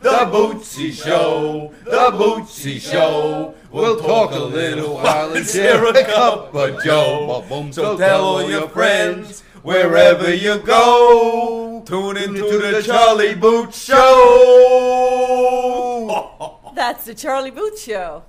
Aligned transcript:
The 0.00 0.08
Bootsy 0.32 0.92
Show, 0.92 1.72
the 1.84 2.10
Bootsy 2.12 2.80
Show. 2.80 3.54
We'll 3.70 4.00
talk 4.00 4.32
a 4.32 4.38
little 4.38 4.94
while 4.94 5.32
and 5.34 5.46
share 5.46 5.84
a 5.86 6.04
cup 6.04 6.54
of 6.54 6.82
Joe. 6.82 7.44
So 7.70 7.96
tell 7.98 8.24
all 8.24 8.50
your 8.50 8.68
friends 8.68 9.42
wherever 9.62 10.34
you 10.34 10.58
go. 10.58 11.82
Tune 11.86 12.16
into 12.16 12.58
the 12.58 12.82
Charlie 12.84 13.34
Boots 13.34 13.84
Show. 13.84 13.96
That's 16.74 17.04
the 17.04 17.14
Charlie 17.14 17.50
Boots 17.50 17.82
Show. 17.82 18.24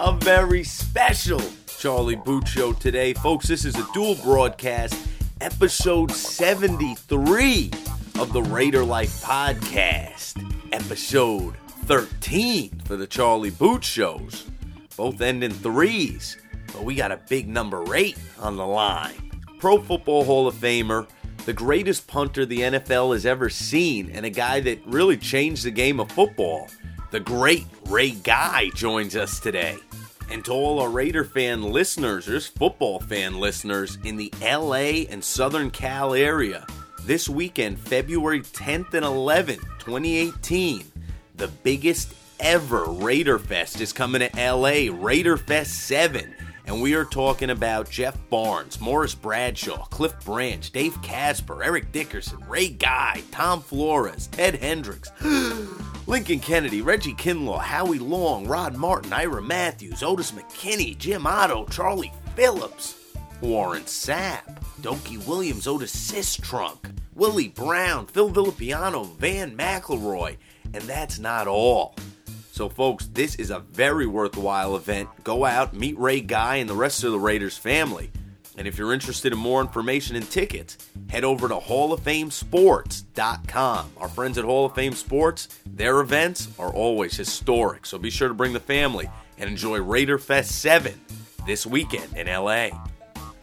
a 0.00 0.12
very 0.20 0.62
special 0.62 1.40
Charlie 1.66 2.16
Boot 2.16 2.46
Show 2.46 2.72
today. 2.74 3.14
Folks, 3.14 3.48
this 3.48 3.64
is 3.64 3.74
a 3.76 3.86
dual 3.94 4.14
broadcast, 4.16 4.94
episode 5.40 6.10
73 6.12 7.70
of 8.18 8.32
the 8.32 8.42
Raider 8.42 8.84
Life 8.84 9.22
Podcast, 9.22 10.34
episode 10.72 11.56
13 11.86 12.80
for 12.84 12.96
the 12.96 13.06
Charlie 13.06 13.50
Boot 13.50 13.84
Shows. 13.84 14.46
Both 14.96 15.20
end 15.20 15.44
in 15.44 15.52
threes, 15.52 16.36
but 16.72 16.84
we 16.84 16.94
got 16.94 17.12
a 17.12 17.20
big 17.28 17.48
number 17.48 17.94
eight 17.94 18.18
on 18.40 18.56
the 18.56 18.66
line. 18.66 19.30
Pro 19.58 19.78
Football 19.80 20.24
Hall 20.24 20.46
of 20.48 20.54
Famer, 20.54 21.08
the 21.44 21.52
greatest 21.52 22.06
punter 22.06 22.44
the 22.44 22.60
NFL 22.60 23.12
has 23.12 23.24
ever 23.24 23.48
seen, 23.48 24.10
and 24.10 24.26
a 24.26 24.30
guy 24.30 24.60
that 24.60 24.86
really 24.86 25.16
changed 25.16 25.64
the 25.64 25.70
game 25.70 26.00
of 26.00 26.10
football. 26.12 26.68
The 27.10 27.20
great 27.20 27.66
Ray 27.86 28.10
Guy 28.10 28.70
joins 28.74 29.16
us 29.16 29.40
today. 29.40 29.76
And 30.30 30.44
to 30.44 30.52
all 30.52 30.78
our 30.80 30.90
Raider 30.90 31.24
fan 31.24 31.62
listeners, 31.62 32.26
there's 32.26 32.46
football 32.46 33.00
fan 33.00 33.40
listeners 33.40 33.96
in 34.04 34.16
the 34.16 34.32
LA 34.42 35.06
and 35.08 35.24
Southern 35.24 35.70
Cal 35.70 36.12
area. 36.12 36.66
This 37.08 37.26
weekend, 37.26 37.80
February 37.80 38.42
10th 38.42 38.92
and 38.92 39.06
11th, 39.06 39.62
2018, 39.78 40.84
the 41.36 41.48
biggest 41.48 42.12
ever 42.38 42.84
Raider 42.84 43.38
Fest 43.38 43.80
is 43.80 43.94
coming 43.94 44.20
to 44.20 44.52
LA, 44.54 44.94
Raider 44.94 45.38
Fest 45.38 45.86
7. 45.86 46.34
And 46.66 46.82
we 46.82 46.92
are 46.92 47.06
talking 47.06 47.48
about 47.48 47.88
Jeff 47.88 48.18
Barnes, 48.28 48.78
Morris 48.78 49.14
Bradshaw, 49.14 49.86
Cliff 49.86 50.22
Branch, 50.22 50.70
Dave 50.70 51.00
Casper, 51.00 51.64
Eric 51.64 51.92
Dickerson, 51.92 52.44
Ray 52.46 52.68
Guy, 52.68 53.22
Tom 53.30 53.62
Flores, 53.62 54.26
Ted 54.26 54.56
Hendricks, 54.56 55.10
Lincoln 56.06 56.40
Kennedy, 56.40 56.82
Reggie 56.82 57.14
Kinlaw, 57.14 57.60
Howie 57.60 57.98
Long, 57.98 58.46
Rod 58.46 58.76
Martin, 58.76 59.14
Ira 59.14 59.40
Matthews, 59.40 60.02
Odis 60.02 60.32
McKinney, 60.32 60.98
Jim 60.98 61.26
Otto, 61.26 61.64
Charlie 61.70 62.12
Phillips, 62.36 62.96
Warren 63.40 63.84
Sapp, 63.84 64.58
Dokie 64.80 65.26
Williams, 65.26 65.66
Otis 65.66 65.94
Sistrunk, 65.94 66.96
Willie 67.14 67.48
Brown, 67.48 68.06
Phil 68.06 68.30
Villapiano, 68.30 69.12
Vann 69.16 69.56
McElroy, 69.56 70.36
and 70.72 70.84
that's 70.84 71.18
not 71.18 71.48
all. 71.48 71.96
So, 72.52 72.68
folks, 72.68 73.06
this 73.06 73.34
is 73.36 73.50
a 73.50 73.60
very 73.60 74.06
worthwhile 74.06 74.76
event. 74.76 75.08
Go 75.24 75.44
out, 75.44 75.74
meet 75.74 75.98
Ray 75.98 76.20
Guy 76.20 76.56
and 76.56 76.68
the 76.68 76.74
rest 76.74 77.04
of 77.04 77.12
the 77.12 77.18
Raiders 77.18 77.56
family. 77.56 78.10
And 78.56 78.66
if 78.66 78.76
you're 78.76 78.92
interested 78.92 79.32
in 79.32 79.38
more 79.38 79.60
information 79.60 80.16
and 80.16 80.28
tickets, 80.28 80.76
head 81.08 81.22
over 81.22 81.46
to 81.46 81.54
HallOfFameSports.com. 81.54 83.92
Our 83.96 84.08
friends 84.08 84.38
at 84.38 84.44
Hall 84.44 84.66
of 84.66 84.74
Fame 84.74 84.94
Sports, 84.94 85.48
their 85.64 86.00
events 86.00 86.48
are 86.58 86.72
always 86.72 87.16
historic. 87.16 87.86
So 87.86 87.98
be 87.98 88.10
sure 88.10 88.26
to 88.26 88.34
bring 88.34 88.52
the 88.52 88.60
family 88.60 89.08
and 89.38 89.48
enjoy 89.48 89.80
Raider 89.80 90.18
Fest 90.18 90.60
7 90.60 91.00
this 91.46 91.64
weekend 91.64 92.16
in 92.16 92.26
LA. 92.26 92.70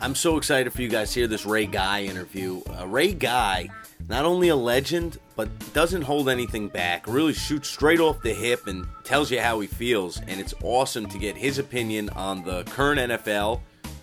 I'm 0.06 0.14
so 0.14 0.38
excited 0.38 0.72
for 0.72 0.84
you 0.84 0.88
guys 0.88 1.14
to 1.14 1.22
hear 1.22 1.28
this 1.28 1.48
Ray 1.48 1.66
Guy 1.66 2.03
interview. 2.03 2.61
Uh, 2.70 2.86
Ray 2.86 3.11
Guy, 3.11 3.70
not 4.08 4.23
only 4.23 4.50
a 4.50 4.56
legend, 4.56 5.17
but 5.36 5.50
doesn't 5.73 6.03
hold 6.03 6.30
anything 6.30 6.67
back. 6.67 7.08
Really 7.08 7.34
shoots 7.34 7.70
straight 7.70 8.00
off 8.00 8.22
the 8.22 8.31
hip 8.31 8.67
and 8.67 8.86
tells 9.03 9.31
you 9.31 9.42
how 9.42 9.59
he 9.61 9.66
feels. 9.66 10.22
And 10.28 10.39
it's 10.39 10.53
awesome 10.61 11.08
to 11.08 11.17
get 11.17 11.36
his 11.36 11.58
opinion 11.58 12.09
on 12.09 12.44
the 12.44 12.66
current 12.66 13.00
NFL, 13.00 13.61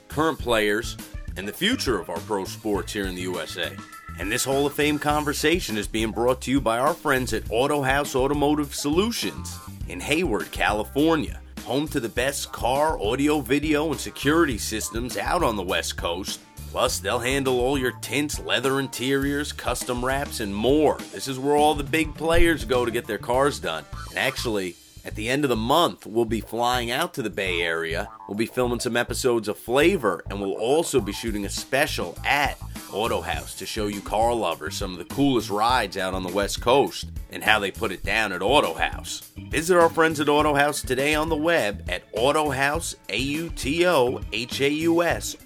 current 0.08 0.40
players, 0.40 0.96
and 1.36 1.46
the 1.46 1.52
future 1.52 2.00
of 2.00 2.10
our 2.10 2.18
pro 2.18 2.46
sports 2.46 2.92
here 2.92 3.06
in 3.06 3.14
the 3.14 3.22
USA. 3.22 3.70
And 4.18 4.30
this 4.30 4.42
Hall 4.42 4.66
of 4.66 4.72
Fame 4.72 4.98
conversation 4.98 5.78
is 5.78 5.86
being 5.86 6.10
brought 6.10 6.40
to 6.42 6.50
you 6.50 6.60
by 6.60 6.80
our 6.80 6.94
friends 6.94 7.32
at 7.32 7.48
Auto 7.48 7.80
Haus 7.80 8.16
Automotive 8.16 8.74
Solutions 8.74 9.56
in 9.86 10.00
Hayward, 10.00 10.50
California. 10.50 11.41
Home 11.64 11.86
to 11.88 12.00
the 12.00 12.08
best 12.08 12.50
car, 12.50 13.00
audio, 13.00 13.40
video, 13.40 13.92
and 13.92 14.00
security 14.00 14.58
systems 14.58 15.16
out 15.16 15.44
on 15.44 15.54
the 15.54 15.62
West 15.62 15.96
Coast. 15.96 16.40
Plus, 16.72 16.98
they'll 16.98 17.20
handle 17.20 17.60
all 17.60 17.78
your 17.78 17.92
tints, 18.00 18.40
leather 18.40 18.80
interiors, 18.80 19.52
custom 19.52 20.04
wraps, 20.04 20.40
and 20.40 20.52
more. 20.52 20.98
This 21.12 21.28
is 21.28 21.38
where 21.38 21.54
all 21.54 21.74
the 21.76 21.84
big 21.84 22.14
players 22.16 22.64
go 22.64 22.84
to 22.84 22.90
get 22.90 23.06
their 23.06 23.16
cars 23.16 23.60
done. 23.60 23.84
And 24.10 24.18
actually, 24.18 24.74
at 25.04 25.14
the 25.16 25.28
end 25.28 25.44
of 25.44 25.48
the 25.48 25.56
month, 25.56 26.06
we'll 26.06 26.24
be 26.24 26.40
flying 26.40 26.90
out 26.90 27.14
to 27.14 27.22
the 27.22 27.30
Bay 27.30 27.60
Area. 27.60 28.08
We'll 28.28 28.36
be 28.36 28.46
filming 28.46 28.80
some 28.80 28.96
episodes 28.96 29.48
of 29.48 29.58
Flavor, 29.58 30.22
and 30.30 30.40
we'll 30.40 30.52
also 30.52 31.00
be 31.00 31.12
shooting 31.12 31.44
a 31.44 31.50
special 31.50 32.16
at 32.24 32.56
Auto 32.92 33.20
Haus 33.20 33.54
to 33.56 33.66
show 33.66 33.86
you 33.86 34.00
car 34.00 34.32
lovers 34.34 34.76
some 34.76 34.92
of 34.92 34.98
the 34.98 35.04
coolest 35.14 35.50
rides 35.50 35.96
out 35.96 36.14
on 36.14 36.22
the 36.22 36.32
West 36.32 36.60
Coast 36.60 37.08
and 37.30 37.42
how 37.42 37.58
they 37.58 37.70
put 37.70 37.90
it 37.90 38.04
down 38.04 38.32
at 38.32 38.42
Auto 38.42 38.74
Haus. 38.74 39.32
Visit 39.48 39.76
our 39.76 39.88
friends 39.88 40.20
at 40.20 40.28
Auto 40.28 40.54
Haus 40.54 40.82
today 40.82 41.14
on 41.14 41.28
the 41.28 41.36
web 41.36 41.84
at 41.88 42.10
Autohaus, 42.12 42.94
A-U-T-O-H-A-U-S, 43.08 43.66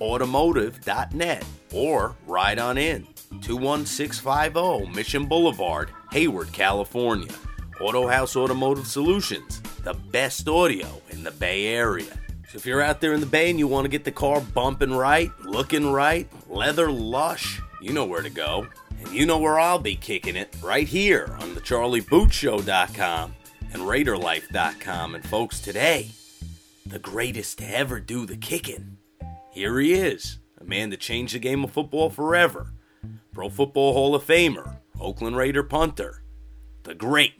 automotive.net 0.00 1.44
or 1.73 2.17
ride 2.27 2.59
on 2.59 2.77
in. 2.77 3.06
21650 3.43 4.94
Mission 4.94 5.27
Boulevard, 5.27 5.91
Hayward, 6.12 6.53
California. 6.53 7.33
Auto 7.81 8.09
Haus 8.09 8.37
Automotive 8.37 8.87
Solutions, 8.87 9.60
the 9.82 9.94
best 9.94 10.48
audio 10.48 10.88
in 11.10 11.22
the 11.22 11.31
Bay 11.31 11.66
Area. 11.66 12.19
So 12.48 12.56
if 12.56 12.64
you're 12.64 12.81
out 12.81 13.00
there 13.00 13.12
in 13.12 13.20
the 13.20 13.26
Bay 13.26 13.50
and 13.50 13.59
you 13.59 13.69
want 13.69 13.84
to 13.84 13.91
get 13.91 14.04
the 14.04 14.12
car 14.12 14.41
bumping 14.41 14.92
right, 14.92 15.31
looking 15.44 15.92
right, 15.92 16.26
leather 16.48 16.91
lush, 16.91 17.60
you 17.82 17.92
know 17.92 18.06
where 18.06 18.22
to 18.22 18.31
go. 18.31 18.66
And 18.98 19.12
you 19.12 19.26
know 19.26 19.38
where 19.38 19.59
I'll 19.59 19.78
be 19.78 19.94
kicking 19.94 20.37
it, 20.37 20.56
right 20.62 20.88
here 20.88 21.37
on 21.41 21.54
the 21.54 21.60
CharlieBootShow.com 21.60 23.34
and 23.72 23.82
RaiderLife.com. 23.82 25.14
And 25.14 25.25
folks, 25.25 25.60
today, 25.60 26.12
the 26.87 26.98
greatest 26.98 27.58
to 27.58 27.76
ever 27.76 28.00
do 28.00 28.25
the 28.25 28.38
kicking. 28.38 28.97
Here 29.53 29.78
he 29.81 29.93
is, 29.93 30.38
a 30.58 30.64
man 30.64 30.91
that 30.91 31.00
changed 31.00 31.34
the 31.34 31.41
game 31.41 31.62
of 31.62 31.72
football 31.72 32.08
forever. 32.08 32.72
Pro 33.32 33.50
Football 33.50 33.93
Hall 33.93 34.14
of 34.14 34.25
Famer, 34.25 34.78
Oakland 34.98 35.37
Raider 35.37 35.62
punter, 35.62 36.22
the 36.84 36.94
great 36.94 37.34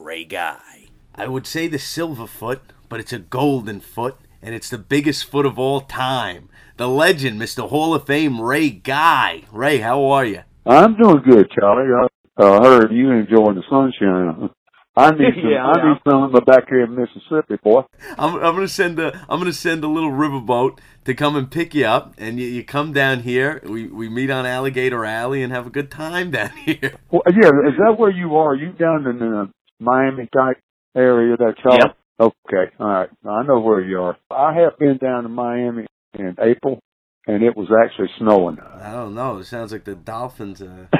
Ray 0.00 0.24
Guy. 0.24 0.88
I 1.14 1.28
would 1.28 1.46
say 1.46 1.68
the 1.68 1.78
silver 1.78 2.26
foot, 2.26 2.62
but 2.88 3.00
it's 3.00 3.12
a 3.12 3.18
golden 3.18 3.80
foot, 3.80 4.16
and 4.42 4.54
it's 4.54 4.70
the 4.70 4.78
biggest 4.78 5.26
foot 5.26 5.44
of 5.44 5.58
all 5.58 5.82
time. 5.82 6.48
The 6.78 6.88
legend, 6.88 7.40
Mr. 7.40 7.68
Hall 7.68 7.94
of 7.94 8.06
Fame 8.06 8.40
Ray 8.40 8.70
Guy. 8.70 9.42
Ray, 9.52 9.78
how 9.78 10.04
are 10.06 10.24
you? 10.24 10.40
I'm 10.64 10.96
doing 10.96 11.22
good, 11.28 11.50
Charlie. 11.50 12.08
I 12.38 12.42
uh, 12.42 12.62
heard 12.62 12.92
you 12.92 13.10
enjoying 13.10 13.56
the 13.56 13.62
sunshine. 13.68 14.48
I 14.96 15.10
need 15.18 15.34
some. 15.34 15.50
Yeah, 15.50 15.66
I 15.66 15.78
yeah. 15.78 15.92
need 15.92 16.00
some 16.08 16.44
back 16.44 16.68
here 16.68 16.84
in 16.84 16.94
Mississippi, 16.94 17.56
boy. 17.62 17.82
I'm, 18.18 18.36
I'm 18.36 18.54
gonna 18.54 18.68
send 18.68 18.98
a 18.98 19.14
I'm 19.28 19.38
gonna 19.38 19.52
send 19.52 19.84
a 19.84 19.88
little 19.88 20.10
riverboat 20.10 20.78
to 21.04 21.14
come 21.14 21.36
and 21.36 21.50
pick 21.50 21.74
you 21.74 21.84
up, 21.84 22.14
and 22.16 22.40
you, 22.40 22.46
you 22.46 22.64
come 22.64 22.92
down 22.92 23.20
here. 23.20 23.60
We 23.64 23.86
we 23.88 24.08
meet 24.08 24.30
on 24.30 24.46
Alligator 24.46 25.04
Alley 25.04 25.42
and 25.42 25.52
have 25.52 25.66
a 25.66 25.70
good 25.70 25.90
time 25.90 26.30
down 26.30 26.50
here. 26.64 26.94
Well, 27.10 27.22
yeah, 27.28 27.50
is 27.68 27.76
that 27.78 27.96
where 27.98 28.10
you 28.10 28.36
are? 28.36 28.54
You 28.54 28.72
down 28.72 29.06
in 29.06 29.18
the 29.18 29.50
Miami 29.80 30.28
type 30.32 30.58
area, 30.94 31.36
there, 31.36 31.54
Charlie? 31.62 31.78
Yep. 31.82 31.96
Okay, 32.20 32.72
all 32.78 32.86
right. 32.86 33.08
I 33.26 33.42
know 33.44 33.60
where 33.60 33.80
you 33.80 33.98
are. 34.00 34.16
I 34.30 34.52
have 34.60 34.78
been 34.78 34.98
down 34.98 35.22
to 35.22 35.30
Miami 35.30 35.86
in 36.18 36.36
April, 36.38 36.78
and 37.26 37.42
it 37.42 37.56
was 37.56 37.68
actually 37.84 38.10
snowing. 38.18 38.58
I 38.60 38.92
don't 38.92 39.14
know. 39.14 39.38
It 39.38 39.44
sounds 39.44 39.72
like 39.72 39.84
the 39.84 39.94
Dolphins. 39.94 40.60
Uh, 40.60 40.86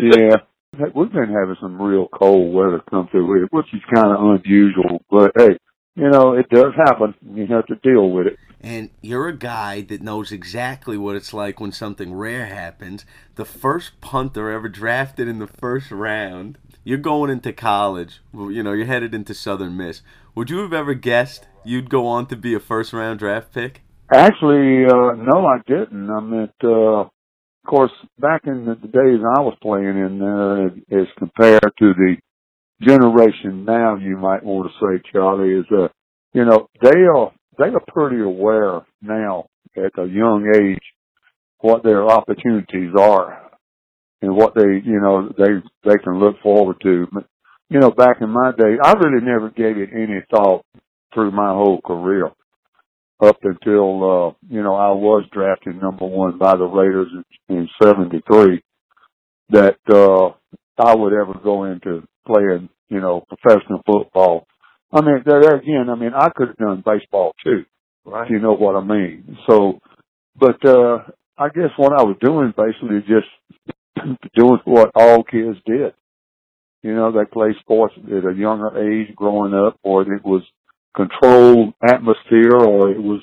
yeah. 0.00 0.36
We've 0.94 1.12
been 1.12 1.28
having 1.28 1.56
some 1.60 1.80
real 1.80 2.08
cold 2.08 2.54
weather 2.54 2.80
come 2.88 3.08
through, 3.10 3.26
here, 3.34 3.48
which 3.50 3.66
is 3.72 3.80
kind 3.92 4.12
of 4.12 4.40
unusual, 4.40 5.02
but 5.10 5.32
hey, 5.36 5.58
you 5.96 6.10
know, 6.10 6.34
it 6.34 6.48
does 6.48 6.72
happen. 6.76 7.14
You 7.22 7.46
have 7.48 7.66
to 7.66 7.76
deal 7.76 8.10
with 8.10 8.26
it. 8.28 8.38
And 8.64 8.88
you're 9.02 9.28
a 9.28 9.36
guy 9.36 9.82
that 9.82 10.00
knows 10.00 10.32
exactly 10.32 10.96
what 10.96 11.16
it's 11.16 11.34
like 11.34 11.60
when 11.60 11.70
something 11.70 12.14
rare 12.14 12.46
happens. 12.46 13.04
The 13.34 13.44
first 13.44 14.00
punter 14.00 14.50
ever 14.50 14.70
drafted 14.70 15.28
in 15.28 15.38
the 15.38 15.46
first 15.46 15.90
round. 15.90 16.56
You're 16.82 16.96
going 16.96 17.30
into 17.30 17.52
college. 17.52 18.20
You 18.32 18.62
know, 18.62 18.72
you're 18.72 18.86
headed 18.86 19.14
into 19.14 19.34
Southern 19.34 19.76
Miss. 19.76 20.00
Would 20.34 20.48
you 20.48 20.58
have 20.60 20.72
ever 20.72 20.94
guessed 20.94 21.46
you'd 21.62 21.90
go 21.90 22.06
on 22.06 22.26
to 22.28 22.36
be 22.36 22.54
a 22.54 22.60
first 22.60 22.94
round 22.94 23.18
draft 23.18 23.52
pick? 23.52 23.82
Actually, 24.10 24.86
uh, 24.86 25.12
no, 25.12 25.46
I 25.46 25.58
didn't. 25.66 26.10
I 26.10 26.20
meant, 26.20 26.52
uh, 26.62 27.00
of 27.00 27.10
course, 27.66 27.92
back 28.18 28.42
in 28.46 28.64
the 28.64 28.76
days 28.76 29.20
I 29.36 29.40
was 29.40 29.56
playing 29.60 29.98
in 29.98 30.18
there, 30.18 31.00
as 31.00 31.06
compared 31.18 31.60
to 31.78 31.94
the 31.94 32.16
generation 32.80 33.66
now, 33.66 33.96
you 33.96 34.16
might 34.16 34.42
want 34.42 34.70
to 34.70 34.86
say, 34.86 35.02
Charlie, 35.12 35.52
is, 35.52 35.66
uh, 35.70 35.88
you 36.32 36.44
know, 36.44 36.68
they 36.82 37.00
are, 37.14 37.32
they 37.58 37.66
are 37.66 37.84
pretty 37.88 38.22
aware 38.22 38.82
now 39.02 39.46
at 39.76 39.98
a 39.98 40.06
young 40.06 40.52
age 40.56 40.82
what 41.60 41.82
their 41.84 42.06
opportunities 42.08 42.92
are. 42.98 43.42
and 44.22 44.36
what 44.36 44.54
they, 44.56 44.82
you 44.84 45.00
know, 45.00 45.30
they 45.38 45.62
they 45.84 45.98
can 46.04 46.20
look 46.20 46.36
forward 46.42 46.78
to. 46.82 47.08
But, 47.12 47.26
you 47.70 47.80
know, 47.80 47.92
back 47.92 48.18
in 48.22 48.30
my 48.30 48.52
day, 48.56 48.78
I 48.82 48.92
really 48.94 49.24
never 49.24 49.50
gave 49.50 49.78
it 49.78 49.90
any 49.94 50.22
thought 50.30 50.64
through 51.14 51.32
my 51.32 51.50
whole 51.50 51.80
career 51.82 52.30
up 53.22 53.38
until 53.42 54.04
uh, 54.28 54.32
you 54.50 54.62
know 54.62 54.74
I 54.74 54.90
was 54.92 55.24
drafted 55.32 55.80
number 55.80 56.06
one 56.06 56.38
by 56.38 56.56
the 56.56 56.64
Raiders 56.64 57.08
in, 57.48 57.56
in 57.56 57.68
'73. 57.82 58.62
That 59.50 59.78
uh, 59.90 60.30
I 60.82 60.94
would 60.94 61.12
ever 61.12 61.34
go 61.42 61.64
into 61.64 62.02
playing, 62.26 62.68
you 62.88 63.00
know, 63.00 63.24
professional 63.28 63.82
football. 63.86 64.46
I 64.94 65.00
mean, 65.00 65.22
there 65.26 65.42
there 65.42 65.56
again, 65.56 65.90
I 65.90 65.96
mean, 65.96 66.12
I 66.14 66.28
could 66.30 66.48
have 66.48 66.56
done 66.56 66.84
baseball 66.86 67.34
too. 67.42 67.64
Right. 68.04 68.30
You 68.30 68.38
know 68.38 68.52
what 68.52 68.76
I 68.76 68.84
mean? 68.84 69.36
So, 69.48 69.80
but 70.38 70.64
uh, 70.64 70.98
I 71.36 71.48
guess 71.48 71.70
what 71.76 71.92
I 71.92 72.04
was 72.04 72.16
doing 72.20 72.54
basically 72.56 73.00
just 73.00 73.28
doing 74.36 74.60
what 74.64 74.92
all 74.94 75.24
kids 75.24 75.58
did. 75.66 75.94
You 76.82 76.94
know, 76.94 77.10
they 77.10 77.24
play 77.24 77.54
sports 77.60 77.94
at 77.96 78.30
a 78.30 78.34
younger 78.34 78.78
age 78.78 79.16
growing 79.16 79.54
up, 79.54 79.78
or 79.82 80.02
it 80.02 80.24
was 80.24 80.42
controlled 80.94 81.74
atmosphere, 81.82 82.54
or 82.54 82.90
it 82.90 83.02
was, 83.02 83.22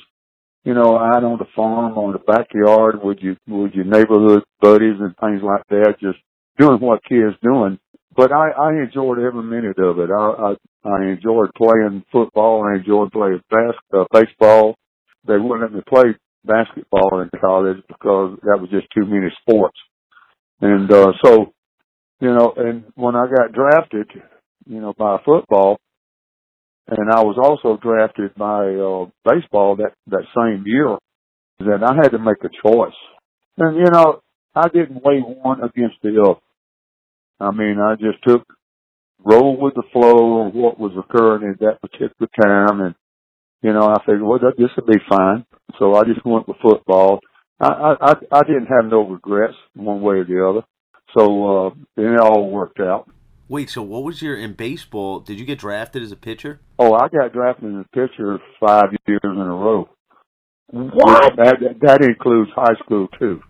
you 0.65 0.73
know, 0.73 0.97
out 0.97 1.23
on 1.23 1.37
the 1.37 1.45
farm 1.55 1.97
or 1.97 2.11
the 2.11 2.19
backyard 2.19 3.03
with 3.03 3.19
your 3.19 3.37
with 3.47 3.73
your 3.73 3.85
neighborhood 3.85 4.43
buddies 4.59 4.99
and 4.99 5.15
things 5.17 5.41
like 5.43 5.63
that, 5.69 5.95
just 6.01 6.17
doing 6.57 6.79
what 6.79 7.05
kids 7.05 7.35
doing. 7.41 7.79
But 8.15 8.31
I, 8.31 8.49
I 8.51 8.69
enjoyed 8.83 9.19
every 9.19 9.43
minute 9.43 9.79
of 9.79 9.99
it. 9.99 10.09
I, 10.11 10.53
I 10.53 10.55
I 10.83 11.05
enjoyed 11.11 11.51
playing 11.55 12.03
football. 12.11 12.63
I 12.65 12.77
enjoyed 12.79 13.11
playing 13.11 13.41
bas- 13.49 13.75
uh, 13.93 14.05
baseball. 14.11 14.75
They 15.27 15.37
wouldn't 15.37 15.61
let 15.61 15.73
me 15.73 15.81
play 15.87 16.15
basketball 16.45 17.21
in 17.21 17.29
college 17.39 17.77
because 17.87 18.39
that 18.43 18.59
was 18.59 18.69
just 18.71 18.87
too 18.95 19.05
many 19.05 19.27
sports. 19.41 19.77
And 20.61 20.91
uh 20.91 21.13
so, 21.23 21.53
you 22.21 22.33
know, 22.33 22.53
and 22.57 22.85
when 22.95 23.15
I 23.15 23.25
got 23.27 23.53
drafted, 23.53 24.09
you 24.67 24.81
know, 24.81 24.93
by 24.97 25.17
football, 25.25 25.79
and 26.87 27.11
I 27.11 27.21
was 27.21 27.37
also 27.41 27.79
drafted 27.81 28.35
by 28.35 28.75
uh, 28.75 29.05
baseball 29.25 29.77
that 29.77 29.93
that 30.07 30.25
same 30.35 30.63
year. 30.67 30.97
That 31.59 31.83
I 31.83 31.95
had 31.95 32.09
to 32.11 32.19
make 32.19 32.43
a 32.43 32.49
choice, 32.67 32.95
and 33.57 33.77
you 33.77 33.85
know 33.93 34.21
I 34.55 34.67
didn't 34.69 35.03
weigh 35.03 35.21
one 35.21 35.63
against 35.63 35.97
the 36.03 36.21
other. 36.21 36.39
I 37.41 37.51
mean, 37.51 37.79
I 37.79 37.95
just 37.95 38.23
took 38.25 38.43
roll 39.23 39.59
with 39.59 39.73
the 39.75 39.83
flow 39.91 40.47
of 40.47 40.53
what 40.53 40.79
was 40.79 40.93
occurring 40.97 41.49
at 41.49 41.59
that 41.59 41.81
particular 41.81 42.29
time, 42.41 42.81
and 42.81 42.95
you 43.61 43.73
know 43.73 43.87
I 43.87 43.99
figured, 44.05 44.21
well, 44.21 44.39
this 44.39 44.69
will 44.75 44.85
be 44.85 44.99
fine. 45.09 45.45
So 45.79 45.95
I 45.95 46.03
just 46.03 46.25
went 46.25 46.47
with 46.47 46.57
football. 46.61 47.19
I 47.59 47.95
I 47.99 48.13
I 48.31 48.43
didn't 48.43 48.67
have 48.67 48.85
no 48.85 49.07
regrets 49.07 49.55
one 49.75 50.01
way 50.01 50.15
or 50.15 50.25
the 50.25 50.47
other. 50.47 50.61
So 51.17 51.67
uh, 51.67 51.69
it 51.97 52.19
all 52.19 52.49
worked 52.49 52.79
out. 52.79 53.09
Wait, 53.49 53.69
so 53.69 53.81
what 53.81 54.03
was 54.03 54.21
your 54.21 54.37
in 54.37 54.53
baseball? 54.53 55.19
Did 55.19 55.37
you 55.37 55.45
get 55.45 55.59
drafted 55.59 56.01
as 56.01 56.11
a 56.11 56.15
pitcher? 56.15 56.61
Oh, 56.79 56.93
I 56.93 57.09
got 57.09 57.33
drafted 57.33 57.75
as 57.75 57.85
a 57.85 57.89
pitcher 57.93 58.39
five 58.59 58.85
years 59.07 59.19
in 59.23 59.37
a 59.37 59.45
row. 59.45 59.89
What? 60.67 61.35
That 61.35 61.57
that 61.81 62.01
includes 62.01 62.49
high 62.55 62.75
school 62.83 63.09
too. 63.19 63.41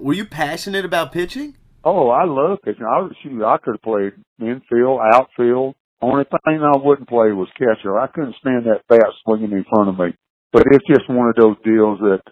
Were 0.00 0.14
you 0.14 0.24
passionate 0.24 0.84
about 0.84 1.12
pitching? 1.12 1.56
Oh, 1.88 2.08
I 2.08 2.24
love 2.24 2.58
pitching. 2.64 2.84
I 2.84 3.06
shoot. 3.22 3.44
I 3.44 3.58
could 3.62 3.74
have 3.74 3.82
played 3.82 4.12
infield, 4.40 4.98
outfield. 5.14 5.76
Only 6.02 6.24
thing 6.24 6.60
I 6.60 6.76
wouldn't 6.76 7.08
play 7.08 7.30
was 7.30 7.48
catcher. 7.56 8.00
I 8.00 8.08
couldn't 8.08 8.34
stand 8.40 8.66
that 8.66 8.82
bat 8.88 9.06
swinging 9.24 9.52
in 9.52 9.64
front 9.70 9.90
of 9.90 9.98
me. 9.98 10.16
But 10.52 10.64
it's 10.72 10.84
just 10.88 11.08
one 11.08 11.28
of 11.28 11.36
those 11.36 11.54
deals 11.64 12.00
that, 12.00 12.22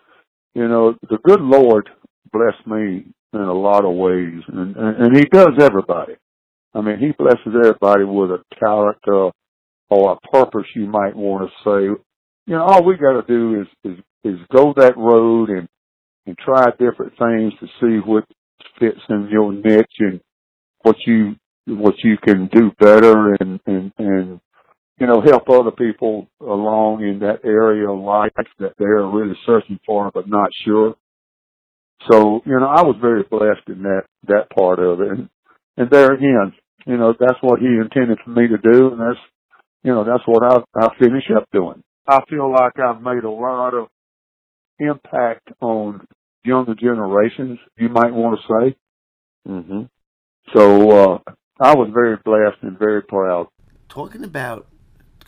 you 0.54 0.66
know, 0.66 0.96
the 1.08 1.18
good 1.22 1.40
Lord 1.40 1.88
blessed 2.32 2.66
me 2.66 3.06
in 3.32 3.40
a 3.40 3.52
lot 3.54 3.84
of 3.84 3.94
ways, 3.94 4.42
and 4.48 4.74
and, 4.74 4.96
and 5.06 5.16
He 5.16 5.24
does 5.26 5.52
everybody. 5.60 6.14
I 6.74 6.80
mean, 6.80 6.98
He 6.98 7.12
blesses 7.16 7.54
everybody 7.54 8.02
with 8.02 8.30
a 8.32 8.42
character 8.58 9.30
or 9.88 10.12
a 10.12 10.28
purpose, 10.32 10.66
you 10.74 10.86
might 10.86 11.14
want 11.14 11.48
to 11.48 11.54
say. 11.62 12.02
You 12.46 12.56
know, 12.56 12.64
all 12.64 12.84
we 12.84 12.96
got 12.96 13.20
to 13.20 13.24
do 13.28 13.60
is 13.60 13.68
is 13.84 13.98
is 14.24 14.40
go 14.52 14.74
that 14.78 14.96
road 14.96 15.50
and 15.50 15.68
and 16.26 16.36
try 16.38 16.70
different 16.70 17.12
things 17.18 17.52
to 17.60 17.66
see 17.80 18.00
what 18.04 18.24
fits 18.78 19.00
in 19.08 19.28
your 19.30 19.52
niche 19.52 19.96
and 20.00 20.20
what 20.82 20.96
you 21.06 21.36
what 21.66 21.94
you 22.02 22.16
can 22.18 22.48
do 22.48 22.70
better 22.78 23.34
and 23.40 23.60
and 23.66 23.92
and 23.98 24.40
you 24.98 25.06
know 25.06 25.20
help 25.20 25.48
other 25.48 25.70
people 25.70 26.28
along 26.40 27.02
in 27.02 27.20
that 27.20 27.40
area 27.44 27.88
of 27.88 27.98
life 27.98 28.32
that 28.58 28.74
they're 28.78 29.06
really 29.06 29.36
searching 29.46 29.78
for 29.86 30.10
but 30.12 30.28
not 30.28 30.50
sure. 30.64 30.94
So 32.10 32.42
you 32.44 32.58
know 32.58 32.66
I 32.66 32.82
was 32.82 32.96
very 33.00 33.22
blessed 33.22 33.68
in 33.68 33.82
that 33.82 34.02
that 34.26 34.50
part 34.50 34.78
of 34.78 35.00
it, 35.00 35.08
and, 35.08 35.28
and 35.76 35.90
there 35.90 36.12
again, 36.12 36.52
you 36.86 36.96
know 36.96 37.14
that's 37.18 37.38
what 37.40 37.60
he 37.60 37.66
intended 37.66 38.18
for 38.24 38.30
me 38.30 38.48
to 38.48 38.58
do, 38.58 38.92
and 38.92 39.00
that's 39.00 39.20
you 39.82 39.92
know 39.92 40.04
that's 40.04 40.24
what 40.26 40.42
I 40.42 40.62
I 40.78 40.88
finish 40.98 41.24
up 41.34 41.48
doing. 41.52 41.82
I 42.06 42.20
feel 42.28 42.50
like 42.52 42.78
I've 42.78 43.00
made 43.00 43.24
a 43.24 43.30
lot 43.30 43.72
of 43.72 43.88
impact 44.78 45.48
on 45.60 46.06
younger 46.44 46.74
generations, 46.74 47.58
you 47.76 47.88
might 47.88 48.12
want 48.12 48.38
to 48.40 48.46
say. 48.46 48.76
Mm-hmm. 49.48 49.82
So 50.54 50.90
uh, 50.90 51.18
I 51.60 51.74
was 51.74 51.90
very 51.92 52.16
blessed 52.24 52.62
and 52.62 52.78
very 52.78 53.02
proud. 53.02 53.48
Talking 53.88 54.24
about 54.24 54.66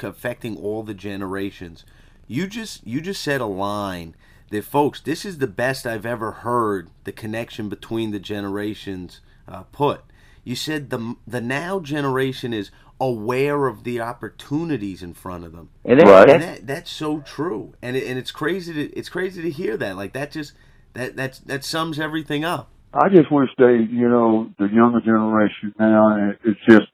affecting 0.02 0.56
all 0.56 0.82
the 0.82 0.94
generations, 0.94 1.84
you 2.26 2.46
just 2.46 2.86
you 2.86 3.00
just 3.00 3.22
said 3.22 3.40
a 3.40 3.46
line 3.46 4.14
that, 4.50 4.64
folks, 4.64 5.00
this 5.00 5.24
is 5.24 5.38
the 5.38 5.46
best 5.46 5.86
I've 5.86 6.06
ever 6.06 6.32
heard 6.32 6.90
the 7.04 7.12
connection 7.12 7.68
between 7.68 8.10
the 8.10 8.18
generations 8.18 9.20
uh, 9.48 9.62
put. 9.64 10.02
You 10.44 10.54
said 10.54 10.90
the 10.90 11.16
the 11.26 11.40
now 11.40 11.80
generation 11.80 12.52
is 12.52 12.70
aware 13.00 13.66
of 13.66 13.84
the 13.84 14.00
opportunities 14.00 15.02
in 15.02 15.12
front 15.12 15.44
of 15.44 15.52
them. 15.52 15.68
And 15.84 16.00
that, 16.00 16.06
right. 16.06 16.30
And 16.30 16.42
that, 16.42 16.66
that's 16.66 16.90
so 16.90 17.20
true. 17.20 17.74
And 17.82 17.96
it, 17.96 18.06
and 18.06 18.18
it's 18.18 18.30
crazy 18.30 18.72
to 18.72 18.92
it's 18.96 19.08
crazy 19.08 19.42
to 19.42 19.50
hear 19.50 19.76
that. 19.76 19.96
Like 19.96 20.12
that 20.14 20.30
just 20.32 20.52
that 20.96 21.16
that's 21.16 21.38
that 21.40 21.64
sums 21.64 21.98
everything 21.98 22.44
up. 22.44 22.70
I 22.92 23.08
just 23.08 23.30
wish 23.30 23.50
they, 23.58 23.86
you 23.90 24.08
know, 24.08 24.50
the 24.58 24.66
younger 24.66 25.00
generation 25.00 25.74
now, 25.78 26.32
it's 26.44 26.60
just 26.68 26.86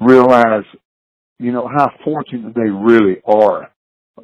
realize, 0.00 0.64
you 1.38 1.52
know, 1.52 1.68
how 1.68 1.90
fortunate 2.04 2.54
they 2.54 2.68
really 2.68 3.20
are 3.24 3.70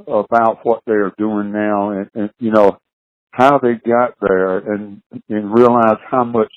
about 0.09 0.61
what 0.65 0.83
they 0.87 0.95
are 0.95 1.13
doing 1.19 1.53
now, 1.53 1.91
and, 1.91 2.11
and 2.15 2.31
you 2.39 2.51
know 2.51 2.79
how 3.31 3.59
they 3.59 3.75
got 3.75 4.15
there, 4.21 4.59
and 4.59 5.03
and 5.29 5.55
realize 5.55 5.99
how 6.11 6.25
much 6.25 6.53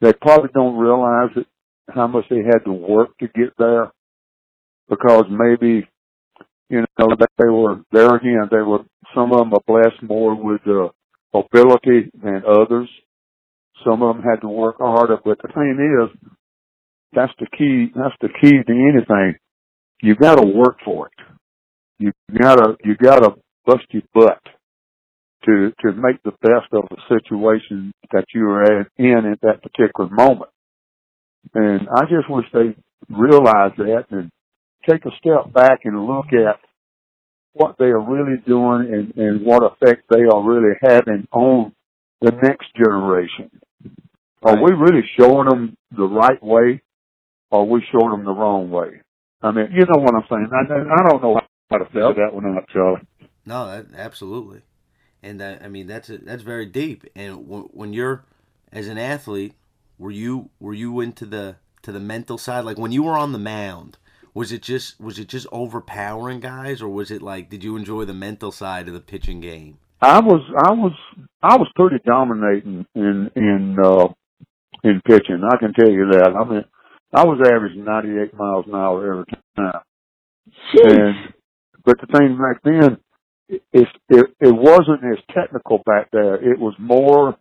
they 0.00 0.12
probably 0.12 0.50
don't 0.54 0.76
realize 0.76 1.30
it, 1.36 1.46
how 1.88 2.06
much 2.06 2.24
they 2.30 2.38
had 2.38 2.64
to 2.64 2.72
work 2.72 3.16
to 3.18 3.28
get 3.28 3.52
there, 3.58 3.90
because 4.88 5.24
maybe 5.30 5.86
you 6.68 6.84
know 6.98 7.08
they 7.38 7.48
were 7.48 7.80
there 7.92 8.16
again. 8.16 8.48
They 8.50 8.62
were 8.62 8.84
some 9.14 9.32
of 9.32 9.38
them 9.38 9.52
are 9.54 9.60
blessed 9.66 10.02
more 10.02 10.34
with 10.34 10.66
uh, 10.66 10.88
ability 11.34 12.10
than 12.22 12.42
others. 12.48 12.88
Some 13.84 14.02
of 14.02 14.16
them 14.16 14.24
had 14.24 14.40
to 14.40 14.48
work 14.48 14.76
harder, 14.78 15.18
but 15.24 15.38
the 15.42 15.48
thing 15.48 15.78
is, 15.78 16.30
that's 17.12 17.32
the 17.38 17.46
key. 17.56 17.92
That's 17.94 18.14
the 18.20 18.28
key 18.40 18.62
to 18.62 18.72
anything. 18.72 19.38
You 20.02 20.14
got 20.14 20.36
to 20.36 20.46
work 20.46 20.78
for 20.84 21.06
it. 21.06 21.12
You 21.98 22.12
gotta 22.36 22.76
you 22.84 22.96
gotta 22.96 23.34
bust 23.66 23.84
your 23.90 24.02
butt 24.14 24.40
to 25.44 25.72
to 25.80 25.92
make 25.92 26.22
the 26.22 26.32
best 26.42 26.72
of 26.72 26.84
the 26.90 26.98
situation 27.08 27.92
that 28.12 28.26
you 28.34 28.48
are 28.48 28.86
in 28.96 29.32
at 29.32 29.40
that 29.40 29.62
particular 29.62 30.08
moment. 30.10 30.50
And 31.54 31.88
I 31.88 32.02
just 32.02 32.30
wish 32.30 32.46
they 32.52 32.76
realize 33.08 33.72
that 33.78 34.04
and 34.10 34.30
take 34.88 35.04
a 35.06 35.10
step 35.18 35.52
back 35.52 35.80
and 35.84 36.06
look 36.06 36.26
at 36.26 36.60
what 37.52 37.76
they 37.78 37.86
are 37.86 38.00
really 38.00 38.38
doing 38.46 38.92
and, 38.92 39.16
and 39.16 39.44
what 39.44 39.62
effect 39.62 40.04
they 40.10 40.22
are 40.22 40.42
really 40.42 40.74
having 40.82 41.26
on 41.32 41.72
the 42.20 42.32
next 42.42 42.66
generation. 42.76 43.50
Are 44.42 44.62
we 44.62 44.72
really 44.72 45.02
showing 45.18 45.48
them 45.48 45.76
the 45.96 46.04
right 46.04 46.42
way 46.42 46.82
or 47.50 47.62
are 47.62 47.64
we 47.64 47.84
showing 47.90 48.10
them 48.10 48.24
the 48.24 48.32
wrong 48.32 48.70
way? 48.70 49.00
I 49.42 49.50
mean, 49.50 49.68
you 49.72 49.80
know 49.80 50.00
what 50.00 50.14
I'm 50.14 50.24
saying. 50.28 50.48
I, 50.52 50.72
I 50.72 51.08
don't 51.08 51.22
know 51.22 51.40
how 51.70 51.78
to 51.78 51.84
figure 51.86 52.14
that 52.14 52.34
one 52.34 52.46
out, 52.56 52.68
Charlie. 52.72 53.00
No, 53.46 53.66
that, 53.66 53.86
absolutely. 53.96 54.62
And 55.22 55.40
that, 55.40 55.62
I 55.62 55.68
mean, 55.68 55.86
that's 55.86 56.10
a, 56.10 56.18
that's 56.18 56.42
very 56.42 56.66
deep. 56.66 57.04
And 57.16 57.46
w- 57.48 57.68
when 57.72 57.92
you're, 57.92 58.24
as 58.72 58.88
an 58.88 58.98
athlete, 58.98 59.54
were 59.98 60.10
you 60.10 60.50
were 60.60 60.74
you 60.74 61.00
into 61.00 61.26
the 61.26 61.56
to 61.82 61.92
the 61.92 62.00
mental 62.00 62.38
side? 62.38 62.64
Like 62.64 62.78
when 62.78 62.92
you 62.92 63.02
were 63.02 63.16
on 63.16 63.32
the 63.32 63.38
mound, 63.38 63.98
was 64.38 64.52
it 64.52 64.62
just 64.62 65.00
was 65.00 65.18
it 65.18 65.26
just 65.26 65.48
overpowering 65.50 66.38
guys, 66.38 66.80
or 66.80 66.88
was 66.88 67.10
it 67.10 67.22
like 67.22 67.50
did 67.50 67.64
you 67.64 67.76
enjoy 67.76 68.04
the 68.04 68.14
mental 68.14 68.52
side 68.52 68.86
of 68.86 68.94
the 68.94 69.00
pitching 69.00 69.40
game? 69.40 69.78
I 70.00 70.20
was 70.20 70.40
I 70.64 70.70
was 70.70 70.92
I 71.42 71.56
was 71.56 71.66
pretty 71.74 71.96
dominating 72.06 72.86
in 72.94 73.32
in 73.34 73.76
uh 73.84 74.06
in 74.84 75.02
pitching. 75.04 75.42
I 75.42 75.56
can 75.56 75.72
tell 75.74 75.90
you 75.90 76.10
that. 76.12 76.36
I 76.38 76.48
mean, 76.48 76.64
I 77.12 77.24
was 77.24 77.40
averaging 77.44 77.84
98 77.84 78.32
miles 78.34 78.66
an 78.68 78.76
hour 78.76 79.10
every 79.10 79.24
time. 79.56 79.82
Jeez. 80.72 80.98
And 80.98 81.34
but 81.84 81.96
the 82.00 82.06
thing 82.16 82.38
back 82.38 82.62
then, 82.62 82.98
it, 83.48 83.88
it 84.08 84.26
it 84.38 84.54
wasn't 84.54 85.02
as 85.02 85.18
technical 85.34 85.78
back 85.78 86.10
there. 86.12 86.36
It 86.36 86.60
was 86.60 86.74
more 86.78 87.36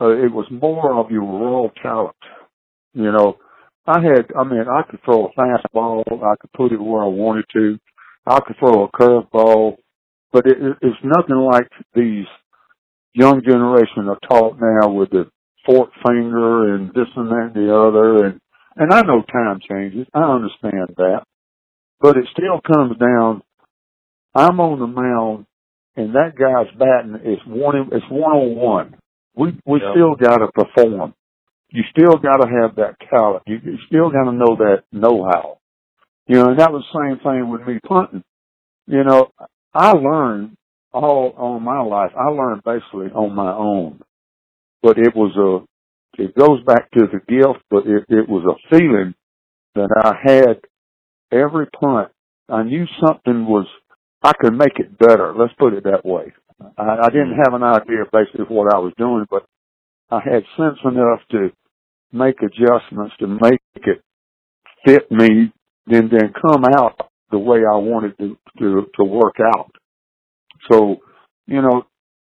uh, 0.00 0.08
it 0.08 0.32
was 0.32 0.46
more 0.50 0.94
of 0.94 1.10
your 1.10 1.24
raw 1.24 1.68
talent. 1.82 2.16
You 2.94 3.12
know, 3.12 3.36
I 3.86 4.00
had, 4.00 4.26
I 4.38 4.44
mean, 4.44 4.64
I 4.70 4.82
could 4.88 5.00
throw 5.04 5.26
a 5.26 5.32
fastball, 5.32 6.04
I 6.22 6.36
could 6.40 6.52
put 6.52 6.72
it 6.72 6.80
where 6.80 7.02
I 7.02 7.08
wanted 7.08 7.46
to, 7.54 7.78
I 8.26 8.40
could 8.46 8.56
throw 8.58 8.84
a 8.84 8.90
curveball, 8.92 9.76
but 10.32 10.46
it, 10.46 10.58
it, 10.62 10.76
it's 10.82 10.98
nothing 11.04 11.36
like 11.36 11.68
these 11.94 12.26
young 13.14 13.42
generation 13.42 14.08
are 14.08 14.18
taught 14.28 14.58
now 14.60 14.90
with 14.90 15.10
the 15.10 15.30
fork 15.66 15.90
finger 16.06 16.74
and 16.74 16.88
this 16.94 17.08
and 17.16 17.28
that 17.30 17.52
and 17.54 17.68
the 17.68 17.74
other, 17.76 18.26
and 18.26 18.40
and 18.76 18.92
I 18.92 19.02
know 19.02 19.22
time 19.22 19.60
changes, 19.68 20.06
I 20.14 20.22
understand 20.22 20.94
that, 20.96 21.24
but 22.00 22.16
it 22.16 22.26
still 22.32 22.60
comes 22.60 22.96
down. 22.98 23.42
I'm 24.34 24.60
on 24.60 24.78
the 24.78 24.86
mound, 24.86 25.46
and 25.96 26.14
that 26.14 26.36
guy's 26.38 26.72
batting 26.78 27.16
is 27.30 27.38
one. 27.46 27.76
It's 27.92 28.06
one 28.10 28.32
on 28.36 28.56
one. 28.56 28.96
We 29.36 29.58
we 29.66 29.80
Yep. 29.80 29.90
still 29.92 30.14
got 30.14 30.38
to 30.38 30.48
perform. 30.52 31.14
You 31.72 31.82
still 31.90 32.18
got 32.18 32.36
to 32.36 32.48
have 32.48 32.76
that 32.76 32.96
talent. 33.10 33.44
You, 33.46 33.58
you 33.64 33.78
still 33.86 34.10
got 34.10 34.24
to 34.24 34.32
know 34.32 34.56
that 34.58 34.84
know-how. 34.92 35.58
You 36.26 36.36
know, 36.36 36.50
and 36.50 36.60
that 36.60 36.70
was 36.70 36.84
the 36.92 37.00
same 37.00 37.18
thing 37.18 37.48
with 37.48 37.66
me 37.66 37.80
punting. 37.86 38.22
You 38.86 39.04
know, 39.04 39.30
I 39.74 39.92
learned 39.92 40.56
all 40.92 41.34
on 41.36 41.62
my 41.62 41.80
life. 41.80 42.12
I 42.16 42.28
learned 42.28 42.62
basically 42.62 43.06
on 43.08 43.34
my 43.34 43.52
own, 43.52 44.00
but 44.82 44.98
it 44.98 45.16
was 45.16 45.34
a. 45.36 45.66
It 46.22 46.36
goes 46.36 46.62
back 46.64 46.90
to 46.90 47.06
the 47.06 47.20
gift, 47.26 47.64
but 47.70 47.86
it, 47.86 48.04
it 48.10 48.28
was 48.28 48.44
a 48.44 48.76
feeling 48.76 49.14
that 49.74 49.88
I 49.96 50.14
had 50.22 50.60
every 51.32 51.66
punt. 51.80 52.10
I 52.50 52.64
knew 52.64 52.84
something 53.04 53.46
was. 53.46 53.66
I 54.22 54.32
could 54.38 54.52
make 54.52 54.78
it 54.78 54.98
better. 54.98 55.34
Let's 55.34 55.54
put 55.58 55.72
it 55.72 55.84
that 55.84 56.04
way. 56.04 56.32
I, 56.76 56.98
I 57.04 57.08
didn't 57.08 57.34
mm. 57.34 57.44
have 57.44 57.54
an 57.54 57.62
idea 57.62 58.04
basically 58.12 58.42
of 58.42 58.50
what 58.50 58.72
I 58.72 58.78
was 58.78 58.92
doing, 58.98 59.24
but 59.30 59.46
I 60.10 60.20
had 60.20 60.44
sense 60.56 60.78
enough 60.84 61.20
to 61.30 61.50
make 62.12 62.36
adjustments 62.42 63.14
to 63.20 63.26
make 63.26 63.60
it 63.74 64.02
fit 64.84 65.10
me, 65.10 65.52
then 65.86 66.08
then 66.10 66.32
come 66.40 66.64
out 66.64 67.10
the 67.30 67.38
way 67.38 67.58
I 67.58 67.76
wanted 67.76 68.16
to 68.18 68.36
to, 68.58 68.86
to 68.96 69.04
work 69.04 69.36
out. 69.40 69.70
So, 70.70 70.96
you 71.46 71.62
know, 71.62 71.84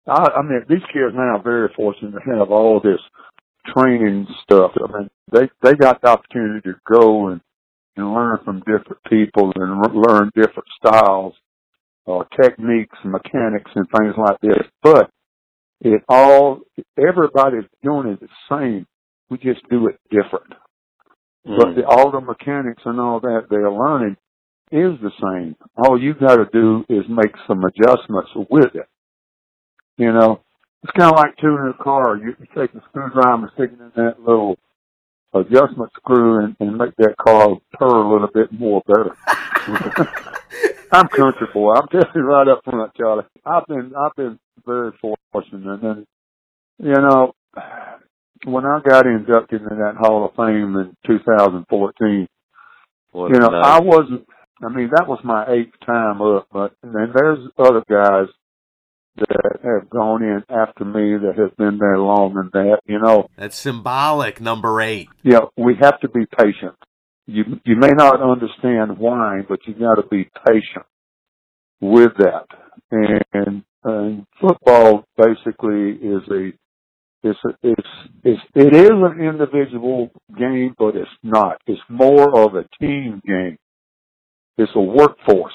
I, 0.06 0.30
I 0.38 0.42
mean, 0.42 0.62
these 0.68 0.84
kids 0.92 1.14
now 1.14 1.36
are 1.36 1.42
very 1.42 1.70
fortunate 1.76 2.12
to 2.12 2.38
have 2.38 2.50
all 2.50 2.80
this 2.80 3.00
training 3.74 4.26
stuff. 4.42 4.72
I 4.76 4.98
mean, 4.98 5.10
they 5.32 5.48
they 5.62 5.74
got 5.74 6.00
the 6.02 6.08
opportunity 6.08 6.60
to 6.70 6.74
go 6.90 7.28
and 7.28 7.40
and 7.96 8.14
learn 8.14 8.38
from 8.44 8.60
different 8.60 9.02
people 9.08 9.52
and 9.54 9.94
learn 9.94 10.30
different 10.34 10.68
styles 10.78 11.34
or 12.06 12.26
techniques 12.40 12.96
mechanics 13.04 13.70
and 13.74 13.86
things 13.96 14.14
like 14.16 14.40
this. 14.40 14.66
But 14.82 15.10
it 15.80 16.02
all 16.08 16.60
everybody's 16.98 17.68
doing 17.82 18.08
it 18.08 18.20
the 18.20 18.28
same. 18.50 18.86
We 19.30 19.38
just 19.38 19.68
do 19.68 19.88
it 19.88 20.00
different. 20.10 20.52
But 21.44 21.74
the, 21.74 21.82
mm. 21.82 21.88
all 21.88 22.10
the 22.10 22.20
mechanics 22.20 22.82
and 22.84 23.00
all 23.00 23.20
that 23.20 23.46
they're 23.48 23.70
learning 23.70 24.16
is 24.70 25.00
the 25.00 25.10
same. 25.22 25.56
All 25.76 26.00
you 26.00 26.14
got 26.14 26.36
to 26.36 26.46
do 26.52 26.84
is 26.88 27.04
make 27.08 27.32
some 27.46 27.62
adjustments 27.64 28.30
with 28.50 28.74
it. 28.74 28.88
You 29.96 30.12
know, 30.12 30.40
it's 30.82 30.92
kind 30.92 31.12
of 31.12 31.16
like 31.16 31.36
tuning 31.38 31.72
a 31.78 31.82
car. 31.82 32.16
You, 32.16 32.34
you 32.38 32.46
take 32.54 32.74
a 32.74 32.82
screwdriver 32.88 33.44
and 33.44 33.50
stick 33.54 33.70
it 33.72 33.80
in 33.80 33.92
that 33.96 34.20
little 34.20 34.58
adjustment 35.34 35.90
screw 35.96 36.44
and, 36.44 36.56
and 36.60 36.76
make 36.76 36.94
that 36.96 37.16
car 37.16 37.56
purr 37.72 37.86
a 37.86 38.12
little 38.12 38.28
bit 38.32 38.52
more 38.52 38.82
better. 38.86 39.16
I'm 40.92 41.08
country 41.08 41.46
boy. 41.52 41.74
I'm 41.74 41.88
telling 41.88 42.08
you 42.14 42.22
right 42.22 42.48
up 42.48 42.62
front, 42.64 42.94
Charlie. 42.94 43.24
I've 43.44 43.66
been 43.66 43.92
I've 43.94 44.14
been 44.16 44.38
very 44.64 44.92
fortunate, 45.00 45.82
and 45.82 46.06
you 46.78 46.92
know, 46.92 47.34
when 48.44 48.64
I 48.64 48.80
got 48.86 49.06
inducted 49.06 49.62
in 49.62 49.78
that 49.78 49.96
Hall 49.98 50.24
of 50.24 50.34
Fame 50.36 50.76
in 50.76 50.96
2014, 51.06 52.28
What 53.12 53.30
you 53.30 53.38
know, 53.38 53.48
night. 53.48 53.64
I 53.64 53.80
wasn't. 53.80 54.26
I 54.62 54.68
mean, 54.68 54.90
that 54.94 55.06
was 55.06 55.20
my 55.22 55.44
eighth 55.52 55.74
time 55.86 56.20
up, 56.20 56.48
but 56.52 56.72
and 56.82 56.94
then 56.94 57.12
there's 57.14 57.38
other 57.58 57.82
guys 57.88 58.26
that 59.16 59.60
have 59.64 59.88
gone 59.90 60.22
in 60.22 60.42
after 60.48 60.84
me 60.84 61.16
that 61.16 61.34
have 61.38 61.56
been 61.56 61.78
there 61.78 61.98
longer 61.98 62.48
than 62.52 62.64
that. 62.68 62.80
You 62.86 62.98
know, 62.98 63.28
That's 63.36 63.56
symbolic, 63.56 64.40
number 64.40 64.80
eight. 64.80 65.08
yeah, 65.22 65.40
we 65.56 65.76
have 65.80 66.00
to 66.00 66.08
be 66.08 66.26
patient. 66.38 66.74
You 67.26 67.60
you 67.64 67.76
may 67.76 67.90
not 67.90 68.20
understand 68.22 68.98
why, 68.98 69.40
but 69.48 69.60
you 69.66 69.74
got 69.74 69.96
to 69.96 70.06
be 70.08 70.28
patient 70.46 70.86
with 71.80 72.12
that. 72.18 72.46
And, 72.90 73.62
and 73.84 74.26
football 74.40 75.04
basically 75.16 75.90
is 75.92 76.22
a 76.30 76.52
it's 77.22 77.38
it's 77.62 77.88
it's 78.24 78.42
it 78.54 78.74
is 78.74 78.90
an 78.90 79.20
individual 79.20 80.10
game, 80.38 80.74
but 80.78 80.96
it's 80.96 81.10
not. 81.22 81.60
It's 81.66 81.80
more 81.88 82.38
of 82.40 82.54
a 82.54 82.66
team 82.80 83.20
game. 83.26 83.58
It's 84.56 84.72
a 84.74 84.80
workforce 84.80 85.54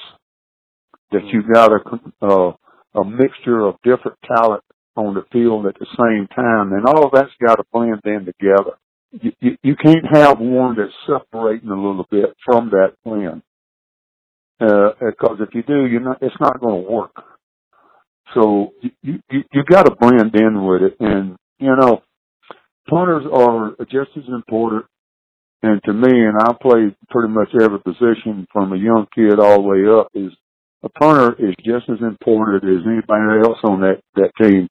that 1.12 1.24
you've 1.26 1.52
got 1.52 1.72
a 1.72 2.26
uh, 2.26 2.52
a 2.94 3.04
mixture 3.04 3.66
of 3.66 3.76
different 3.84 4.18
talent 4.26 4.62
on 4.96 5.14
the 5.14 5.24
field 5.32 5.66
at 5.66 5.76
the 5.78 5.86
same 5.98 6.28
time, 6.28 6.72
and 6.72 6.86
all 6.86 7.10
that's 7.12 7.32
got 7.44 7.56
to 7.56 7.64
blend 7.72 8.00
in 8.04 8.26
together 8.26 8.76
you, 9.22 9.32
you, 9.40 9.56
you 9.62 9.76
can't 9.76 10.06
have 10.12 10.38
one 10.40 10.76
that's 10.76 10.92
separating 11.06 11.70
a 11.70 11.76
little 11.76 12.06
bit 12.10 12.34
from 12.44 12.70
that 12.70 12.94
blend. 13.04 13.42
Uh, 14.60 14.90
because 15.00 15.38
if 15.40 15.54
you 15.54 15.62
do, 15.62 15.86
you're 15.86 16.00
not, 16.00 16.18
it's 16.22 16.34
not 16.40 16.60
going 16.60 16.84
to 16.84 16.90
work. 16.90 17.12
So 18.34 18.72
you, 18.80 19.20
you, 19.30 19.42
you 19.52 19.64
got 19.68 19.84
to 19.84 19.94
blend 19.94 20.34
in 20.34 20.64
with 20.64 20.82
it. 20.82 20.96
And, 21.00 21.36
you 21.64 21.76
know, 21.76 22.02
punters 22.88 23.24
are 23.32 23.74
just 23.90 24.10
as 24.16 24.28
important. 24.28 24.84
And 25.62 25.80
to 25.84 25.92
me, 25.94 26.10
and 26.12 26.36
I 26.38 26.52
played 26.60 26.94
pretty 27.08 27.32
much 27.32 27.48
every 27.60 27.80
position 27.80 28.46
from 28.52 28.72
a 28.72 28.76
young 28.76 29.06
kid 29.14 29.40
all 29.40 29.62
the 29.62 29.68
way 29.68 29.86
up 29.88 30.08
is 30.14 30.32
a 30.82 30.90
punter 30.90 31.32
is 31.38 31.54
just 31.64 31.88
as 31.88 32.00
important 32.02 32.62
as 32.64 32.84
anybody 32.86 33.40
else 33.42 33.58
on 33.64 33.80
that, 33.80 34.02
that 34.16 34.32
team, 34.40 34.68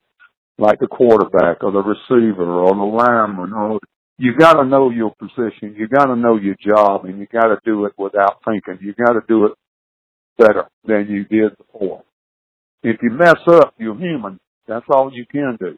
like 0.60 0.78
the 0.80 0.88
quarterback 0.88 1.64
or 1.64 1.72
the 1.72 1.82
receiver 1.82 2.46
or 2.46 2.76
the 2.76 2.84
lineman 2.84 3.54
or 3.54 3.80
you 4.18 4.36
got 4.38 4.54
to 4.54 4.66
know 4.66 4.90
your 4.90 5.14
position. 5.16 5.76
You 5.76 5.88
got 5.88 6.06
to 6.06 6.16
know 6.16 6.38
your 6.38 6.56
job, 6.64 7.06
and 7.06 7.20
you 7.20 7.28
got 7.32 7.48
to 7.48 7.60
do 7.66 7.86
it 7.86 7.94
without 7.98 8.40
thinking. 8.46 8.78
You 8.82 8.94
got 8.94 9.14
to 9.14 9.22
do 9.28 9.46
it 9.48 9.54
better 10.38 10.66
than 10.86 11.08
you 11.10 11.26
did 11.26 11.58
before. 11.58 12.04
If 12.84 12.98
you 13.02 13.12
mess 13.12 13.40
up, 13.48 13.74
you're 13.78 13.98
human. 13.98 14.40
That's 14.68 14.86
all 14.90 15.12
you 15.14 15.26
can 15.26 15.58
do. 15.60 15.78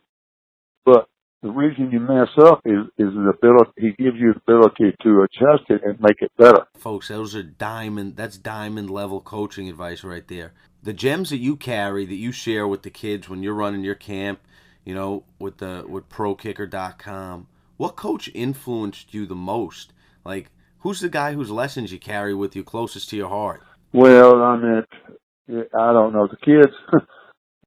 But 0.86 1.08
the 1.42 1.51
reason 1.51 1.92
you 1.92 2.00
mess 2.00 2.30
up 2.38 2.62
is 2.65 2.86
is 2.98 3.13
the 3.13 3.34
ability. 3.36 3.72
He 3.77 4.04
gives 4.04 4.18
you 4.18 4.34
the 4.34 4.42
ability 4.54 4.96
to 5.04 5.22
adjust 5.24 5.70
it 5.70 5.82
and 5.84 6.00
make 6.00 6.22
it 6.22 6.32
better. 6.38 6.65
Folks, 6.77 7.10
those 7.10 7.36
are 7.36 7.44
diamond 7.44 8.15
that's 8.15 8.38
diamond 8.38 8.89
level 8.89 9.22
coaching 9.22 9.70
advice 9.70 10.04
right 10.04 10.27
there. 10.27 10.54
The 10.82 10.94
gems 10.94 11.30
that 11.32 11.38
you 11.38 11.56
carry 11.56 12.06
that 12.06 12.15
you 12.15 12.32
share 12.32 12.68
with 12.68 12.84
the 12.84 12.89
kids 12.89 13.30
when 13.30 13.44
you're 13.44 13.54
running 13.54 13.84
your 13.84 13.96
camp, 13.96 14.39
you 14.84 14.96
know, 14.96 15.24
with 15.39 15.58
the 15.58 15.86
with 15.88 16.10
prokicker.com. 16.10 17.48
What 17.77 17.96
coach 17.96 18.30
influenced 18.34 19.13
you 19.13 19.25
the 19.25 19.36
most? 19.36 19.94
Like 20.24 20.50
who's 20.80 21.01
the 21.01 21.10
guy 21.10 21.34
whose 21.34 21.51
lessons 21.51 21.92
you 21.92 22.00
carry 22.00 22.34
with 22.34 22.56
you 22.56 22.63
closest 22.63 23.10
to 23.10 23.18
your 23.18 23.30
heart? 23.30 23.62
Well, 23.94 24.42
I 24.42 24.58
mean, 24.58 24.84
I 25.77 25.94
don't 25.94 26.13
know. 26.13 26.27
The 26.27 26.38
kids, 26.38 26.74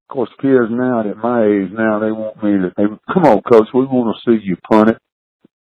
of 0.09 0.15
course, 0.15 0.31
kids 0.41 0.71
now 0.71 1.01
at 1.01 1.19
my 1.19 1.45
age 1.45 1.71
now, 1.71 1.99
they 1.99 2.11
want 2.11 2.43
me 2.43 2.53
to. 2.53 2.73
They, 2.77 2.85
come 3.13 3.25
on, 3.25 3.43
coach, 3.43 3.69
we 3.75 3.85
want 3.85 4.17
to 4.17 4.31
see 4.31 4.43
you 4.43 4.57
punt 4.57 4.91
it. 4.91 4.99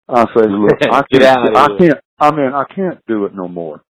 I 0.07 0.25
say, 0.37 0.45
look, 0.49 0.73
I 0.83 1.03
can't. 1.11 1.57
I 1.57 1.69
can't. 1.79 1.99
I 2.21 2.31
mean, 2.31 2.53
I 2.53 2.65
can't 2.75 3.01
do 3.07 3.25
it 3.25 3.35
no 3.35 3.49
more. 3.49 3.83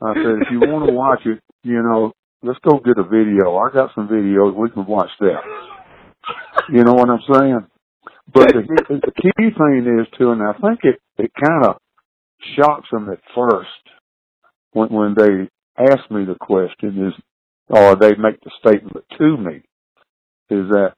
I 0.00 0.14
said, 0.14 0.40
if 0.40 0.48
you 0.50 0.60
want 0.60 0.88
to 0.88 0.94
watch 0.96 1.20
it, 1.26 1.40
you 1.62 1.82
know, 1.82 2.12
let's 2.42 2.58
go 2.60 2.78
get 2.78 2.96
a 2.96 3.02
video. 3.02 3.58
I 3.58 3.70
got 3.70 3.90
some 3.94 4.08
videos. 4.08 4.56
We 4.56 4.70
can 4.70 4.86
watch 4.86 5.10
that. 5.20 5.40
You 6.72 6.82
know 6.82 6.94
what 6.94 7.10
I'm 7.10 7.20
saying? 7.30 7.66
But 8.32 8.48
the, 8.54 8.62
the 9.04 9.12
key 9.12 9.30
thing 9.36 10.00
is 10.00 10.06
too, 10.18 10.32
and 10.32 10.42
I 10.42 10.52
think 10.52 10.80
it 10.84 11.00
it 11.18 11.32
kind 11.38 11.66
of 11.66 11.76
shocks 12.56 12.88
them 12.90 13.10
at 13.10 13.20
first 13.34 13.68
when 14.72 14.88
when 14.88 15.14
they 15.14 15.50
ask 15.84 16.10
me 16.10 16.24
the 16.24 16.36
question 16.40 17.08
is, 17.08 17.12
or 17.70 17.96
they 17.96 18.14
make 18.16 18.40
the 18.42 18.50
statement 18.58 19.06
to 19.18 19.36
me, 19.36 19.56
is 20.50 20.68
that, 20.70 20.94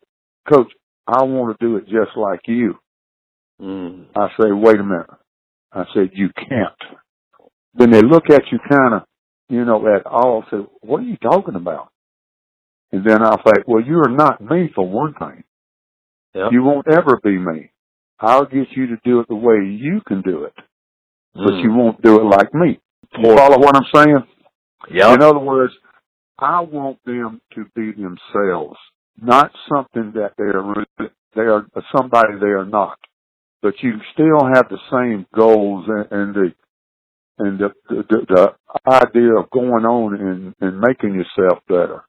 Coach, 0.50 0.68
I 1.06 1.22
want 1.24 1.58
to 1.58 1.66
do 1.66 1.76
it 1.76 1.84
just 1.84 2.16
like 2.16 2.40
you. 2.46 2.74
Mm. 3.60 4.06
I 4.16 4.28
say, 4.40 4.50
wait 4.50 4.80
a 4.80 4.82
minute. 4.84 5.10
I 5.72 5.84
said, 5.94 6.10
you 6.14 6.30
can't. 6.34 6.98
Then 7.74 7.90
they 7.90 8.02
look 8.02 8.24
at 8.30 8.42
you 8.50 8.58
kind 8.68 8.94
of, 8.94 9.02
you 9.48 9.64
know, 9.64 9.84
at 9.94 10.06
all, 10.06 10.44
say, 10.50 10.58
what 10.80 11.00
are 11.00 11.04
you 11.04 11.16
talking 11.18 11.54
about? 11.54 11.90
And 12.90 13.04
then 13.06 13.22
I'll 13.22 13.42
say, 13.46 13.62
well, 13.66 13.82
you 13.82 13.98
are 13.98 14.10
not 14.10 14.40
me 14.40 14.70
for 14.74 14.86
one 14.88 15.14
thing. 15.14 15.44
Yep. 16.34 16.52
You 16.52 16.62
won't 16.62 16.88
ever 16.88 17.20
be 17.22 17.38
me. 17.38 17.70
I'll 18.18 18.44
get 18.46 18.68
you 18.76 18.88
to 18.88 18.96
do 19.04 19.20
it 19.20 19.28
the 19.28 19.34
way 19.34 19.56
you 19.66 20.00
can 20.06 20.22
do 20.22 20.44
it, 20.44 20.54
but 21.34 21.52
Mm. 21.52 21.62
you 21.62 21.72
won't 21.74 22.00
do 22.02 22.20
it 22.20 22.24
like 22.24 22.54
me. 22.54 22.78
You 23.18 23.34
follow 23.36 23.58
what 23.58 23.76
I'm 23.76 23.86
saying? 23.94 24.24
Yep. 24.90 25.14
In 25.16 25.22
other 25.22 25.38
words, 25.38 25.72
I 26.42 26.60
want 26.62 26.98
them 27.06 27.40
to 27.54 27.66
be 27.76 27.92
themselves. 27.92 28.78
not 29.20 29.52
something 29.74 30.12
that 30.16 30.32
they 30.38 30.44
are 30.44 31.08
they 31.36 31.42
are 31.42 31.66
somebody 31.96 32.34
they 32.40 32.48
are 32.48 32.66
not. 32.66 32.98
But 33.62 33.74
you 33.82 33.92
still 34.14 34.46
have 34.54 34.68
the 34.70 34.78
same 34.92 35.26
goals 35.34 35.86
and, 35.88 36.06
and 36.12 36.34
the 36.34 36.54
and 37.38 37.58
the, 37.60 37.70
the 37.88 38.04
the 38.28 38.92
idea 38.92 39.34
of 39.38 39.50
going 39.50 39.84
on 39.86 40.14
and, 40.20 40.54
and 40.60 40.80
making 40.80 41.14
yourself 41.14 41.60
better. 41.68 42.04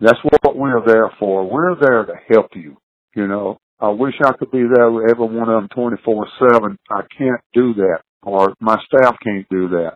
That's 0.00 0.20
what 0.42 0.56
we're 0.56 0.84
there 0.86 1.10
for. 1.18 1.48
We're 1.50 1.76
there 1.80 2.04
to 2.06 2.14
help 2.30 2.50
you. 2.54 2.76
You 3.16 3.28
know, 3.28 3.58
I 3.80 3.90
wish 3.90 4.14
I 4.24 4.32
could 4.32 4.50
be 4.52 4.64
there 4.74 4.90
with 4.90 5.10
every 5.10 5.26
one 5.26 5.48
of 5.48 5.68
them 5.68 5.70
24-7. 5.76 6.76
I 6.90 7.02
can't 7.18 7.40
do 7.54 7.74
that 7.74 8.00
or 8.22 8.54
my 8.60 8.76
staff 8.86 9.16
can't 9.22 9.48
do 9.50 9.68
that. 9.70 9.94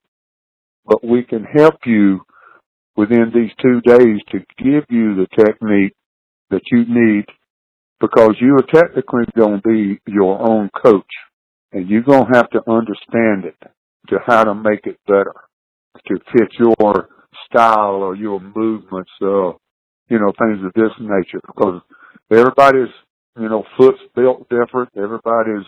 But 0.87 1.05
we 1.05 1.25
can 1.25 1.45
help 1.45 1.77
you 1.87 2.21
within 2.97 3.31
these 3.35 3.51
two 3.61 3.81
days 3.83 4.21
to 4.31 4.39
give 4.59 4.85
you 4.89 5.15
the 5.15 5.27
technique 5.37 5.95
that 6.51 6.63
you 6.71 6.85
need 6.89 7.25
because 8.01 8.37
you 8.41 8.55
are 8.55 8.83
technically 8.83 9.25
going 9.37 9.61
to 9.61 9.69
be 9.69 10.01
your 10.07 10.41
own 10.41 10.71
coach 10.83 11.05
and 11.73 11.89
you're 11.89 12.03
going 12.03 12.27
to 12.27 12.37
have 12.39 12.49
to 12.51 12.61
understand 12.71 13.45
it 13.45 13.57
to 14.09 14.17
how 14.27 14.45
to 14.45 14.55
make 14.55 14.81
it 14.85 14.99
better 15.07 15.35
to 16.07 16.19
fit 16.33 16.49
your 16.59 17.09
style 17.47 18.03
or 18.03 18.15
your 18.15 18.41
movements, 18.41 19.11
uh, 19.23 19.53
you 20.09 20.19
know, 20.19 20.33
things 20.39 20.65
of 20.65 20.73
this 20.75 20.93
nature 21.01 21.41
because 21.47 21.81
everybody's, 22.31 22.93
you 23.39 23.49
know, 23.49 23.65
foot's 23.77 23.99
built 24.15 24.49
different. 24.49 24.91
Everybody's, 24.97 25.67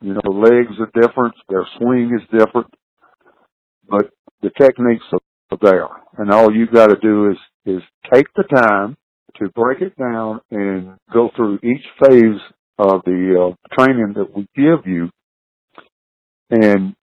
you 0.00 0.14
know, 0.14 0.30
legs 0.30 0.72
are 0.78 1.00
different. 1.00 1.34
Their 1.48 1.66
swing 1.78 2.18
is 2.18 2.38
different, 2.38 2.72
but 3.88 4.10
the 4.42 4.50
techniques 4.58 5.04
are 5.12 5.58
there. 5.60 6.01
And 6.22 6.30
all 6.30 6.54
you've 6.54 6.70
got 6.70 6.86
to 6.86 6.96
do 7.02 7.32
is, 7.32 7.36
is 7.66 7.82
take 8.14 8.28
the 8.36 8.44
time 8.44 8.96
to 9.38 9.48
break 9.48 9.80
it 9.80 9.98
down 9.98 10.40
and 10.52 10.96
go 11.12 11.30
through 11.34 11.58
each 11.64 11.84
phase 12.00 12.40
of 12.78 13.02
the 13.04 13.50
uh, 13.50 13.74
training 13.76 14.14
that 14.14 14.32
we 14.32 14.46
give 14.54 14.86
you 14.86 15.10
and 16.48 16.94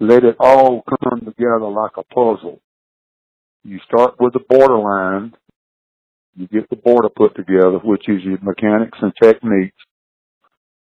let 0.00 0.22
it 0.22 0.36
all 0.38 0.82
come 0.86 1.20
together 1.20 1.66
like 1.66 1.92
a 1.96 2.02
puzzle. 2.14 2.60
You 3.64 3.78
start 3.86 4.16
with 4.20 4.34
the 4.34 4.44
borderline, 4.46 5.32
you 6.36 6.46
get 6.46 6.68
the 6.68 6.76
border 6.76 7.08
put 7.08 7.36
together, 7.36 7.78
which 7.82 8.06
is 8.06 8.22
your 8.22 8.38
mechanics 8.42 8.98
and 9.00 9.14
techniques, 9.22 9.78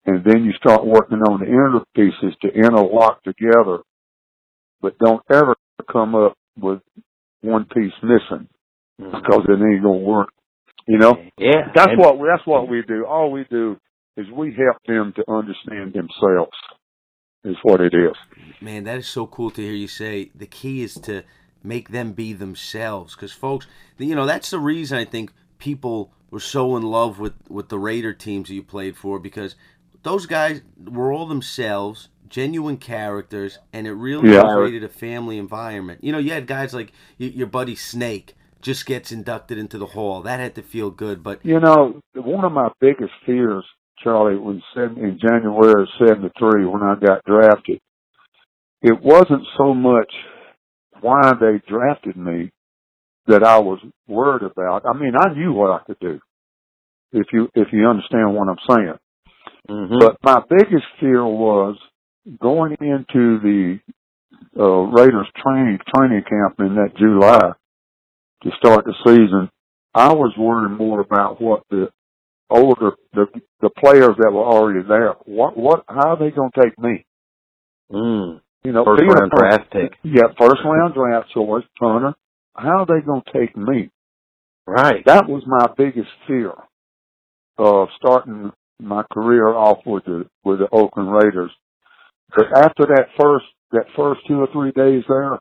and 0.06 0.24
then 0.24 0.42
you 0.46 0.52
start 0.52 0.86
working 0.86 1.18
on 1.18 1.40
the 1.40 1.46
inner 1.48 1.84
pieces 1.94 2.34
to 2.40 2.48
interlock 2.48 3.22
together, 3.24 3.80
but 4.80 4.96
don't 4.96 5.22
ever 5.30 5.54
come 5.92 6.14
up 6.14 6.32
with 6.58 6.80
one 7.44 7.66
piece 7.66 7.92
missing 8.02 8.48
mm-hmm. 9.00 9.10
because 9.10 9.42
it 9.48 9.62
ain't 9.62 9.82
gonna 9.82 9.98
work. 9.98 10.28
You 10.86 10.98
know? 10.98 11.14
Yeah. 11.38 11.70
That's 11.74 11.92
and, 11.92 11.98
what 11.98 12.18
we, 12.18 12.28
that's 12.28 12.46
what 12.46 12.68
we 12.68 12.82
do. 12.86 13.06
All 13.06 13.30
we 13.30 13.44
do 13.50 13.76
is 14.16 14.26
we 14.30 14.54
help 14.54 14.76
them 14.86 15.12
to 15.16 15.30
understand 15.30 15.92
themselves. 15.92 16.56
Is 17.46 17.56
what 17.62 17.82
it 17.82 17.92
is. 17.92 18.16
Man, 18.62 18.84
that 18.84 18.96
is 18.96 19.06
so 19.06 19.26
cool 19.26 19.50
to 19.50 19.60
hear 19.60 19.74
you 19.74 19.86
say. 19.86 20.30
The 20.34 20.46
key 20.46 20.82
is 20.82 20.94
to 21.02 21.24
make 21.62 21.90
them 21.90 22.12
be 22.12 22.32
themselves, 22.32 23.14
because 23.14 23.32
folks, 23.32 23.66
you 23.98 24.14
know, 24.14 24.24
that's 24.24 24.48
the 24.48 24.58
reason 24.58 24.96
I 24.96 25.04
think 25.04 25.30
people 25.58 26.10
were 26.30 26.40
so 26.40 26.74
in 26.74 26.82
love 26.82 27.18
with 27.18 27.34
with 27.50 27.68
the 27.68 27.78
Raider 27.78 28.14
teams 28.14 28.48
that 28.48 28.54
you 28.54 28.62
played 28.62 28.96
for, 28.96 29.18
because 29.18 29.56
those 30.04 30.24
guys 30.24 30.62
were 30.82 31.12
all 31.12 31.26
themselves 31.26 32.08
genuine 32.28 32.76
characters, 32.76 33.58
and 33.72 33.86
it 33.86 33.92
really 33.92 34.32
yeah. 34.32 34.42
created 34.54 34.84
a 34.84 34.88
family 34.88 35.38
environment. 35.38 36.02
You 36.02 36.12
know, 36.12 36.18
you 36.18 36.32
had 36.32 36.46
guys 36.46 36.74
like 36.74 36.92
your 37.18 37.46
buddy 37.46 37.74
Snake 37.74 38.34
just 38.60 38.86
gets 38.86 39.12
inducted 39.12 39.58
into 39.58 39.78
the 39.78 39.86
hall. 39.86 40.22
That 40.22 40.40
had 40.40 40.54
to 40.56 40.62
feel 40.62 40.90
good, 40.90 41.22
but 41.22 41.44
you 41.44 41.60
know, 41.60 42.00
one 42.14 42.44
of 42.44 42.52
my 42.52 42.70
biggest 42.80 43.12
fears, 43.26 43.64
Charlie, 44.02 44.36
was 44.36 44.60
in 44.76 45.18
January 45.20 45.82
of 45.82 45.88
'73 45.98 46.66
when 46.66 46.82
I 46.82 46.94
got 46.98 47.24
drafted. 47.24 47.80
It 48.82 49.00
wasn't 49.00 49.46
so 49.56 49.72
much 49.74 50.12
why 51.00 51.32
they 51.38 51.60
drafted 51.68 52.16
me 52.16 52.50
that 53.26 53.42
I 53.42 53.58
was 53.58 53.78
worried 54.06 54.42
about. 54.42 54.84
I 54.86 54.96
mean, 54.98 55.12
I 55.18 55.32
knew 55.32 55.52
what 55.52 55.70
I 55.70 55.84
could 55.86 55.98
do. 56.00 56.20
If 57.12 57.26
you 57.32 57.48
if 57.54 57.68
you 57.72 57.86
understand 57.86 58.34
what 58.34 58.48
I'm 58.48 58.56
saying. 58.68 58.98
Mm-hmm. 59.68 59.98
But 59.98 60.16
my 60.22 60.42
biggest 60.48 60.84
fear 61.00 61.24
was 61.24 61.76
going 62.40 62.76
into 62.80 63.38
the 63.40 63.78
uh, 64.58 64.62
Raiders 64.62 65.28
training 65.36 65.78
training 65.94 66.22
camp 66.28 66.56
in 66.60 66.76
that 66.76 66.96
July 66.96 67.52
to 68.42 68.50
start 68.58 68.84
the 68.84 68.94
season, 69.06 69.50
I 69.94 70.12
was 70.12 70.32
worried 70.36 70.76
more 70.76 71.00
about 71.00 71.40
what 71.40 71.62
the 71.70 71.90
older 72.50 72.92
the 73.12 73.26
the 73.60 73.70
players 73.70 74.16
that 74.18 74.32
were 74.32 74.44
already 74.44 74.86
there. 74.86 75.14
What 75.24 75.56
what 75.56 75.84
how 75.88 76.14
are 76.14 76.18
they 76.18 76.34
going 76.34 76.50
to 76.54 76.62
take 76.62 76.78
me? 76.78 77.04
Mm. 77.92 78.40
You 78.64 78.72
know, 78.72 78.84
first 78.84 79.02
round 79.02 79.30
draft 79.30 79.70
pick. 79.72 79.92
Yeah, 80.02 80.28
first 80.38 80.62
round 80.64 80.94
draft 80.94 81.30
choice, 81.32 81.64
punter. 81.78 82.14
How 82.56 82.82
are 82.82 82.86
they 82.86 83.04
going 83.04 83.22
to 83.22 83.38
take 83.38 83.56
me? 83.56 83.90
Right. 84.66 85.04
That 85.04 85.28
was 85.28 85.42
my 85.46 85.66
biggest 85.76 86.08
fear 86.26 86.52
of 87.58 87.88
starting 87.98 88.50
my 88.80 89.04
career 89.12 89.48
off 89.48 89.78
with 89.84 90.04
the 90.04 90.26
with 90.44 90.60
the 90.60 90.68
Oakland 90.72 91.12
Raiders 91.12 91.50
but 92.34 92.46
after 92.56 92.86
that 92.86 93.08
first 93.20 93.46
that 93.72 93.86
first 93.96 94.20
two 94.28 94.40
or 94.40 94.48
three 94.52 94.70
days 94.72 95.02
there, 95.08 95.38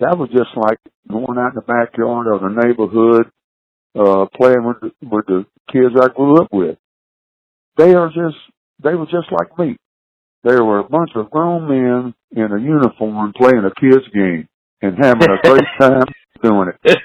that 0.00 0.18
was 0.18 0.28
just 0.30 0.50
like 0.56 0.78
going 1.10 1.38
out 1.38 1.52
in 1.52 1.56
the 1.56 1.62
backyard 1.62 2.26
of 2.26 2.42
the 2.42 2.48
neighborhood, 2.48 3.30
uh, 3.98 4.26
playing 4.36 4.64
with 4.64 4.80
the, 4.80 4.90
with 5.06 5.26
the 5.26 5.46
kids 5.72 5.94
I 6.00 6.08
grew 6.14 6.40
up 6.40 6.48
with. 6.52 6.76
They 7.78 7.94
are 7.94 8.08
just 8.08 8.36
they 8.82 8.94
were 8.94 9.06
just 9.06 9.32
like 9.32 9.58
me. 9.58 9.76
They 10.44 10.54
were 10.54 10.78
a 10.80 10.88
bunch 10.88 11.10
of 11.16 11.30
grown 11.30 11.68
men 11.68 12.14
in 12.30 12.52
a 12.52 12.60
uniform 12.60 13.32
playing 13.36 13.64
a 13.64 13.80
kids 13.80 14.06
game 14.14 14.48
and 14.82 14.96
having 15.02 15.30
a 15.30 15.48
great 15.48 15.64
time 15.80 16.04
doing 16.42 16.72
it. 16.84 17.00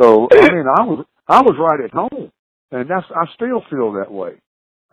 So 0.00 0.28
I 0.30 0.52
mean, 0.52 0.66
I 0.68 0.82
was 0.84 1.06
I 1.26 1.40
was 1.40 1.56
right 1.58 1.84
at 1.84 1.92
home, 1.92 2.30
and 2.70 2.90
that's 2.90 3.06
I 3.10 3.24
still 3.34 3.62
feel 3.70 3.92
that 3.94 4.12
way. 4.12 4.32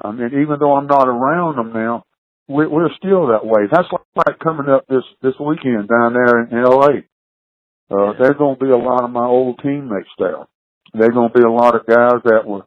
I 0.04 0.12
mean, 0.12 0.28
even 0.42 0.58
though 0.60 0.76
I'm 0.76 0.88
not 0.88 1.08
around 1.08 1.58
them 1.58 1.74
now, 1.74 2.04
we're, 2.48 2.70
we're 2.70 2.94
still 2.98 3.28
that 3.28 3.46
way. 3.46 3.68
That's 3.72 3.88
like 4.16 4.40
coming 4.40 4.70
up 4.70 4.86
this 4.88 5.04
this 5.22 5.34
weekend 5.40 5.88
down 5.88 6.14
there 6.14 6.44
in 6.44 6.58
L.A. 6.58 7.04
Uh, 7.94 8.14
there's 8.20 8.38
going 8.38 8.58
to 8.58 8.66
be 8.66 8.72
a 8.72 8.78
lot 8.78 9.04
of 9.04 9.12
my 9.12 9.26
old 9.26 9.60
teammates 9.62 10.10
there. 10.18 10.46
There's 10.94 11.14
going 11.14 11.32
to 11.32 11.40
be 11.40 11.46
a 11.46 11.52
lot 11.52 11.76
of 11.76 11.86
guys 11.86 12.22
that 12.26 12.46
were 12.46 12.66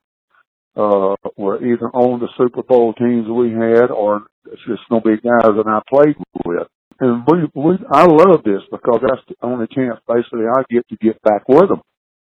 uh, 0.76 1.16
were 1.36 1.64
either 1.64 1.88
on 1.88 2.20
the 2.20 2.28
Super 2.36 2.62
Bowl 2.62 2.92
teams 2.92 3.26
we 3.28 3.50
had, 3.50 3.90
or 3.90 4.26
it's 4.50 4.62
just 4.68 4.82
going 4.90 5.02
to 5.02 5.08
be 5.08 5.16
guys 5.16 5.56
that 5.56 5.66
I 5.66 5.80
played 5.88 6.16
with. 6.44 6.68
And 7.00 7.24
we, 7.26 7.48
we, 7.54 7.76
I 7.90 8.04
love 8.04 8.42
this 8.44 8.62
because 8.70 9.00
that's 9.02 9.22
the 9.28 9.36
only 9.42 9.66
chance 9.68 9.98
basically 10.08 10.44
I 10.48 10.62
get 10.70 10.86
to 10.88 10.96
get 10.96 11.20
back 11.22 11.48
with 11.48 11.68
them. 11.68 11.80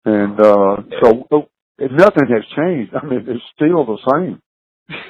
And, 0.05 0.39
uh, 0.39 0.77
so 1.01 1.27
oh, 1.31 1.49
nothing 1.79 2.27
has 2.29 2.43
changed. 2.55 2.93
I 2.95 3.05
mean, 3.05 3.25
it's 3.27 3.43
still 3.55 3.85
the 3.85 3.97
same. 4.11 4.41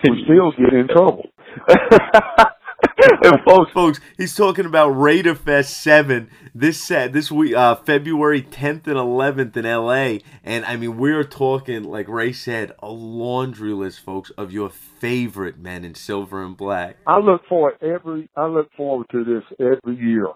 We 0.03 0.23
still 0.25 0.51
get 0.51 0.73
in 0.73 0.87
trouble. 0.87 1.29
folks, 3.45 3.71
folks, 3.71 3.99
he's 4.17 4.35
talking 4.35 4.65
about 4.65 4.89
Raider 4.89 5.35
Fest 5.35 5.81
seven 5.81 6.29
this 6.53 6.81
set 6.81 7.13
this 7.13 7.31
week, 7.31 7.55
uh, 7.55 7.75
February 7.75 8.41
tenth 8.41 8.87
and 8.87 8.97
eleventh 8.97 9.55
in 9.57 9.65
L.A. 9.65 10.21
And 10.43 10.65
I 10.65 10.75
mean, 10.75 10.97
we're 10.97 11.23
talking 11.23 11.83
like 11.83 12.07
Ray 12.07 12.33
said, 12.33 12.73
a 12.79 12.89
laundry 12.89 13.73
list, 13.73 14.01
folks, 14.01 14.31
of 14.31 14.51
your 14.51 14.69
favorite 14.69 15.57
men 15.57 15.83
in 15.85 15.95
silver 15.95 16.43
and 16.43 16.55
black. 16.55 16.97
I 17.07 17.19
look 17.19 17.45
forward 17.47 17.75
every. 17.81 18.29
I 18.35 18.45
look 18.45 18.69
forward 18.75 19.07
to 19.11 19.23
this 19.23 19.43
every 19.59 19.97
year. 19.97 20.27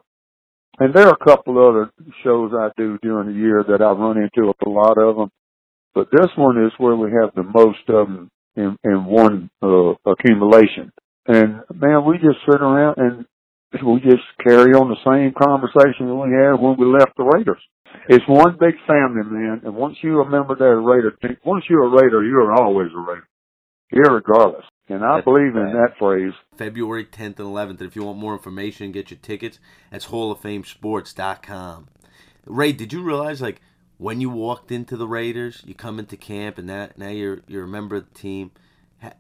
And 0.77 0.93
there 0.93 1.07
are 1.07 1.17
a 1.19 1.25
couple 1.25 1.57
other 1.57 1.89
shows 2.23 2.51
I 2.53 2.69
do 2.75 2.97
during 3.01 3.29
the 3.29 3.39
year 3.39 3.63
that 3.65 3.81
I 3.81 3.91
run 3.91 4.17
into 4.17 4.51
a 4.51 4.69
lot 4.69 4.97
of 4.97 5.15
them, 5.15 5.31
but 5.93 6.09
this 6.11 6.27
one 6.35 6.61
is 6.65 6.73
where 6.77 6.97
we 6.97 7.11
have 7.11 7.33
the 7.33 7.43
most 7.43 7.87
of 7.87 8.07
them 8.07 8.29
in, 8.57 8.77
in 8.83 9.05
one 9.05 9.49
uh, 9.61 9.93
accumulation. 10.05 10.91
And 11.27 11.61
man, 11.73 12.05
we 12.05 12.17
just 12.17 12.39
sit 12.49 12.61
around 12.61 12.97
and 12.97 13.25
we 13.83 13.99
just 14.01 14.23
carry 14.43 14.73
on 14.73 14.89
the 14.89 15.01
same 15.03 15.33
conversation 15.33 16.07
that 16.07 16.15
we 16.15 16.31
had 16.31 16.61
when 16.61 16.77
we 16.77 16.85
left 16.85 17.17
the 17.17 17.23
Raiders. 17.23 17.61
It's 18.09 18.25
one 18.27 18.57
big 18.59 18.75
family, 18.87 19.23
man. 19.23 19.61
And 19.63 19.75
once 19.75 19.97
you 20.01 20.17
remember 20.19 20.55
that 20.55 20.63
Raider, 20.63 21.11
team 21.21 21.37
once 21.45 21.63
you're 21.69 21.85
a 21.85 21.89
Raider, 21.89 22.23
you're 22.23 22.53
always 22.53 22.89
a 22.95 22.99
Raider, 22.99 23.27
irregardless. 23.93 24.63
And 24.87 25.03
I 25.03 25.15
that's 25.15 25.25
believe 25.25 25.55
in 25.55 25.73
that 25.73 25.97
phrase. 25.97 26.33
February 26.57 27.05
10th 27.05 27.39
and 27.39 27.47
11th. 27.47 27.69
And 27.69 27.81
if 27.81 27.95
you 27.95 28.03
want 28.03 28.19
more 28.19 28.33
information, 28.33 28.91
get 28.91 29.09
your 29.09 29.19
tickets. 29.19 29.59
That's 29.89 30.05
HallOfFameSports.com. 30.07 31.87
Ray, 32.45 32.71
did 32.71 32.93
you 32.93 33.01
realize 33.01 33.41
like 33.41 33.61
when 33.97 34.21
you 34.21 34.29
walked 34.29 34.71
into 34.71 34.97
the 34.97 35.07
Raiders, 35.07 35.63
you 35.65 35.73
come 35.73 35.99
into 35.99 36.17
camp, 36.17 36.57
and 36.57 36.69
that 36.69 36.97
now 36.97 37.09
you're 37.09 37.39
you're 37.47 37.63
a 37.63 37.67
member 37.67 37.95
of 37.95 38.13
the 38.13 38.19
team. 38.19 38.51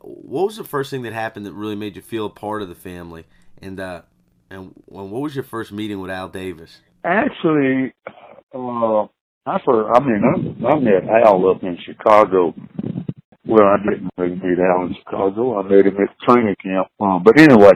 What 0.01 0.45
was 0.45 0.57
the 0.57 0.63
first 0.63 0.89
thing 0.89 1.03
that 1.03 1.13
happened 1.13 1.45
that 1.45 1.53
really 1.53 1.75
made 1.75 1.95
you 1.95 2.01
feel 2.01 2.25
a 2.25 2.29
part 2.29 2.61
of 2.61 2.69
the 2.69 2.75
family? 2.75 3.25
And 3.61 3.79
uh, 3.79 4.01
and 4.49 4.73
what 4.85 5.21
was 5.21 5.35
your 5.35 5.43
first 5.43 5.71
meeting 5.71 5.99
with 5.99 6.11
Al 6.11 6.29
Davis? 6.29 6.81
Actually, 7.03 7.93
uh, 8.53 9.03
I 9.45 9.59
for 9.63 9.93
I 9.93 9.99
mean 9.99 10.21
I, 10.63 10.67
I 10.67 10.79
met 10.79 11.09
Al 11.25 11.49
up 11.49 11.63
in 11.63 11.77
Chicago. 11.85 12.53
Well, 13.45 13.67
I 13.67 13.77
didn't 13.77 14.09
really 14.17 14.35
meet 14.35 14.59
Al 14.59 14.87
in 14.87 14.95
Chicago. 15.03 15.59
I 15.59 15.63
met 15.63 15.85
him 15.85 15.97
at 15.97 16.27
training 16.27 16.55
camp. 16.61 16.87
Um, 16.99 17.23
but 17.23 17.39
anyway, 17.39 17.73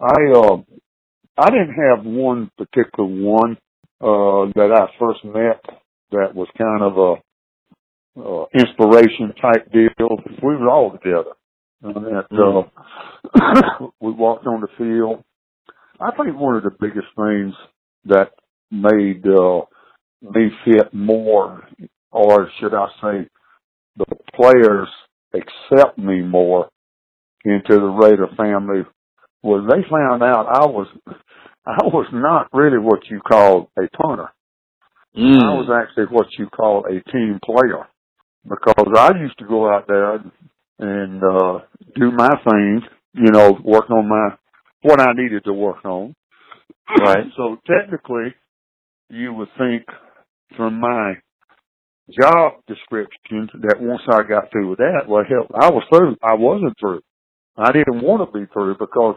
I 0.00 0.32
uh, 0.34 0.56
I 1.38 1.50
didn't 1.50 1.74
have 1.74 2.04
one 2.04 2.50
particular 2.58 3.08
one 3.08 3.56
uh, 4.00 4.52
that 4.54 4.70
I 4.72 4.86
first 4.98 5.24
met 5.24 5.60
that 6.10 6.34
was 6.34 6.48
kind 6.58 6.82
of 6.82 6.98
a 6.98 7.23
uh, 8.16 8.44
inspiration 8.54 9.32
type 9.40 9.70
deal. 9.72 10.16
We 10.42 10.56
were 10.56 10.70
all 10.70 10.92
together. 10.92 11.32
And 11.82 11.96
uh, 11.96 12.62
we 14.00 14.12
walked 14.12 14.46
on 14.46 14.60
the 14.60 14.68
field. 14.78 15.22
I 16.00 16.10
think 16.16 16.38
one 16.38 16.56
of 16.56 16.62
the 16.62 16.70
biggest 16.80 17.08
things 17.16 17.54
that 18.06 18.30
made 18.70 19.26
uh, 19.26 19.62
me 20.22 20.50
fit 20.64 20.92
more, 20.92 21.62
or 22.10 22.48
should 22.58 22.74
I 22.74 22.86
say, 23.02 23.28
the 23.96 24.06
players 24.34 24.88
accept 25.34 25.98
me 25.98 26.22
more 26.22 26.68
into 27.44 27.74
the 27.74 27.98
Raider 28.00 28.28
family 28.36 28.84
was 29.42 29.68
they 29.70 29.82
found 29.90 30.22
out 30.22 30.46
I 30.50 30.66
was 30.66 30.88
I 31.66 31.84
was 31.84 32.06
not 32.12 32.48
really 32.52 32.78
what 32.78 33.00
you 33.10 33.20
call 33.20 33.70
a 33.78 33.88
punter. 33.96 34.30
Mm. 35.16 35.42
I 35.42 35.54
was 35.54 35.68
actually 35.70 36.06
what 36.06 36.26
you 36.38 36.48
call 36.48 36.86
a 36.86 37.10
team 37.10 37.38
player 37.44 37.86
because 38.48 38.86
I 38.96 39.10
used 39.20 39.38
to 39.38 39.46
go 39.46 39.72
out 39.72 39.86
there 39.86 40.14
and 40.78 41.22
uh 41.22 41.60
do 41.94 42.10
my 42.10 42.30
things, 42.50 42.82
you 43.14 43.30
know, 43.30 43.58
work 43.64 43.90
on 43.90 44.08
my 44.08 44.36
what 44.82 45.00
I 45.00 45.12
needed 45.14 45.44
to 45.44 45.52
work 45.52 45.84
on. 45.84 46.14
Right. 47.00 47.26
So 47.36 47.58
technically 47.66 48.34
you 49.08 49.32
would 49.32 49.48
think 49.56 49.84
from 50.56 50.80
my 50.80 51.14
job 52.20 52.54
description 52.66 53.48
that 53.62 53.76
once 53.80 54.02
I 54.08 54.22
got 54.28 54.50
through 54.50 54.70
with 54.70 54.78
that, 54.78 55.04
well 55.08 55.24
hell 55.28 55.46
I 55.54 55.70
was 55.70 55.84
through. 55.88 56.16
I 56.22 56.34
wasn't 56.34 56.74
through. 56.78 57.00
I 57.56 57.72
didn't 57.72 58.02
want 58.02 58.30
to 58.30 58.38
be 58.38 58.46
through 58.52 58.76
because 58.78 59.16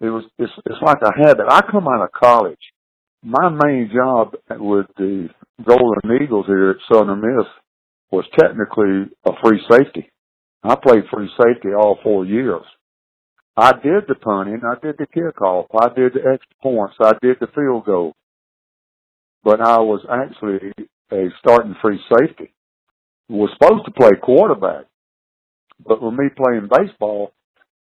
it 0.00 0.10
was 0.10 0.24
it's 0.38 0.52
it's 0.66 0.82
like 0.82 0.98
a 1.02 1.26
habit. 1.26 1.46
I 1.48 1.62
come 1.70 1.88
out 1.88 2.04
of 2.04 2.12
college. 2.12 2.60
My 3.22 3.48
main 3.48 3.90
job 3.92 4.34
with 4.50 4.86
the 4.98 5.28
Golden 5.64 6.22
Eagles 6.22 6.46
here 6.46 6.70
at 6.70 6.76
Southern 6.92 7.20
Miss 7.20 7.46
was 8.10 8.24
technically 8.38 9.10
a 9.24 9.32
free 9.42 9.60
safety. 9.70 10.10
I 10.62 10.74
played 10.76 11.04
free 11.12 11.30
safety 11.40 11.68
all 11.76 11.98
four 12.02 12.24
years. 12.24 12.62
I 13.56 13.72
did 13.72 14.04
the 14.06 14.14
punting, 14.14 14.60
I 14.64 14.74
did 14.84 14.96
the 14.98 15.06
kickoff, 15.06 15.66
I 15.74 15.88
did 15.94 16.12
the 16.12 16.20
extra 16.20 16.56
points, 16.62 16.96
I 17.00 17.12
did 17.22 17.38
the 17.40 17.46
field 17.54 17.86
goal. 17.86 18.14
But 19.42 19.60
I 19.60 19.78
was 19.78 20.04
actually 20.10 20.72
a 21.10 21.28
starting 21.38 21.74
free 21.80 22.00
safety. 22.18 22.52
Was 23.28 23.50
supposed 23.54 23.84
to 23.86 23.90
play 23.92 24.12
quarterback. 24.22 24.84
But 25.84 26.02
with 26.02 26.14
me 26.14 26.26
playing 26.36 26.68
baseball, 26.68 27.32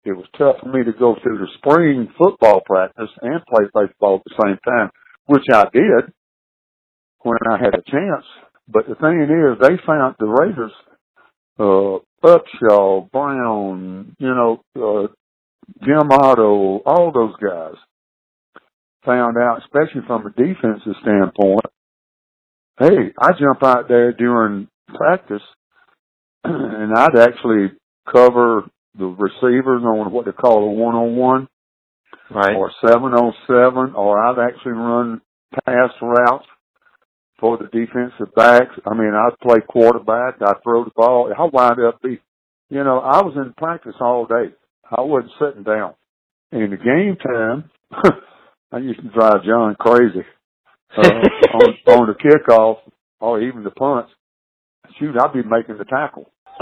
it 0.05 0.13
was 0.13 0.25
tough 0.37 0.57
for 0.61 0.69
me 0.69 0.83
to 0.83 0.93
go 0.97 1.15
through 1.21 1.39
the 1.39 1.47
spring 1.57 2.07
football 2.17 2.61
practice 2.65 3.09
and 3.21 3.41
play 3.45 3.65
baseball 3.73 4.17
at 4.17 4.23
the 4.25 4.43
same 4.43 4.57
time, 4.63 4.91
which 5.25 5.45
I 5.51 5.65
did 5.73 6.13
when 7.21 7.37
I 7.49 7.57
had 7.57 7.73
a 7.73 7.81
chance. 7.89 8.25
But 8.67 8.87
the 8.87 8.95
thing 8.95 9.21
is, 9.21 9.59
they 9.61 9.77
found 9.85 10.15
the 10.19 10.25
Raiders, 10.25 10.71
uh, 11.59 11.99
Upshaw, 12.25 13.09
Brown, 13.11 14.15
you 14.19 14.27
know, 14.27 14.61
uh, 14.75 15.07
Jim 15.83 16.11
Otto, 16.11 16.81
all 16.85 17.11
those 17.11 17.35
guys 17.41 17.75
found 19.05 19.37
out, 19.37 19.61
especially 19.61 20.01
from 20.07 20.25
a 20.25 20.29
defensive 20.31 20.95
standpoint, 21.01 21.65
hey, 22.79 23.13
I 23.19 23.31
jump 23.39 23.63
out 23.63 23.87
there 23.87 24.11
during 24.13 24.67
practice 24.87 25.43
and 26.43 26.93
I'd 26.93 27.17
actually 27.17 27.71
cover 28.11 28.63
the 28.97 29.05
receivers 29.05 29.83
on 29.83 30.11
what 30.11 30.25
they 30.25 30.31
call 30.31 30.63
a 30.63 30.71
one 30.71 30.95
on 30.95 31.15
one. 31.15 31.47
Right. 32.31 32.55
Or 32.55 32.71
seven 32.83 33.13
on 33.13 33.33
seven, 33.45 33.93
or 33.95 34.19
I'd 34.19 34.49
actually 34.49 34.71
run 34.71 35.21
pass 35.65 35.91
routes 36.01 36.45
for 37.39 37.57
the 37.57 37.65
defensive 37.65 38.33
backs. 38.35 38.75
I 38.85 38.93
mean, 38.93 39.13
I'd 39.13 39.39
play 39.41 39.59
quarterback, 39.67 40.35
I'd 40.41 40.63
throw 40.63 40.83
the 40.83 40.91
ball. 40.95 41.31
I 41.37 41.43
wind 41.45 41.79
up 41.85 42.01
be, 42.01 42.19
you 42.69 42.83
know, 42.83 42.99
I 42.99 43.21
was 43.23 43.33
in 43.35 43.53
practice 43.57 43.95
all 43.99 44.25
day. 44.25 44.53
I 44.89 45.01
wasn't 45.01 45.31
sitting 45.39 45.63
down. 45.63 45.93
In 46.51 46.69
the 46.69 46.77
game 46.77 47.17
time, 47.17 47.69
I 48.71 48.77
used 48.77 49.01
to 49.01 49.09
drive 49.09 49.43
John 49.43 49.75
crazy. 49.79 50.25
Uh, 50.95 51.01
on, 51.01 51.75
on 51.87 52.07
the 52.07 52.15
kickoff 52.15 52.77
or 53.19 53.41
even 53.41 53.63
the 53.63 53.71
punts, 53.71 54.11
shoot, 54.99 55.15
I'd 55.19 55.33
be 55.33 55.43
making 55.43 55.77
the 55.77 55.85
tackle. 55.85 56.31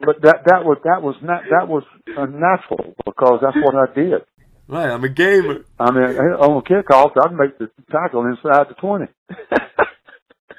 but 0.00 0.20
that 0.22 0.44
that 0.44 0.64
was 0.64 0.78
that 0.84 1.00
was 1.02 1.16
not 1.22 1.42
that 1.50 1.68
was 1.68 1.84
unnatural 2.06 2.94
because 3.04 3.40
that's 3.40 3.56
what 3.62 3.74
I 3.74 3.94
did. 3.94 4.20
Right, 4.66 4.88
I'm 4.88 5.04
a 5.04 5.08
gamer. 5.08 5.64
I 5.78 5.90
mean, 5.90 6.04
on 6.04 6.62
kickoff, 6.62 7.12
I'd 7.22 7.34
make 7.34 7.58
the 7.58 7.70
tackle 7.90 8.24
inside 8.26 8.68
the 8.70 8.74
twenty. 8.80 9.06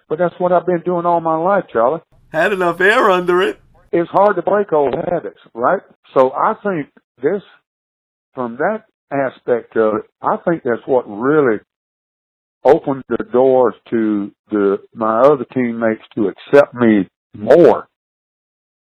but 0.10 0.20
that's 0.20 0.36
what 0.38 0.52
I've 0.52 0.66
been 0.66 0.84
doing 0.86 1.06
all 1.06 1.22
my 1.22 1.38
life, 1.38 1.66
Charlie. 1.74 2.02
Had 2.32 2.54
enough 2.54 2.80
air 2.82 3.10
under 3.10 3.42
it. 3.42 3.60
It's 3.92 4.10
hard 4.12 4.36
to 4.36 4.42
break 4.44 4.72
old 4.74 4.94
habits, 4.94 5.40
right? 5.54 5.82
So 6.14 6.32
I 6.34 6.54
think 6.62 6.90
this, 7.22 7.42
from 8.36 8.58
that 8.58 8.84
aspect 9.12 9.76
of 9.78 9.96
it, 9.96 10.02
I 10.22 10.38
think 10.48 10.64
that's 10.64 10.86
what 10.86 11.06
really 11.08 11.60
opened 12.64 13.04
the 13.10 13.24
doors 13.32 13.76
to 13.90 14.32
the 14.52 14.78
my 14.94 15.22
other 15.22 15.46
teammates 15.54 16.02
to 16.16 16.28
accept 16.28 16.76
me 16.76 17.08
more 17.36 17.88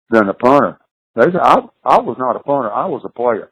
than 0.10 0.30
a 0.30 0.34
punter. 0.34 0.78
They 1.16 1.24
said, 1.24 1.42
I, 1.42 1.60
I 1.84 2.00
was 2.02 2.18
not 2.20 2.36
a 2.36 2.40
punter. 2.40 2.72
I 2.72 2.86
was 2.86 3.02
a 3.06 3.10
player. 3.10 3.50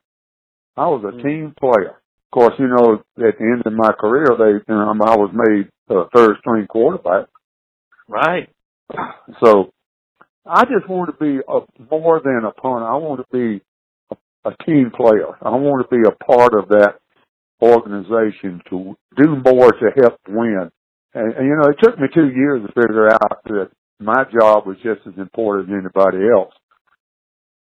I 0.78 0.88
was 0.88 1.04
a 1.04 1.16
mm-hmm. 1.16 1.28
team 1.28 1.54
player. 1.60 1.92
Of 1.92 2.32
course, 2.32 2.54
you 2.60 2.68
know, 2.68 3.04
at 3.18 3.38
the 3.40 3.46
end 3.46 3.64
of 3.66 3.74
my 3.74 3.92
career, 3.94 4.28
they, 4.38 4.72
you 4.72 4.76
know, 4.76 4.90
I 4.90 5.16
was 5.16 5.32
made 5.34 5.70
a 5.90 6.10
third 6.14 6.38
string 6.40 6.68
quarterback. 6.68 7.28
Right. 8.08 8.50
So 9.44 9.72
I 10.46 10.64
just 10.66 10.90
want 10.90 11.10
to 11.12 11.24
be 11.24 11.40
a, 11.48 11.60
more 11.90 12.22
than 12.24 12.42
a 12.46 12.52
punter. 12.52 12.86
I 12.86 12.96
want 12.98 13.22
to 13.22 13.28
be 13.32 13.62
a, 14.12 14.50
a 14.50 14.64
team 14.66 14.92
player. 14.96 15.38
I 15.42 15.50
want 15.52 15.88
to 15.88 15.96
be 15.96 16.04
a 16.08 16.24
part 16.26 16.54
of 16.54 16.70
that 16.70 17.00
organization 17.62 18.62
to 18.70 18.96
do 19.16 19.42
more 19.44 19.72
to 19.72 19.90
help 20.02 20.20
win. 20.28 20.70
And, 21.14 21.34
and 21.34 21.48
you 21.48 21.56
know, 21.56 21.70
it 21.70 21.78
took 21.82 21.98
me 21.98 22.08
two 22.14 22.30
years 22.30 22.62
to 22.62 22.74
figure 22.80 23.12
out 23.12 23.44
that 23.46 23.70
my 24.00 24.26
job 24.26 24.68
was 24.68 24.78
just 24.84 25.08
as 25.08 25.18
important 25.18 25.70
as 25.70 25.80
anybody 25.80 26.28
else. 26.30 26.54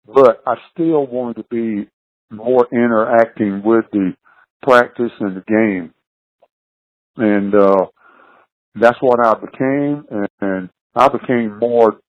But 0.06 0.42
I 0.46 0.54
still 0.72 1.06
wanted 1.06 1.42
to 1.42 1.44
be 1.50 1.88
more 2.32 2.66
interacting 2.72 3.62
with 3.64 3.84
the 3.92 4.14
practice 4.62 5.12
and 5.20 5.36
the 5.36 5.44
game. 5.46 5.94
And, 7.16 7.54
uh, 7.54 7.86
that's 8.74 8.98
what 9.00 9.24
I 9.24 9.34
became 9.34 10.06
and, 10.10 10.28
and 10.40 10.70
I 10.94 11.08
became 11.08 11.58
more 11.58 12.00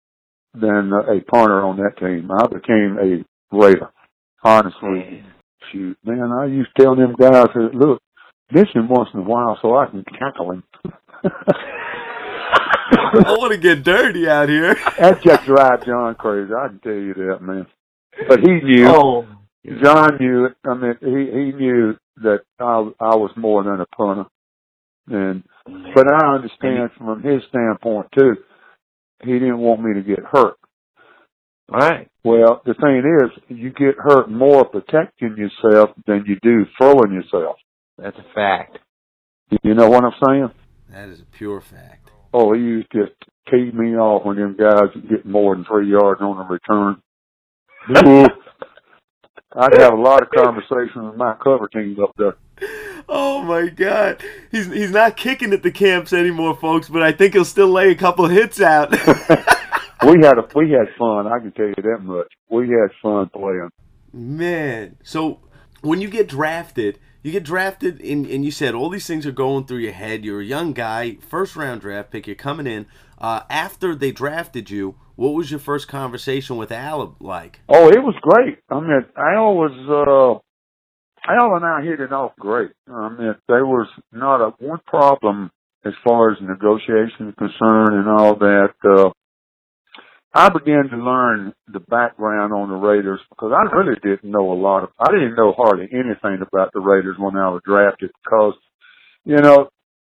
than 0.54 0.92
a 0.92 1.20
punter 1.30 1.62
on 1.62 1.76
that 1.78 1.98
team. 1.98 2.30
I 2.30 2.46
became 2.46 2.98
a 3.00 3.24
Raider. 3.56 3.90
Honestly, 4.44 5.22
shoot, 5.70 5.96
man, 6.04 6.32
I 6.32 6.46
used 6.46 6.70
to 6.76 6.82
tell 6.82 6.96
them 6.96 7.14
guys, 7.18 7.46
look, 7.74 8.00
miss 8.50 8.68
him 8.74 8.88
once 8.88 9.10
in 9.14 9.20
a 9.20 9.22
while 9.22 9.58
so 9.62 9.76
I 9.76 9.86
can 9.86 10.04
tackle 10.04 10.52
him. 10.52 10.64
I 13.14 13.36
want 13.38 13.52
to 13.52 13.58
get 13.58 13.84
dirty 13.84 14.28
out 14.28 14.48
here. 14.48 14.74
That 14.98 15.22
just 15.22 15.44
drives 15.44 15.84
John 15.86 16.14
crazy. 16.14 16.52
I 16.52 16.68
can 16.68 16.80
tell 16.80 16.92
you 16.92 17.14
that, 17.14 17.38
man. 17.40 17.66
But 18.28 18.40
he 18.40 18.60
knew. 18.60 18.86
Oh. 18.88 19.26
John 19.64 20.16
knew 20.18 20.46
it. 20.46 20.56
I 20.66 20.74
mean, 20.74 20.94
he 21.00 21.30
he 21.30 21.52
knew 21.52 21.96
that 22.16 22.40
I 22.58 22.90
I 23.00 23.16
was 23.16 23.30
more 23.36 23.62
than 23.62 23.80
a 23.80 23.86
punter, 23.86 24.24
and 25.08 25.44
but 25.94 26.12
I 26.12 26.34
understand 26.34 26.90
from 26.98 27.22
his 27.22 27.42
standpoint 27.48 28.08
too. 28.16 28.36
He 29.22 29.32
didn't 29.34 29.58
want 29.58 29.82
me 29.82 29.94
to 29.94 30.02
get 30.02 30.24
hurt. 30.24 30.56
Right. 31.70 32.08
Well, 32.24 32.60
the 32.66 32.74
thing 32.74 33.02
is, 33.22 33.56
you 33.56 33.70
get 33.70 33.94
hurt 33.96 34.28
more 34.28 34.64
protecting 34.64 35.36
yourself 35.36 35.90
than 36.06 36.24
you 36.26 36.36
do 36.42 36.66
throwing 36.76 37.12
yourself. 37.12 37.56
That's 37.96 38.18
a 38.18 38.34
fact. 38.34 38.78
You 39.62 39.74
know 39.74 39.88
what 39.88 40.04
I'm 40.04 40.12
saying? 40.26 40.50
That 40.90 41.08
is 41.08 41.20
a 41.20 41.36
pure 41.36 41.60
fact. 41.60 42.10
Oh, 42.34 42.52
he 42.52 42.60
used 42.60 42.90
to 42.92 43.06
just 43.06 43.12
tee 43.50 43.70
me 43.72 43.96
off 43.96 44.24
when 44.24 44.36
them 44.36 44.56
guys 44.58 44.88
get 45.08 45.24
more 45.24 45.54
than 45.54 45.64
three 45.64 45.90
yards 45.90 46.20
on 46.20 46.36
the 46.36 46.44
return. 46.44 48.28
I'd 49.54 49.80
have 49.80 49.92
a 49.92 50.00
lot 50.00 50.22
of 50.22 50.30
conversations 50.30 50.94
with 50.94 51.16
my 51.16 51.34
cover 51.34 51.68
teams 51.68 51.98
up 51.98 52.14
there. 52.16 52.36
Oh 53.08 53.42
my 53.42 53.68
god. 53.68 54.22
He's 54.50 54.66
he's 54.66 54.90
not 54.90 55.16
kicking 55.16 55.52
at 55.52 55.62
the 55.62 55.70
camps 55.70 56.12
anymore, 56.12 56.56
folks, 56.56 56.88
but 56.88 57.02
I 57.02 57.12
think 57.12 57.34
he'll 57.34 57.44
still 57.44 57.68
lay 57.68 57.90
a 57.90 57.94
couple 57.94 58.26
hits 58.28 58.60
out. 58.60 58.90
we 60.04 60.18
had 60.22 60.38
a 60.38 60.48
we 60.54 60.70
had 60.70 60.88
fun, 60.98 61.26
I 61.26 61.38
can 61.38 61.52
tell 61.52 61.66
you 61.66 61.74
that 61.76 61.98
much. 62.02 62.28
We 62.48 62.68
had 62.70 62.90
fun 63.02 63.28
playing. 63.28 63.70
Man. 64.12 64.96
So 65.02 65.40
when 65.82 66.00
you 66.00 66.08
get 66.08 66.28
drafted, 66.28 66.98
you 67.22 67.30
get 67.30 67.44
drafted, 67.44 68.00
and, 68.00 68.26
and 68.26 68.44
you 68.44 68.50
said 68.50 68.74
all 68.74 68.88
these 68.88 69.06
things 69.06 69.26
are 69.26 69.32
going 69.32 69.66
through 69.66 69.78
your 69.78 69.92
head. 69.92 70.24
You're 70.24 70.40
a 70.40 70.44
young 70.44 70.72
guy, 70.72 71.18
first 71.28 71.56
round 71.56 71.82
draft 71.82 72.10
pick. 72.10 72.26
You're 72.26 72.36
coming 72.36 72.66
in. 72.66 72.86
Uh, 73.22 73.44
after 73.48 73.94
they 73.94 74.10
drafted 74.10 74.68
you, 74.68 74.96
what 75.14 75.34
was 75.34 75.48
your 75.48 75.60
first 75.60 75.86
conversation 75.86 76.56
with 76.56 76.72
Al 76.72 77.16
like? 77.20 77.60
Oh, 77.68 77.88
it 77.88 78.02
was 78.02 78.16
great. 78.20 78.58
I 78.68 78.80
mean, 78.80 79.06
Al 79.16 79.54
was 79.54 79.70
uh, 79.88 81.32
Al 81.32 81.54
and 81.54 81.64
I 81.64 81.82
hit 81.82 82.00
it 82.00 82.12
off 82.12 82.32
great. 82.36 82.72
I 82.88 83.08
mean, 83.10 83.34
there 83.46 83.64
was 83.64 83.86
not 84.10 84.40
a 84.40 84.50
one 84.58 84.80
problem 84.86 85.52
as 85.84 85.92
far 86.04 86.32
as 86.32 86.38
negotiation 86.40 87.28
is 87.28 87.34
concerned 87.38 87.94
and 87.94 88.08
all 88.08 88.34
that. 88.36 88.74
Uh, 88.84 89.10
I 90.34 90.48
began 90.48 90.88
to 90.88 90.96
learn 90.96 91.52
the 91.68 91.80
background 91.80 92.52
on 92.52 92.70
the 92.70 92.74
Raiders 92.74 93.20
because 93.28 93.52
I 93.52 93.76
really 93.76 94.00
didn't 94.02 94.30
know 94.30 94.52
a 94.52 94.54
lot 94.54 94.82
of, 94.82 94.88
I 94.98 95.12
didn't 95.12 95.36
know 95.36 95.52
hardly 95.56 95.88
anything 95.92 96.42
about 96.42 96.72
the 96.72 96.80
Raiders 96.80 97.16
when 97.18 97.36
I 97.36 97.50
was 97.50 97.60
drafted 97.64 98.10
because, 98.24 98.54
you 99.24 99.36
know, 99.36 99.68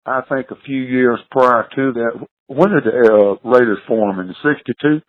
I 0.07 0.21
think 0.29 0.51
a 0.51 0.65
few 0.65 0.81
years 0.83 1.19
prior 1.31 1.67
to 1.75 1.93
that, 1.95 2.27
when 2.55 2.71
did 2.71 2.85
the 2.85 3.39
uh, 3.45 3.49
Raiders 3.49 3.79
form 3.87 4.21
in 4.21 4.29
the 4.29 4.35
62? 4.43 5.01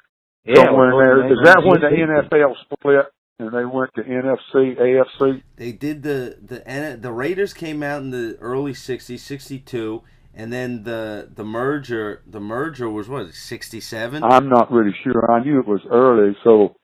Yeah, 0.45 0.65
Somewhere 0.65 0.91
in 0.91 1.29
there. 1.29 1.33
Is 1.33 1.39
that 1.43 1.63
when 1.63 1.81
the 1.81 1.87
NFL 1.87 2.53
split 2.63 3.05
and 3.39 3.51
they 3.51 3.65
went 3.65 3.91
to 3.95 4.03
NFC, 4.03 4.77
AFC? 4.77 5.41
They 5.55 5.71
did 5.71 6.03
the 6.03 6.37
the 6.41 6.97
the 6.99 7.11
Raiders 7.11 7.53
came 7.53 7.81
out 7.81 8.01
in 8.01 8.11
the 8.11 8.37
early 8.39 8.73
60s, 8.73 9.19
62 9.19 10.03
and 10.35 10.51
then 10.51 10.83
the 10.83 11.29
the 11.33 11.43
merger 11.43 12.21
the 12.27 12.39
merger 12.39 12.89
was 12.89 13.07
what 13.07 13.33
sixty 13.33 13.79
seven. 13.79 14.23
I'm 14.23 14.49
not 14.49 14.71
really 14.71 14.93
sure. 15.03 15.31
I 15.31 15.43
knew 15.43 15.59
it 15.59 15.67
was 15.67 15.81
early, 15.89 16.35
so 16.43 16.75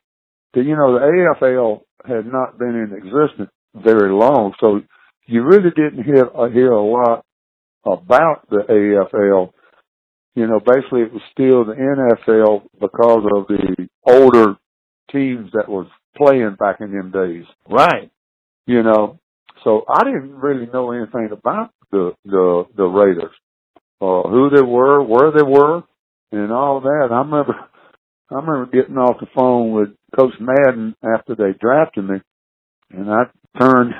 you 0.56 0.76
know 0.76 0.93
the 0.93 1.36
AFL 1.41 1.82
had 2.06 2.26
not 2.26 2.58
been 2.58 2.76
in 2.76 2.93
existence 2.95 3.50
very 3.76 4.12
long, 4.12 4.54
so 4.60 4.82
you 5.28 5.43
really 5.43 5.69
didn't 5.76 6.04
hear 6.04 6.30
uh, 6.34 6.50
hear 6.50 6.71
a 6.71 6.82
lot 6.82 7.26
about 7.86 8.47
the 8.50 8.63
AFL. 8.69 9.52
You 10.36 10.48
know, 10.48 10.60
basically 10.60 11.02
it 11.02 11.13
was 11.13 11.22
still 11.32 11.65
the 11.65 11.74
NFL 11.74 12.63
because 12.80 13.26
of 13.36 13.48
the 13.48 13.88
older 14.06 14.56
teams 15.12 15.52
that 15.54 15.67
was 15.67 15.88
playing 16.15 16.56
back 16.58 16.78
in 16.80 16.91
them 16.91 17.12
days. 17.12 17.46
Right. 17.70 18.10
You 18.65 18.84
know, 18.84 19.20
so 19.63 19.84
I 19.89 20.04
didn't 20.04 20.36
really 20.36 20.67
know 20.67 20.91
anything 20.91 21.30
about 21.32 21.72
the 21.91 22.13
the 22.26 22.65
the 22.76 22.86
Raiders, 22.86 23.34
uh, 24.02 24.24
who 24.30 24.50
they 24.50 24.62
were, 24.62 25.04
where 25.04 25.32
they 25.32 25.44
were, 25.44 25.84
and 26.32 26.52
all 26.52 26.82
that. 26.82 27.10
I 27.12 27.17
remember 27.17 27.56
I 28.32 28.36
remember 28.36 28.65
getting 28.72 28.98
off 28.98 29.20
the 29.20 29.28
phone 29.36 29.72
with 29.72 29.89
Coach 30.17 30.34
Madden 30.39 30.96
after 31.04 31.36
they 31.36 31.58
drafted 31.60 32.06
me, 32.06 32.17
and 32.91 33.10
I 33.12 33.24
turned 33.60 33.94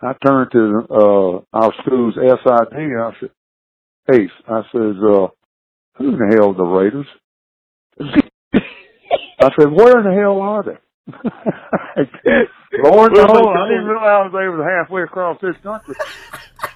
I 0.00 0.12
turned 0.24 0.52
to 0.52 0.86
uh 0.90 1.40
our 1.52 1.72
school's 1.82 2.14
SID. 2.14 2.76
I 2.76 3.10
said, 3.20 3.30
"Ace," 4.12 4.30
I 4.46 4.62
says, 4.72 4.96
uh, 5.02 5.28
"Who 5.98 6.08
in 6.08 6.18
the 6.18 6.36
hell 6.36 6.50
are 6.50 6.54
the 6.54 6.64
Raiders?" 6.64 7.06
I 9.40 9.50
said, 9.58 9.70
"Where 9.72 9.98
in 9.98 10.04
the 10.04 10.14
hell 10.18 10.40
are 10.40 10.62
they?" 10.62 10.78
Lord 12.82 13.12
knows, 13.12 13.30
I 13.30 13.68
didn't 13.68 13.86
realize 13.86 14.30
they 14.30 14.48
was 14.48 14.66
halfway 14.68 15.02
across 15.02 15.40
this 15.40 15.56
country. 15.62 15.94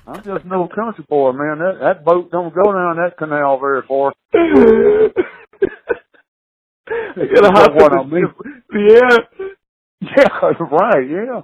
I'm 0.06 0.22
just 0.24 0.44
no 0.46 0.68
country 0.68 1.04
boy, 1.08 1.32
man. 1.32 1.58
That 1.58 1.78
that 1.80 2.04
boat 2.04 2.30
don't 2.30 2.54
go 2.54 2.72
down 2.72 2.96
that 2.96 3.16
canal 3.18 3.58
very 3.60 3.82
far. 3.86 4.12
how 7.54 7.72
what 7.74 7.92
I 7.92 8.04
mean? 8.04 8.26
Yeah. 8.72 9.18
Yeah, 10.00 10.52
right, 10.70 11.08
yeah. 11.08 11.42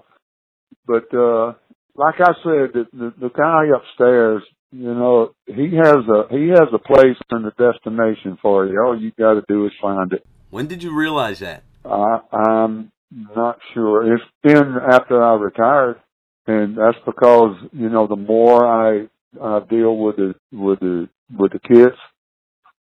But 0.86 1.14
uh 1.14 1.54
like 1.94 2.20
I 2.20 2.32
said, 2.42 2.72
the, 2.74 2.86
the 2.92 3.14
the 3.20 3.30
guy 3.30 3.66
upstairs, 3.76 4.42
you 4.70 4.94
know, 4.94 5.34
he 5.46 5.76
has 5.76 5.96
a 6.08 6.26
he 6.30 6.48
has 6.48 6.68
a 6.72 6.78
place 6.78 7.16
and 7.30 7.46
a 7.46 7.50
destination 7.52 8.38
for 8.42 8.66
you. 8.66 8.80
All 8.80 9.00
you 9.00 9.12
got 9.18 9.34
to 9.34 9.44
do 9.48 9.66
is 9.66 9.72
find 9.80 10.12
it. 10.12 10.26
When 10.50 10.66
did 10.66 10.82
you 10.82 10.94
realize 10.94 11.38
that? 11.40 11.62
I, 11.84 12.20
I'm 12.32 12.92
not 13.10 13.58
sure. 13.72 14.14
It's 14.14 14.24
been 14.42 14.76
after 14.90 15.22
I 15.22 15.34
retired, 15.34 16.00
and 16.46 16.76
that's 16.76 16.98
because 17.06 17.56
you 17.72 17.88
know 17.88 18.06
the 18.06 18.16
more 18.16 18.66
I 18.66 19.08
I 19.42 19.60
deal 19.60 19.96
with 19.96 20.16
the 20.16 20.34
with 20.52 20.80
the 20.80 21.08
with 21.36 21.52
the 21.52 21.60
kids, 21.60 21.96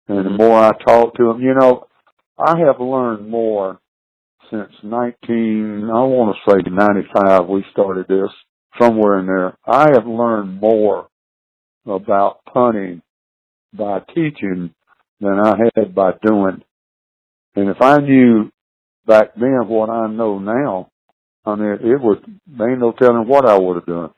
and 0.08 0.26
the 0.26 0.38
more 0.38 0.60
I 0.60 0.72
talk 0.86 1.16
to 1.16 1.26
them, 1.26 1.42
you 1.42 1.56
know, 1.56 1.88
I 2.38 2.60
have 2.60 2.80
learned 2.80 3.28
more 3.30 3.80
since 4.52 4.72
19. 4.84 5.90
I 5.90 6.04
want 6.04 6.36
to 6.36 6.52
say 6.52 6.70
95. 6.70 7.48
We 7.48 7.64
started 7.72 8.08
this 8.08 8.30
somewhere 8.80 9.20
in 9.20 9.26
there. 9.26 9.58
I 9.66 9.92
have 9.94 10.06
learned 10.06 10.60
more 10.60 11.08
about 11.86 12.44
punting 12.46 13.02
by 13.74 14.00
teaching 14.14 14.74
than 15.20 15.40
I 15.40 15.58
had 15.76 15.96
by 15.96 16.12
doing. 16.24 16.64
And 17.56 17.70
if 17.70 17.82
I 17.82 17.98
knew 17.98 18.52
back 19.06 19.36
then 19.36 19.68
what 19.68 19.90
I 19.90 20.08
know 20.08 20.40
now, 20.40 20.90
I 21.46 21.56
mean, 21.56 21.78
it 21.82 22.02
was, 22.02 22.18
there 22.48 22.70
ain't 22.72 22.80
no 22.80 22.92
telling 22.92 23.28
what 23.28 23.46
I 23.46 23.58
would 23.58 23.76
have 23.78 23.86
done. 23.86 24.10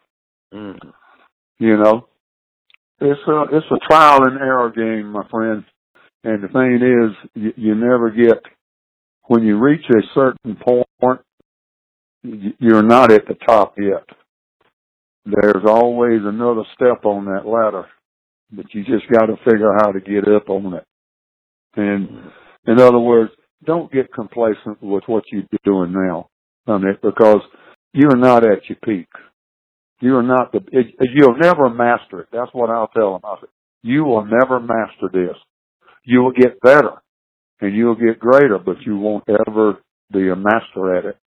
Mm. 0.53 0.93
You 1.59 1.77
know, 1.77 2.07
it's 2.99 3.21
a, 3.27 3.43
it's 3.51 3.65
a 3.71 3.87
trial 3.87 4.23
and 4.23 4.37
error 4.39 4.71
game, 4.71 5.11
my 5.11 5.27
friend. 5.29 5.63
And 6.23 6.43
the 6.43 6.47
thing 6.47 6.79
is, 6.81 7.31
you, 7.35 7.53
you 7.55 7.75
never 7.75 8.09
get, 8.11 8.43
when 9.27 9.43
you 9.43 9.57
reach 9.57 9.85
a 9.89 10.01
certain 10.13 10.55
point, 10.55 11.21
you're 12.23 12.83
not 12.83 13.11
at 13.11 13.25
the 13.27 13.35
top 13.45 13.75
yet. 13.77 14.05
There's 15.25 15.65
always 15.67 16.21
another 16.23 16.63
step 16.75 17.05
on 17.05 17.25
that 17.25 17.47
ladder, 17.47 17.87
but 18.51 18.65
you 18.73 18.83
just 18.83 19.09
got 19.11 19.27
to 19.27 19.37
figure 19.45 19.73
how 19.79 19.91
to 19.91 20.01
get 20.01 20.27
up 20.27 20.49
on 20.49 20.73
it. 20.73 20.85
And 21.75 22.31
in 22.67 22.79
other 22.79 22.99
words, 22.99 23.31
don't 23.65 23.91
get 23.91 24.13
complacent 24.13 24.81
with 24.81 25.03
what 25.07 25.23
you're 25.31 25.43
doing 25.63 25.93
now 25.93 26.27
on 26.67 26.85
it 26.85 27.01
because 27.01 27.41
you're 27.93 28.17
not 28.17 28.45
at 28.45 28.67
your 28.69 28.77
peak. 28.83 29.07
You're 30.01 30.23
not 30.23 30.51
the, 30.51 30.59
it, 30.71 30.95
you'll 31.13 31.37
never 31.37 31.69
master 31.69 32.21
it. 32.21 32.27
That's 32.31 32.51
what 32.53 32.69
I'll 32.69 32.89
tell 32.89 33.13
them. 33.13 33.21
I 33.23 33.37
said, 33.39 33.49
you 33.83 34.03
will 34.03 34.25
never 34.25 34.59
master 34.59 35.09
this. 35.11 35.37
You 36.03 36.21
will 36.21 36.31
get 36.33 36.59
better 36.61 37.01
and 37.61 37.75
you'll 37.75 37.95
get 37.95 38.19
greater, 38.19 38.59
but 38.59 38.81
you 38.85 38.97
won't 38.97 39.23
ever 39.29 39.77
be 40.11 40.29
a 40.29 40.35
master 40.35 40.95
at 40.95 41.05
it. 41.05 41.17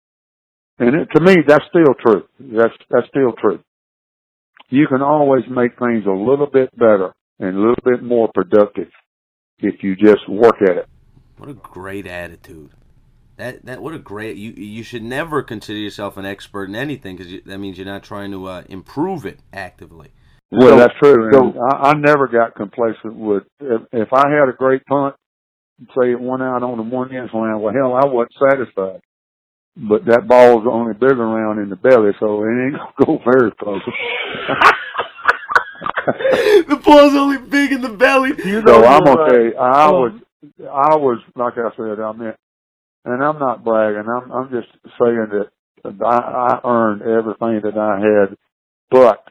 And 0.78 0.94
it, 0.94 1.08
to 1.14 1.22
me, 1.22 1.36
that's 1.46 1.64
still 1.70 1.94
true. 2.06 2.24
That's, 2.38 2.74
that's 2.90 3.08
still 3.08 3.32
true. 3.40 3.60
You 4.68 4.86
can 4.88 5.02
always 5.02 5.44
make 5.48 5.78
things 5.78 6.04
a 6.06 6.10
little 6.10 6.48
bit 6.52 6.76
better 6.76 7.12
and 7.38 7.56
a 7.56 7.60
little 7.60 7.82
bit 7.84 8.02
more 8.02 8.30
productive 8.34 8.88
if 9.58 9.82
you 9.82 9.94
just 9.94 10.28
work 10.28 10.56
at 10.62 10.76
it. 10.76 10.86
What 11.38 11.50
a 11.50 11.54
great 11.54 12.06
attitude. 12.06 12.70
That 13.36 13.66
that 13.66 13.82
what 13.82 13.94
a 13.94 13.98
great 13.98 14.38
you 14.38 14.52
you 14.52 14.82
should 14.82 15.02
never 15.02 15.42
consider 15.42 15.78
yourself 15.78 16.16
an 16.16 16.24
expert 16.24 16.70
in 16.70 16.74
anything 16.74 17.16
because 17.16 17.32
that 17.44 17.58
means 17.58 17.76
you're 17.76 17.86
not 17.86 18.02
trying 18.02 18.30
to 18.30 18.46
uh, 18.46 18.62
improve 18.68 19.26
it 19.26 19.40
actively. 19.52 20.08
Well, 20.50 20.70
so, 20.70 20.76
that's 20.78 20.94
true. 21.02 21.30
So, 21.32 21.52
I, 21.60 21.90
I 21.90 21.92
never 21.94 22.28
got 22.28 22.54
complacent 22.54 23.14
with 23.14 23.42
if, 23.60 23.82
if 23.92 24.12
I 24.12 24.30
had 24.30 24.48
a 24.48 24.56
great 24.56 24.84
punt, 24.86 25.16
say 25.98 26.12
it 26.12 26.20
went 26.20 26.42
out 26.42 26.62
on 26.62 26.78
the 26.78 26.82
one 26.82 27.14
inch 27.14 27.30
line. 27.34 27.60
Well, 27.60 27.74
hell, 27.74 27.92
I 27.92 28.06
wasn't 28.06 28.32
satisfied. 28.50 29.00
But 29.76 30.06
that 30.06 30.26
ball's 30.26 30.66
only 30.70 30.94
bigger 30.94 31.22
around 31.22 31.58
in 31.58 31.68
the 31.68 31.76
belly, 31.76 32.12
so 32.18 32.42
it 32.44 32.48
ain't 32.48 32.76
gonna 32.76 32.92
go 33.04 33.20
very 33.30 33.50
close. 33.52 33.82
the 36.06 36.80
ball's 36.82 37.14
only 37.14 37.38
big 37.38 37.72
in 37.72 37.82
the 37.82 37.90
belly. 37.90 38.32
You 38.42 38.62
know, 38.62 38.80
so 38.80 38.84
I'm 38.86 39.06
okay. 39.06 39.56
I 39.56 39.88
oh. 39.88 40.00
was 40.00 40.12
I 40.60 40.96
was 40.96 41.20
like 41.34 41.58
I 41.58 41.76
said, 41.76 42.00
I 42.00 42.12
mean, 42.12 42.32
and 43.04 43.22
I'm 43.22 43.38
not 43.38 43.64
bragging. 43.64 44.08
I'm 44.08 44.32
I'm 44.32 44.50
just 44.50 44.68
saying 44.98 45.28
that 45.32 45.50
I, 45.84 46.16
I 46.16 46.60
earned 46.64 47.02
everything 47.02 47.60
that 47.62 47.76
I 47.76 47.98
had, 48.00 48.36
but 48.90 49.24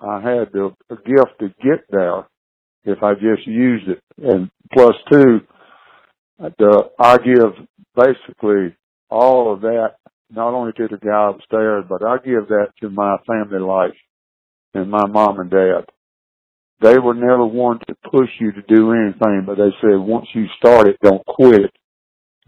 I 0.00 0.20
had 0.20 0.52
the 0.52 0.74
a 0.90 0.96
gift 0.96 1.38
to 1.40 1.48
get 1.62 1.84
there 1.90 2.26
if 2.84 3.02
I 3.02 3.14
just 3.14 3.46
used 3.46 3.88
it. 3.88 4.02
And 4.18 4.50
plus 4.72 4.96
two, 5.12 5.40
the 6.38 6.90
I 6.98 7.18
give 7.18 7.54
basically 7.94 8.74
all 9.10 9.52
of 9.52 9.62
that 9.62 9.96
not 10.30 10.54
only 10.54 10.72
to 10.72 10.88
the 10.88 10.96
guy 10.96 11.30
upstairs, 11.30 11.84
but 11.88 12.04
I 12.04 12.16
give 12.18 12.48
that 12.48 12.68
to 12.80 12.90
my 12.90 13.16
family 13.26 13.58
life 13.58 13.96
and 14.74 14.90
my 14.90 15.06
mom 15.06 15.40
and 15.40 15.50
dad 15.50 15.86
they 16.80 16.98
were 16.98 17.14
never 17.14 17.44
one 17.44 17.78
to 17.86 17.94
push 18.10 18.30
you 18.40 18.52
to 18.52 18.62
do 18.62 18.92
anything, 18.92 19.44
but 19.46 19.56
they 19.56 19.70
said 19.80 19.98
once 19.98 20.26
you 20.34 20.46
start 20.56 20.88
it, 20.88 20.96
don't 21.02 21.24
quit 21.26 21.62
it. 21.62 21.72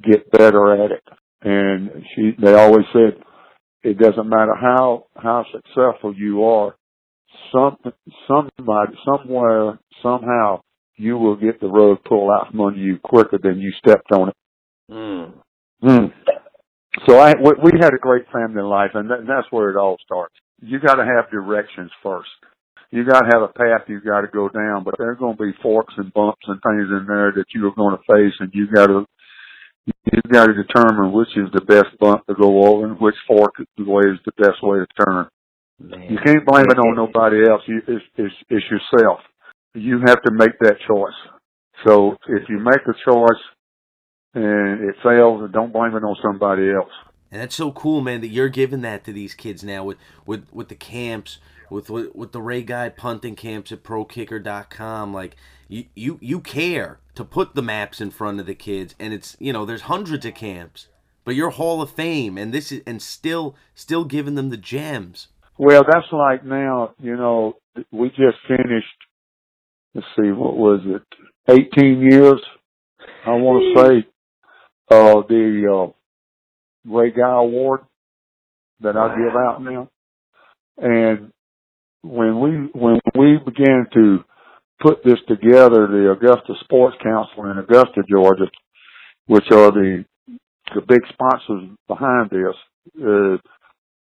Get 0.03 0.31
better 0.31 0.85
at 0.85 0.91
it. 0.91 1.03
And 1.43 2.05
she, 2.15 2.33
they 2.41 2.55
always 2.55 2.87
said, 2.93 3.23
it 3.83 3.99
doesn't 3.99 4.29
matter 4.29 4.55
how, 4.55 5.07
how 5.17 5.45
successful 5.53 6.15
you 6.17 6.45
are, 6.45 6.77
some, 7.53 7.77
somebody, 8.27 8.97
somewhere, 9.05 9.79
somehow, 10.03 10.61
you 10.97 11.19
will 11.19 11.37
get 11.37 11.61
the 11.61 11.67
rug 11.67 11.99
pulled 12.05 12.31
out 12.31 12.51
from 12.51 12.61
under 12.61 12.79
you 12.79 12.99
quicker 13.03 13.39
than 13.43 13.59
you 13.59 13.73
stepped 13.79 14.13
on 14.13 14.29
it. 14.29 14.35
Mm. 14.91 15.33
Mm. 15.83 16.13
So 17.07 17.19
I, 17.19 17.35
we, 17.35 17.53
we 17.63 17.71
had 17.81 17.95
a 17.95 17.99
great 17.99 18.25
family 18.33 18.63
life 18.63 18.91
and 18.95 19.11
that, 19.11 19.25
that's 19.27 19.51
where 19.51 19.71
it 19.71 19.77
all 19.77 19.97
starts. 20.05 20.35
you 20.61 20.79
got 20.79 20.97
to 20.97 21.05
have 21.05 21.31
directions 21.31 21.91
first. 22.03 22.29
You 22.91 23.05
got 23.07 23.21
to 23.21 23.31
have 23.33 23.43
a 23.43 23.49
path 23.49 23.89
you 23.89 24.01
got 24.01 24.21
to 24.21 24.29
go 24.29 24.51
down, 24.51 24.85
but 24.85 24.95
there's 24.99 25.19
going 25.19 25.37
to 25.37 25.43
be 25.43 25.53
forks 25.63 25.95
and 25.97 26.13
bumps 26.13 26.43
and 26.47 26.61
things 26.61 26.89
in 26.91 27.07
there 27.09 27.33
that 27.33 27.47
you're 27.55 27.73
going 27.73 27.97
to 27.97 28.03
face, 28.05 28.35
and 28.39 28.51
you 28.53 28.69
got 28.71 28.87
to 28.87 29.07
you 29.87 30.21
got 30.31 30.47
to 30.47 30.55
determine 30.55 31.13
which 31.13 31.31
is 31.37 31.49
the 31.55 31.63
best 31.63 31.99
bump 31.99 32.25
to 32.27 32.35
go 32.35 32.67
over 32.67 32.87
and 32.87 33.01
which 33.01 33.17
fork 33.27 33.55
the 33.77 33.85
way 33.85 34.03
is 34.13 34.21
the 34.25 34.33
best 34.39 34.63
way 34.63 34.79
to 34.79 34.87
turn. 35.05 35.27
Man. 35.81 36.03
You 36.09 36.19
can't 36.25 36.47
blame 36.47 36.67
it 36.71 36.79
on 36.79 36.95
nobody 36.95 37.49
else. 37.49 37.63
You, 37.67 37.81
it's, 37.89 38.05
it's, 38.17 38.35
it's 38.49 38.67
yourself. 38.71 39.21
You 39.75 40.01
have 40.07 40.23
to 40.23 40.31
make 40.31 40.57
that 40.61 40.77
choice. 40.87 41.19
So 41.85 42.17
if 42.29 42.49
you 42.49 42.59
make 42.59 42.83
a 42.87 43.11
choice 43.11 43.43
and 44.35 44.81
it 44.89 44.97
fails, 45.03 45.51
don't 45.53 45.73
blame 45.73 45.95
it 45.95 46.05
on 46.05 46.17
somebody 46.23 46.71
else. 46.71 46.93
And 47.31 47.41
that's 47.41 47.55
so 47.55 47.73
cool, 47.73 48.03
man, 48.03 48.21
that 48.21 48.29
you're 48.29 48.49
giving 48.49 48.83
that 48.83 49.05
to 49.05 49.13
these 49.13 49.35
kids 49.35 49.65
now 49.65 49.85
with 49.85 49.99
with, 50.27 50.47
with 50.53 50.69
the 50.69 50.75
camps, 50.75 51.39
with, 51.71 51.89
with 51.89 52.15
with 52.15 52.33
the 52.33 52.43
Ray 52.43 52.63
Guy 52.63 52.91
punting 52.91 53.37
camps 53.37 53.73
at 53.73 53.83
ProKicker.com. 53.83 55.15
Like 55.15 55.37
you, 55.69 55.85
you 55.95 56.19
you 56.21 56.41
care 56.41 56.99
to 57.15 57.25
put 57.25 57.55
the 57.55 57.63
maps 57.63 58.01
in 58.01 58.11
front 58.11 58.39
of 58.39 58.47
the 58.47 58.55
kids, 58.55 58.95
and 58.99 59.15
it's 59.15 59.37
you 59.39 59.53
know 59.53 59.65
there's 59.65 59.83
hundreds 59.83 60.27
of 60.27 60.35
camps, 60.35 60.89
but 61.25 61.35
you're 61.35 61.51
Hall 61.51 61.81
of 61.81 61.91
Fame, 61.91 62.37
and 62.37 62.53
this 62.53 62.71
is 62.71 62.83
and 62.87 63.01
still 63.01 63.57
still 63.75 64.05
giving 64.05 64.35
them 64.35 64.51
the 64.51 64.59
gems. 64.59 65.29
Well, 65.59 65.85
that's 65.85 66.11
like 66.11 66.45
now, 66.45 66.95
you 66.99 67.17
know, 67.17 67.55
we 67.91 68.09
just 68.09 68.39
finished, 68.49 68.87
let's 69.95 70.07
see, 70.17 70.33
what 70.33 70.57
was 70.57 70.81
it, 70.85 71.03
18 71.49 72.01
years, 72.11 72.41
I 73.27 73.31
want 73.31 73.77
to 73.77 73.83
say, 73.83 74.09
uh, 74.93 75.23
the, 75.29 75.89
uh, 75.89 75.93
Ray 76.85 77.11
Guy 77.11 77.37
Award 77.37 77.81
that 78.81 78.97
I 78.97 79.17
give 79.17 79.37
out 79.37 79.63
now. 79.63 79.89
And 80.79 81.33
when 82.03 82.41
we, 82.41 82.51
when 82.81 83.01
we 83.17 83.39
began 83.39 83.87
to 83.95 84.25
put 84.81 85.05
this 85.05 85.19
together, 85.29 85.87
the 85.87 86.11
Augusta 86.11 86.55
Sports 86.65 86.97
Council 87.03 87.51
in 87.51 87.59
Augusta, 87.59 88.03
Georgia, 88.09 88.51
which 89.27 89.45
are 89.53 89.71
the, 89.71 90.05
the 90.75 90.81
big 90.87 91.03
sponsors 91.13 91.71
behind 91.87 92.31
this, 92.31 92.57
uh, 93.01 93.37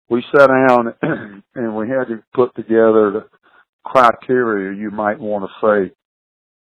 we 0.09 0.25
sat 0.35 0.49
down 0.49 0.95
and 1.55 1.77
we 1.77 1.89
had 1.89 2.09
to 2.09 2.23
put 2.35 2.55
together 2.55 3.11
the 3.11 3.25
criteria 3.85 4.79
you 4.79 4.91
might 4.91 5.19
want 5.19 5.45
to 5.45 5.67
say 5.67 5.95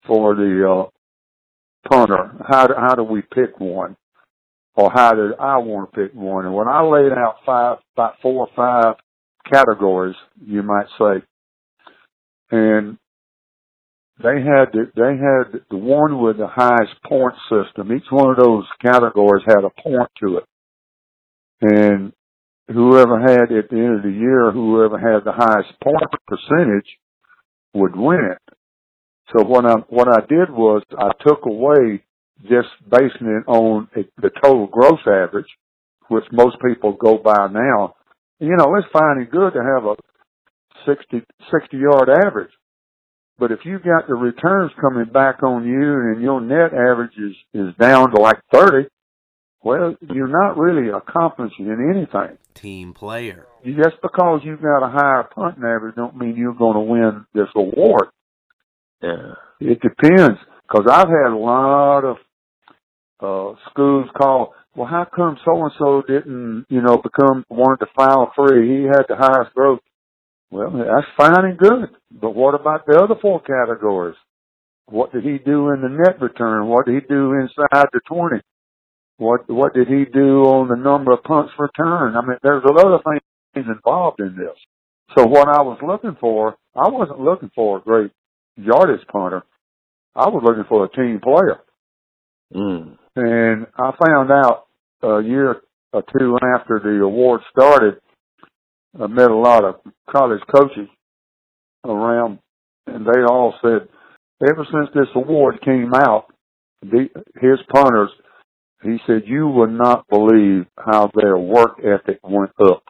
for 0.06 0.36
the 0.36 0.68
uh, 0.70 1.90
punter. 1.90 2.36
How 2.48 2.68
do, 2.68 2.74
how 2.78 2.96
do 2.96 3.04
we 3.04 3.22
pick 3.22 3.60
one, 3.60 3.96
or 4.76 4.92
how 4.94 5.14
did 5.14 5.32
I 5.40 5.58
want 5.58 5.92
to 5.92 6.02
pick 6.02 6.14
one? 6.14 6.46
And 6.46 6.54
when 6.54 6.68
I 6.68 6.82
laid 6.82 7.12
out 7.12 7.38
five, 7.46 7.78
about 7.96 8.16
four 8.22 8.48
or 8.48 8.50
five 8.56 8.96
categories, 9.52 10.16
you 10.46 10.64
might 10.64 10.88
say, 10.98 11.24
and 12.52 12.98
they 14.22 14.42
had 14.42 14.72
the, 14.72 14.92
they 14.96 15.18
had 15.18 15.62
the 15.70 15.78
one 15.78 16.22
with 16.22 16.38
the 16.38 16.48
highest 16.48 17.02
point 17.06 17.36
system. 17.50 17.92
Each 17.92 18.10
one 18.10 18.32
of 18.32 18.38
those 18.38 18.66
categories 18.82 19.44
had 19.48 19.64
a 19.64 19.82
point 19.82 20.10
to 20.22 20.38
it, 20.38 20.44
and 21.62 22.14
whoever 22.68 23.20
had 23.20 23.52
at 23.52 23.70
the 23.70 23.78
end 23.78 23.98
of 23.98 24.04
the 24.04 24.18
year, 24.18 24.52
whoever 24.52 24.98
had 24.98 25.24
the 25.26 25.34
highest 25.34 25.80
point 25.82 26.04
percentage 26.28 26.98
would 27.74 27.96
win 27.96 28.32
it. 28.32 28.56
So 29.36 29.44
what 29.44 29.66
I 29.66 29.76
what 29.90 30.08
I 30.08 30.22
did 30.28 30.50
was 30.52 30.84
I 30.98 31.12
took 31.28 31.46
away 31.46 32.04
just 32.42 32.70
basing 32.90 33.28
it 33.28 33.48
on 33.48 33.88
the 33.94 34.30
total 34.44 34.68
gross 34.68 35.00
average, 35.08 35.48
which 36.10 36.26
most 36.32 36.58
people 36.66 36.94
go 36.94 37.18
by 37.18 37.48
now. 37.48 37.96
You 38.40 38.56
know, 38.58 38.76
it's 38.76 38.88
fine 38.92 39.18
and 39.18 39.30
good 39.30 39.54
to 39.54 39.64
have 39.64 39.86
a 39.86 39.96
60, 40.86 41.26
60 41.52 41.78
yard 41.78 42.10
average. 42.10 42.52
But 43.38 43.52
if 43.52 43.60
you've 43.66 43.84
got 43.84 44.08
the 44.08 44.16
returns 44.16 44.72
coming 44.80 45.12
back 45.12 45.44
on 45.44 45.68
you 45.68 46.14
and 46.14 46.22
your 46.22 46.40
net 46.40 46.74
average 46.74 47.18
is, 47.18 47.36
is 47.54 47.76
down 47.80 48.12
to 48.12 48.22
like 48.22 48.40
30, 48.54 48.88
well, 49.62 49.96
you're 50.14 50.28
not 50.28 50.58
really 50.58 50.90
accomplishing 50.90 51.68
anything. 51.68 52.38
Team 52.54 52.94
player. 52.94 53.48
Just 53.66 54.02
because 54.02 54.42
you've 54.44 54.62
got 54.62 54.86
a 54.86 54.92
higher 54.92 55.24
punting 55.24 55.64
average 55.64 55.96
don't 55.96 56.16
mean 56.16 56.36
you're 56.38 56.54
going 56.54 56.76
to 56.76 56.80
win 56.82 57.26
this 57.34 57.50
award. 57.56 58.08
Yeah. 59.02 59.34
It 59.60 59.82
depends. 59.82 60.40
Because 60.68 60.86
I've 60.92 61.10
had 61.10 61.32
a 61.32 61.38
lot 61.38 62.04
of 62.04 62.18
uh 63.22 63.56
schools 63.70 64.08
call, 64.18 64.54
well, 64.76 64.88
how 64.88 65.06
come 65.16 65.38
so 65.46 65.64
and 65.64 65.72
so 65.80 66.04
didn't, 66.08 66.66
you 66.70 66.82
know, 66.82 66.98
become 66.98 67.46
wanted 67.50 67.86
to 67.86 67.92
file 67.96 68.32
free? 68.36 68.80
He 68.80 68.84
had 68.84 69.06
the 69.08 69.16
highest 69.16 69.54
growth. 69.56 69.80
Well, 70.52 70.72
that's 70.72 71.08
fine 71.18 71.46
and 71.46 71.58
good. 71.58 71.90
But 72.12 72.36
what 72.36 72.56
about 72.56 72.86
the 72.86 73.00
other 73.00 73.16
four 73.22 73.42
categories? 73.42 74.16
What 74.88 75.12
did 75.12 75.24
he 75.24 75.38
do 75.40 75.70
in 75.72 75.82
the 75.82 75.90
net 75.90 76.22
return? 76.22 76.68
What 76.68 76.86
did 76.86 76.96
he 76.96 77.08
do 77.08 77.34
inside 77.34 77.88
the 77.94 78.02
20? 78.08 78.42
What 79.18 79.50
what 79.50 79.74
did 79.74 79.88
he 79.88 80.06
do 80.06 80.44
on 80.44 80.68
the 80.68 80.76
number 80.76 81.14
of 81.14 81.24
punts 81.24 81.54
returned? 81.58 82.18
I 82.18 82.22
mean, 82.22 82.38
there's 82.44 82.64
a 82.64 82.74
lot 82.74 82.94
of 82.94 83.02
things 83.54 83.68
involved 83.68 84.20
in 84.20 84.36
this. 84.36 84.56
So 85.18 85.26
what 85.26 85.48
I 85.48 85.62
was 85.62 85.80
looking 85.86 86.18
for, 86.20 86.56
I 86.76 86.90
wasn't 86.90 87.22
looking 87.22 87.52
for 87.56 87.78
a 87.78 87.82
great 87.82 88.12
yardage 88.58 89.08
punter. 89.08 89.44
I 90.16 90.30
was 90.30 90.44
looking 90.44 90.64
for 90.68 90.86
a 90.86 90.90
team 90.90 91.20
player. 91.22 91.60
Mm. 92.54 92.98
And 93.16 93.68
I 93.78 93.92
found 94.06 94.32
out 94.32 94.66
a 95.04 95.22
year 95.22 95.62
or 95.94 96.04
two 96.18 96.38
after 96.56 96.80
the 96.84 97.04
award 97.04 97.42
started, 97.52 97.96
I 99.00 99.08
met 99.08 99.32
a 99.32 99.36
lot 99.36 99.64
of 99.64 99.76
college 100.10 100.42
coaches 100.54 100.88
around, 101.84 102.40
and 102.88 103.06
they 103.06 103.22
all 103.28 103.54
said, 103.62 103.88
ever 104.42 104.66
since 104.72 104.90
this 104.94 105.08
award 105.16 105.60
came 105.64 105.94
out, 105.94 106.26
the, 106.82 107.10
his 107.42 107.60
punters 107.74 108.12
he 108.86 108.98
said, 109.08 109.24
you 109.26 109.48
will 109.48 109.68
not 109.68 110.08
believe 110.10 110.66
how 110.78 111.10
their 111.16 111.38
work 111.38 111.80
ethic 111.80 112.20
went 112.24 112.52
up. 112.62 112.84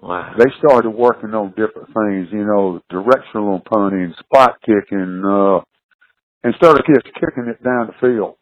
Wow. 0.00 0.34
They 0.36 0.50
started 0.58 0.90
working 0.90 1.30
on 1.30 1.50
different 1.50 1.88
things, 1.88 2.28
you 2.32 2.44
know, 2.44 2.80
directional 2.90 3.62
punting, 3.72 4.14
spot 4.18 4.56
kicking, 4.60 5.22
uh, 5.24 5.60
and 6.46 6.54
started 6.54 6.84
just 6.86 7.06
kicking 7.14 7.48
it 7.50 7.60
down 7.64 7.88
the 7.88 7.92
field. 8.00 8.36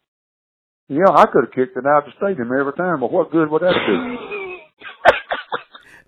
Yeah, 0.87 1.09
I 1.09 1.25
could 1.25 1.45
have 1.45 1.53
kicked 1.53 1.75
it 1.75 1.87
out 1.87 2.07
of 2.07 2.13
the 2.13 2.17
stadium 2.21 2.51
every 2.53 2.73
time, 2.73 2.99
but 2.99 3.11
what 3.11 3.31
good 3.31 3.49
would 3.49 3.63
that 3.63 3.73
do? 3.73 4.17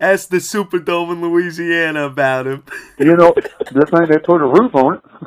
Ask 0.00 0.28
the 0.28 0.36
Superdome 0.36 1.14
in 1.14 1.22
Louisiana 1.22 2.04
about 2.04 2.46
him. 2.46 2.62
you 3.00 3.16
know, 3.16 3.32
good 3.32 3.90
thing 3.90 4.06
they 4.08 4.18
put 4.18 4.40
a 4.40 4.46
roof 4.46 4.72
on 4.76 4.94
it. 4.94 5.00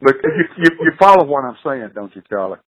but 0.00 0.14
you, 0.24 0.44
you, 0.56 0.70
you 0.80 0.92
follow 0.98 1.26
what 1.26 1.44
I'm 1.44 1.58
saying, 1.62 1.90
don't 1.94 2.16
you, 2.16 2.22
Charlie? 2.26 2.60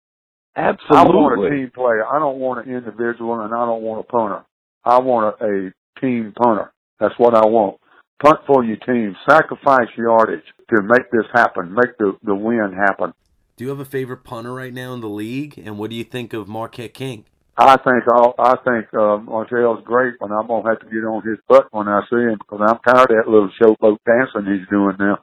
Absolutely. 0.57 0.97
I 0.97 1.03
want 1.03 1.45
a 1.45 1.49
team 1.49 1.71
player. 1.73 2.05
I 2.05 2.19
don't 2.19 2.39
want 2.39 2.67
an 2.67 2.75
individual, 2.75 3.39
and 3.39 3.53
I 3.53 3.65
don't 3.65 3.83
want 3.83 4.01
a 4.01 4.03
punter. 4.03 4.43
I 4.83 4.99
want 4.99 5.38
a, 5.39 5.45
a 5.45 5.71
team 6.01 6.33
punter. 6.36 6.73
That's 6.99 7.17
what 7.17 7.36
I 7.36 7.45
want. 7.45 7.79
Punt 8.21 8.39
for 8.47 8.63
your 8.63 8.77
team. 8.77 9.15
Sacrifice 9.30 9.89
yardage 9.95 10.45
to 10.69 10.82
make 10.82 11.12
this 11.12 11.25
happen. 11.34 11.73
Make 11.73 11.97
the 11.99 12.17
the 12.23 12.36
win 12.36 12.73
happen. 12.73 13.13
Do 13.56 13.63
you 13.63 13.69
have 13.69 13.80
a 13.80 13.86
favorite 13.86 14.23
punter 14.23 14.53
right 14.53 14.73
now 14.73 14.93
in 14.93 15.01
the 15.01 15.10
league? 15.10 15.58
And 15.58 15.77
what 15.77 15.89
do 15.89 15.95
you 15.95 16.03
think 16.03 16.34
of 16.34 16.47
Marquette 16.47 16.93
King? 16.93 17.25
I 17.58 17.75
think 17.77 18.03
I'll, 18.13 18.36
I 18.38 18.56
think 18.63 18.93
uh, 18.93 19.17
Martell's 19.17 19.84
great, 19.84 20.13
and 20.21 20.32
I'm 20.32 20.45
gonna 20.47 20.69
have 20.69 20.80
to 20.80 20.86
get 20.86 21.06
on 21.06 21.27
his 21.27 21.39
butt 21.49 21.67
when 21.71 21.88
I 21.88 22.01
see 22.10 22.21
him 22.21 22.38
because 22.38 22.62
I'm 22.62 22.77
tired 22.86 23.10
of 23.10 23.17
that 23.17 23.30
little 23.30 23.49
showboat 23.60 23.97
dancing 24.06 24.53
he's 24.53 24.69
doing 24.69 24.95
now. 24.99 25.17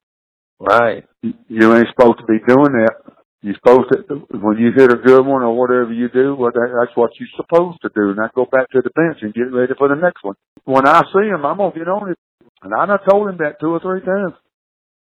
Right. 0.59 1.05
You 1.23 1.77
ain't 1.77 1.89
supposed 1.95 2.19
to 2.19 2.27
be 2.27 2.39
doing 2.47 2.75
that. 2.75 2.95
You're 3.43 3.55
supposed 3.55 3.93
to, 3.93 4.15
when 4.39 4.57
you 4.57 4.73
hit 4.75 4.91
a 4.91 4.97
good 4.97 5.25
one 5.27 5.43
or 5.43 5.55
whatever 5.55 5.93
you 5.93 6.09
do, 6.09 6.35
well, 6.35 6.51
that, 6.51 6.69
that's 6.81 6.97
what 6.97 7.11
you're 7.21 7.29
supposed 7.37 7.79
to 7.83 7.91
do. 7.95 8.15
Now 8.15 8.31
go 8.35 8.47
back 8.51 8.71
to 8.71 8.81
the 8.81 8.91
bench 8.97 9.19
and 9.21 9.35
get 9.35 9.53
ready 9.53 9.75
for 9.77 9.87
the 9.89 10.01
next 10.01 10.25
one. 10.25 10.35
When 10.65 10.89
I 10.89 11.03
see 11.13 11.29
him, 11.29 11.45
I'm 11.45 11.59
gonna 11.59 11.75
get 11.75 11.87
on 11.87 12.11
it. 12.11 12.19
And 12.65 12.73
I 12.75 12.87
done 12.87 12.99
told 13.09 13.29
him 13.29 13.37
that 13.39 13.61
two 13.61 13.69
or 13.69 13.81
three 13.81 14.01
times. 14.01 14.33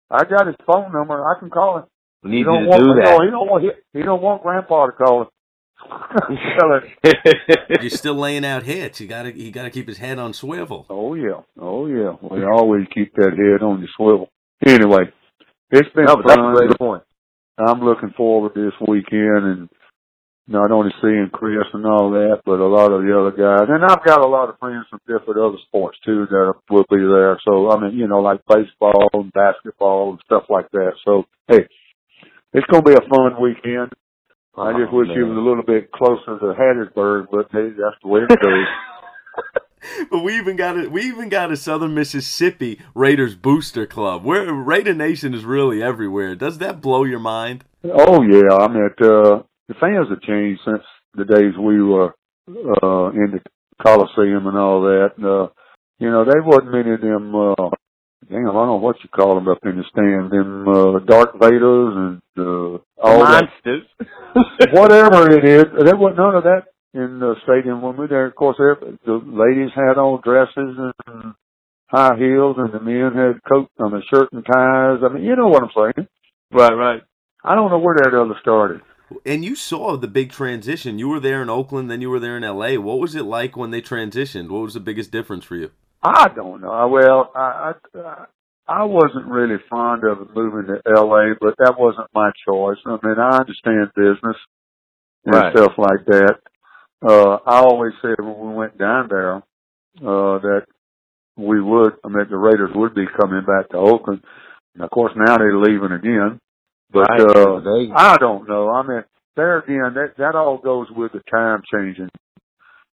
I 0.09 0.23
got 0.23 0.47
his 0.47 0.55
phone 0.65 0.93
number. 0.93 1.21
I 1.25 1.39
can 1.39 1.49
call 1.49 1.79
him. 1.79 1.83
We 2.23 2.31
need 2.31 2.37
he 2.37 2.43
don't 2.43 2.63
you 2.63 2.65
to 2.65 2.69
want, 2.69 2.81
do 2.81 2.87
no, 2.87 2.95
that. 2.95 3.25
he 3.25 3.31
don't 3.31 3.49
want, 3.49 3.63
he, 3.63 3.99
he 3.99 4.03
don't 4.05 4.21
want 4.21 4.43
grandpa 4.43 4.85
to 4.85 4.91
call 4.93 5.21
him. 5.23 5.27
Tell 6.59 6.73
him, 6.73 7.71
You're 7.81 7.89
still 7.89 8.15
laying 8.15 8.45
out 8.45 8.63
hits. 8.63 8.99
You 9.01 9.07
gotta 9.07 9.37
you 9.37 9.51
gotta 9.51 9.69
keep 9.69 9.87
his 9.87 9.97
head 9.97 10.17
on 10.17 10.33
swivel. 10.33 10.85
oh 10.89 11.13
yeah, 11.13 11.41
oh 11.59 11.87
yeah. 11.87 12.15
We 12.21 12.43
always 12.45 12.87
keep 12.93 13.13
that 13.15 13.33
head 13.33 13.63
on 13.63 13.81
the 13.81 13.87
swivel. 13.95 14.29
Anyway, 14.65 15.11
it's 15.69 15.89
been 15.93 16.05
no, 16.05 16.15
but 16.15 16.27
that's 16.27 16.39
a 16.39 16.53
great 16.55 16.77
point. 16.77 17.03
I'm 17.57 17.81
looking 17.81 18.11
forward 18.15 18.55
to 18.55 18.65
this 18.65 18.87
weekend 18.87 19.45
and 19.45 19.69
not 20.47 20.71
only 20.71 20.91
seeing 21.01 21.29
Chris 21.31 21.67
and 21.73 21.85
all 21.85 22.11
that, 22.11 22.41
but 22.45 22.59
a 22.59 22.67
lot 22.67 22.91
of 22.91 23.03
the 23.03 23.11
other 23.11 23.31
guys. 23.35 23.67
And 23.69 23.83
I've 23.83 24.03
got 24.05 24.21
a 24.23 24.27
lot 24.27 24.49
of 24.49 24.57
friends 24.59 24.85
from 24.89 24.99
different 25.07 25.39
other 25.39 25.57
sports 25.67 25.97
too 26.05 26.25
that 26.29 26.53
will 26.69 26.85
be 26.89 26.97
there. 27.03 27.37
So, 27.43 27.69
I 27.71 27.79
mean, 27.79 27.97
you 27.99 28.07
know, 28.07 28.19
like 28.19 28.39
baseball 28.47 29.09
and 29.13 29.31
basketball 29.33 30.11
and 30.11 30.19
stuff 30.25 30.43
like 30.49 30.71
that. 30.71 30.93
So, 31.05 31.25
hey, 31.47 31.67
it's 32.53 32.67
going 32.67 32.83
to 32.83 32.89
be 32.89 32.95
a 32.95 33.09
fun 33.09 33.41
weekend. 33.41 33.91
I 34.57 34.71
just 34.71 34.91
Oh, 34.91 34.97
wish 34.97 35.09
it 35.09 35.23
was 35.23 35.37
a 35.37 35.41
little 35.47 35.63
bit 35.63 35.91
closer 35.91 36.39
to 36.39 36.55
Hattiesburg, 36.57 37.27
but 37.29 37.47
hey, 37.51 37.69
that's 37.77 37.97
the 38.01 38.07
way 38.07 38.21
it 38.21 38.39
goes. 38.41 38.65
but 40.09 40.23
we 40.23 40.35
even 40.37 40.55
got 40.55 40.77
a 40.77 40.89
we 40.89 41.03
even 41.03 41.29
got 41.29 41.51
a 41.51 41.57
Southern 41.57 41.93
Mississippi 41.93 42.81
Raiders 42.95 43.35
booster 43.35 43.85
club. 43.85 44.23
Where 44.23 44.51
Raider 44.51 44.95
Nation 44.95 45.35
is 45.35 45.45
really 45.45 45.83
everywhere. 45.83 46.33
Does 46.35 46.57
that 46.57 46.81
blow 46.81 47.03
your 47.03 47.19
mind? 47.19 47.65
Oh 47.83 48.23
yeah, 48.23 48.55
I 48.57 48.67
mean 48.67 48.89
uh, 48.99 49.43
the 49.67 49.75
fans 49.75 50.07
have 50.09 50.21
changed 50.21 50.61
since 50.65 50.83
the 51.15 51.25
days 51.25 51.53
we 51.59 51.81
were 51.81 52.13
uh, 52.47 53.09
in 53.11 53.31
the 53.31 53.39
Coliseum 53.81 54.47
and 54.47 54.57
all 54.57 54.81
that. 54.81 55.11
Uh, 55.17 55.51
you 55.99 56.09
know, 56.09 56.25
there 56.25 56.41
wasn't 56.43 56.71
many 56.71 56.93
of 56.93 57.01
them. 57.01 57.35
Uh, 57.35 57.69
damn, 58.29 58.49
I 58.49 58.53
don't 58.53 58.67
know 58.67 58.79
what 58.81 58.97
you 59.03 59.09
call 59.09 59.35
them 59.35 59.47
up 59.47 59.59
in 59.63 59.77
the 59.77 59.83
stand. 59.91 60.31
Them 60.31 60.67
uh, 60.67 60.99
Darth 60.99 61.35
Vaders 61.35 61.97
and 61.97 62.21
uh, 62.37 62.77
all 63.01 63.19
Monsters. 63.19 63.83
that. 63.99 64.69
Whatever 64.71 65.31
it 65.31 65.45
is, 65.45 65.65
there 65.83 65.97
was 65.97 66.13
none 66.17 66.35
of 66.35 66.43
that 66.43 66.65
in 66.93 67.19
the 67.19 67.35
stadium 67.43 67.81
when 67.81 67.93
we 67.93 68.01
were 68.01 68.07
there. 68.07 68.25
Of 68.27 68.35
course, 68.35 68.57
every, 68.59 68.97
the 69.05 69.13
ladies 69.13 69.71
had 69.75 69.97
on 69.97 70.21
dresses 70.23 70.77
and 71.07 71.33
high 71.87 72.17
heels, 72.17 72.57
and 72.59 72.73
the 72.73 72.79
men 72.79 73.13
had 73.13 73.43
coat, 73.47 73.69
I 73.79 73.89
mean, 73.89 74.03
shirt 74.11 74.31
and 74.31 74.45
ties. 74.45 74.99
I 75.03 75.13
mean, 75.13 75.23
you 75.23 75.35
know 75.35 75.47
what 75.47 75.63
I'm 75.63 75.69
saying. 75.75 76.07
right, 76.51 76.73
right. 76.73 77.01
I 77.43 77.55
don't 77.55 77.71
know 77.71 77.79
where 77.79 77.95
that 77.95 78.13
ever 78.13 78.35
started. 78.41 78.81
And 79.25 79.43
you 79.45 79.55
saw 79.55 79.95
the 79.97 80.07
big 80.07 80.31
transition. 80.31 80.99
You 80.99 81.07
were 81.09 81.19
there 81.19 81.41
in 81.41 81.49
Oakland, 81.49 81.89
then 81.89 82.01
you 82.01 82.09
were 82.09 82.19
there 82.19 82.35
in 82.37 82.43
LA. 82.43 82.73
What 82.75 82.99
was 82.99 83.15
it 83.15 83.23
like 83.23 83.55
when 83.55 83.71
they 83.71 83.81
transitioned? 83.81 84.49
What 84.49 84.63
was 84.63 84.73
the 84.73 84.79
biggest 84.81 85.11
difference 85.11 85.45
for 85.45 85.55
you? 85.55 85.71
I 86.03 86.27
don't 86.29 86.61
know. 86.61 86.87
Well, 86.89 87.31
I 87.35 87.73
I, 87.95 88.25
I 88.67 88.83
wasn't 88.83 89.27
really 89.27 89.57
fond 89.69 90.03
of 90.03 90.35
moving 90.35 90.67
to 90.67 90.81
L.A., 90.93 91.35
but 91.39 91.55
that 91.57 91.75
wasn't 91.79 92.07
my 92.13 92.31
choice. 92.47 92.77
I 92.85 92.97
mean, 93.01 93.17
I 93.17 93.37
understand 93.37 93.91
business 93.95 94.35
and 95.25 95.35
Right. 95.35 95.55
stuff 95.55 95.73
like 95.77 96.05
that. 96.07 96.35
Uh, 97.01 97.37
I 97.45 97.59
always 97.59 97.93
said 98.01 98.15
when 98.19 98.39
we 98.49 98.53
went 98.55 98.77
down 98.77 99.07
there 99.09 99.35
uh, 99.37 100.39
that 100.39 100.65
we 101.37 101.61
would. 101.61 101.93
I 102.03 102.09
mean, 102.09 102.25
the 102.29 102.37
Raiders 102.37 102.71
would 102.75 102.93
be 102.95 103.05
coming 103.19 103.45
back 103.45 103.69
to 103.69 103.77
Oakland. 103.77 104.23
And 104.75 104.83
of 104.83 104.89
course, 104.89 105.13
now 105.15 105.37
they're 105.37 105.57
leaving 105.57 105.91
again. 105.91 106.39
But 106.91 107.09
Right. 107.09 107.21
uh, 107.21 107.59
They- 107.59 107.91
I 107.91 108.17
don't 108.17 108.47
know. 108.47 108.69
I 108.69 108.81
mean, 108.83 109.03
there 109.35 109.57
again, 109.59 109.93
that 109.93 110.15
that 110.17 110.35
all 110.35 110.57
goes 110.57 110.89
with 110.91 111.11
the 111.11 111.21
time 111.29 111.61
changing, 111.71 112.09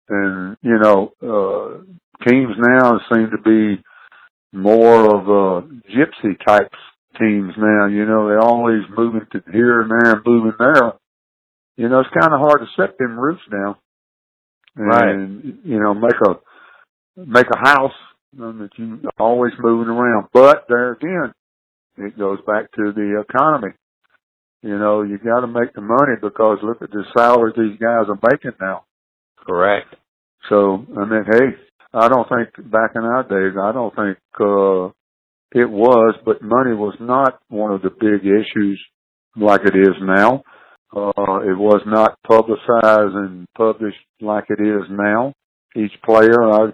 and 0.09 0.57
you 0.63 0.79
know, 0.79 1.13
uh, 1.23 2.25
teams 2.27 2.57
now 2.59 2.99
seem 3.13 3.31
to 3.31 3.39
be 3.39 3.83
more 4.53 5.15
of 5.15 5.29
uh, 5.29 5.67
gypsy 5.89 6.39
types 6.45 6.79
teams 7.19 7.55
now. 7.57 7.87
You 7.87 8.07
know, 8.07 8.29
they're 8.29 8.41
always 8.41 8.83
moving 8.97 9.27
to 9.33 9.43
here 9.53 9.81
and 9.83 9.91
there 9.91 10.15
and 10.15 10.27
moving 10.27 10.55
there. 10.59 10.93
You 11.77 11.89
know, 11.89 12.01
it's 12.01 12.11
kind 12.11 12.33
of 12.33 12.41
hard 12.41 12.61
to 12.61 12.67
set 12.77 12.97
them 12.99 13.19
roots 13.19 13.43
now, 13.51 13.79
and 14.77 15.59
you 15.65 15.81
know, 15.81 15.95
make 15.95 16.21
a 16.27 16.39
make 17.17 17.47
a 17.51 17.59
house 17.59 17.93
that 18.37 18.71
you 18.77 19.01
always 19.19 19.53
moving 19.59 19.89
around. 19.95 20.29
But 20.33 20.65
there 20.69 20.93
again, 20.93 21.33
it 21.99 22.19
goes 22.19 22.39
back 22.47 22.71
to 22.73 22.93
the 22.93 23.21
economy. 23.29 23.75
You 24.63 24.79
know, 24.79 25.03
you 25.03 25.19
got 25.19 25.41
to 25.41 25.47
make 25.49 25.73
the 25.75 25.81
money 25.81 26.15
because 26.21 26.59
look 26.63 26.83
at 26.83 26.91
the 26.91 27.05
salaries 27.17 27.55
these 27.57 27.79
guys 27.81 28.07
are 28.09 28.19
making 28.31 28.53
now. 28.61 28.85
Correct. 29.45 29.95
So 30.49 30.87
I 30.97 31.05
mean, 31.05 31.25
hey, 31.31 31.47
I 31.93 32.09
don't 32.09 32.29
think 32.29 32.71
back 32.71 32.93
in 32.95 33.03
our 33.03 33.23
days, 33.25 33.57
I 33.61 33.73
don't 33.73 33.95
think 33.95 34.19
uh 34.41 34.91
it 35.55 35.69
was, 35.69 36.15
but 36.25 36.41
money 36.43 36.75
was 36.75 36.95
not 37.01 37.39
one 37.49 37.73
of 37.73 37.83
the 37.83 37.91
big 37.91 38.25
issues 38.25 38.81
like 39.37 39.63
it 39.65 39.77
is 39.77 39.97
now. 40.01 40.43
Uh 40.95 41.41
it 41.51 41.57
was 41.59 41.83
not 41.87 42.19
publicized 42.27 43.15
and 43.15 43.47
published 43.57 43.99
like 44.21 44.45
it 44.49 44.61
is 44.61 44.85
now. 44.91 45.35
Each 45.75 45.93
player, 46.05 46.39
I 46.53 46.73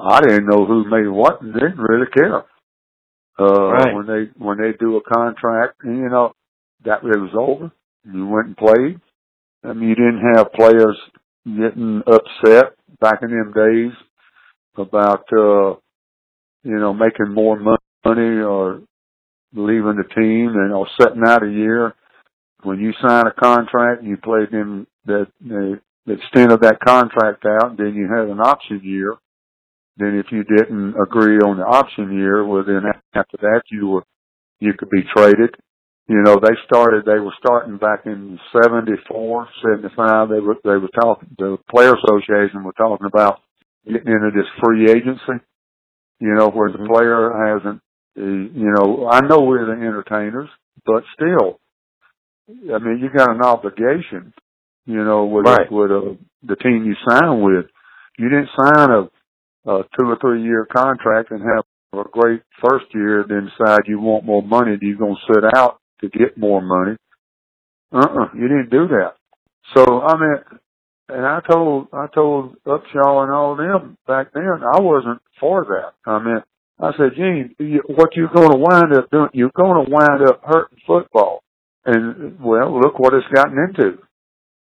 I 0.00 0.20
didn't 0.20 0.46
know 0.48 0.66
who 0.66 0.90
made 0.90 1.06
what 1.08 1.40
and 1.42 1.52
didn't 1.54 1.78
really 1.78 2.06
care. 2.12 2.42
Uh 3.38 3.70
Right. 3.72 3.94
when 3.94 4.06
they 4.06 4.30
when 4.44 4.58
they 4.58 4.72
do 4.78 4.96
a 4.96 5.02
contract 5.16 5.76
and 5.84 5.98
you 5.98 6.08
know 6.08 6.32
that 6.84 6.98
it 7.02 7.18
was 7.18 7.34
over. 7.38 7.72
You 8.04 8.26
went 8.26 8.48
and 8.48 8.56
played. 8.56 9.00
I 9.64 9.72
mean 9.72 9.88
you 9.88 9.94
didn't 9.94 10.34
have 10.34 10.52
players 10.52 10.96
getting 11.46 12.02
upset 12.06 12.74
back 13.00 13.20
in 13.22 13.30
them 13.30 13.52
days 13.52 13.92
about 14.76 15.24
uh 15.32 15.76
you 16.62 16.78
know 16.78 16.92
making 16.94 17.32
more 17.32 17.58
money 17.58 18.42
or 18.42 18.82
leaving 19.54 19.96
the 19.96 20.14
team 20.14 20.48
and 20.54 20.72
or 20.72 20.86
setting 21.00 21.22
out 21.26 21.42
a 21.42 21.50
year 21.50 21.94
when 22.62 22.80
you 22.80 22.92
sign 23.00 23.26
a 23.26 23.32
contract 23.32 24.00
and 24.00 24.10
you 24.10 24.16
played 24.16 24.50
them 24.50 24.86
that 25.04 25.26
the, 25.40 25.80
the 26.06 26.14
extent 26.14 26.50
of 26.50 26.60
that 26.60 26.80
contract 26.80 27.44
out 27.46 27.76
then 27.76 27.94
you 27.94 28.08
had 28.08 28.28
an 28.28 28.40
option 28.40 28.80
year 28.82 29.16
then 29.96 30.18
if 30.18 30.26
you 30.32 30.42
didn't 30.44 30.94
agree 31.00 31.38
on 31.38 31.58
the 31.58 31.64
option 31.64 32.16
year 32.16 32.44
well 32.44 32.64
then 32.64 32.82
after 33.14 33.36
that 33.40 33.62
you 33.70 33.86
were 33.86 34.04
you 34.60 34.72
could 34.76 34.90
be 34.90 35.02
traded 35.14 35.54
you 36.08 36.20
know, 36.22 36.36
they 36.36 36.54
started, 36.66 37.04
they 37.06 37.18
were 37.18 37.32
starting 37.38 37.78
back 37.78 38.00
in 38.04 38.38
74, 38.62 39.48
75. 39.62 40.28
They 40.28 40.40
were, 40.40 40.56
they 40.62 40.76
were 40.76 40.88
talking, 41.00 41.28
the 41.38 41.56
player 41.70 41.94
association 41.94 42.62
were 42.64 42.72
talking 42.76 43.06
about 43.06 43.40
getting 43.86 44.12
into 44.12 44.30
this 44.34 44.48
free 44.62 44.90
agency, 44.90 45.42
you 46.20 46.34
know, 46.34 46.50
where 46.50 46.70
the 46.70 46.78
Mhm. 46.78 46.88
player 46.88 47.32
hasn't, 47.46 47.80
uh, 48.18 48.22
you 48.22 48.70
know, 48.76 49.08
I 49.10 49.20
know 49.20 49.40
we're 49.42 49.64
the 49.64 49.72
entertainers, 49.72 50.50
but 50.84 51.04
still, 51.14 51.58
I 52.50 52.78
mean, 52.78 52.98
you 52.98 53.08
got 53.10 53.30
an 53.34 53.42
obligation, 53.42 54.34
you 54.86 55.02
know, 55.04 55.24
with, 55.24 55.46
Right. 55.46 55.70
with 55.72 55.90
a, 55.90 56.18
the 56.42 56.56
team 56.56 56.84
you 56.84 56.94
sign 57.08 57.40
with. 57.40 57.66
You 58.18 58.28
didn't 58.28 58.50
sign 58.56 58.90
a, 58.90 59.00
a 59.70 59.84
two 59.98 60.06
or 60.10 60.16
three 60.20 60.42
year 60.42 60.66
contract 60.66 61.30
and 61.30 61.40
have 61.42 61.64
a 61.94 62.08
great 62.10 62.42
first 62.62 62.94
year, 62.94 63.24
then 63.26 63.46
decide 63.56 63.86
you 63.86 63.98
want 64.00 64.24
more 64.24 64.42
money. 64.42 64.76
You're 64.82 64.98
going 64.98 65.16
to 65.16 65.32
sit 65.34 65.44
out 65.56 65.78
to 66.08 66.18
get 66.18 66.38
more 66.38 66.60
money. 66.60 66.96
Uh-uh, 67.92 68.28
you 68.34 68.48
didn't 68.48 68.70
do 68.70 68.88
that. 68.88 69.14
So 69.74 70.00
I 70.02 70.18
mean, 70.18 70.36
and 71.08 71.26
I 71.26 71.40
told 71.48 71.88
I 71.92 72.06
told 72.14 72.56
Upshaw 72.66 73.22
and 73.24 73.32
all 73.32 73.56
them 73.56 73.96
back 74.06 74.32
then 74.32 74.44
I 74.44 74.80
wasn't 74.80 75.20
for 75.40 75.64
that. 75.64 76.10
I 76.10 76.18
mean, 76.22 76.42
I 76.80 76.90
said, 76.96 77.16
Gene, 77.16 77.54
you, 77.58 77.82
what 77.86 78.16
you're 78.16 78.32
going 78.34 78.50
to 78.50 78.56
wind 78.56 78.96
up 78.96 79.10
doing, 79.10 79.28
you're 79.32 79.52
going 79.54 79.84
to 79.84 79.90
wind 79.90 80.22
up 80.28 80.42
hurting 80.44 80.78
football. 80.86 81.42
And 81.84 82.40
well, 82.40 82.80
look 82.80 82.98
what 82.98 83.14
it's 83.14 83.26
gotten 83.34 83.58
into. 83.58 83.98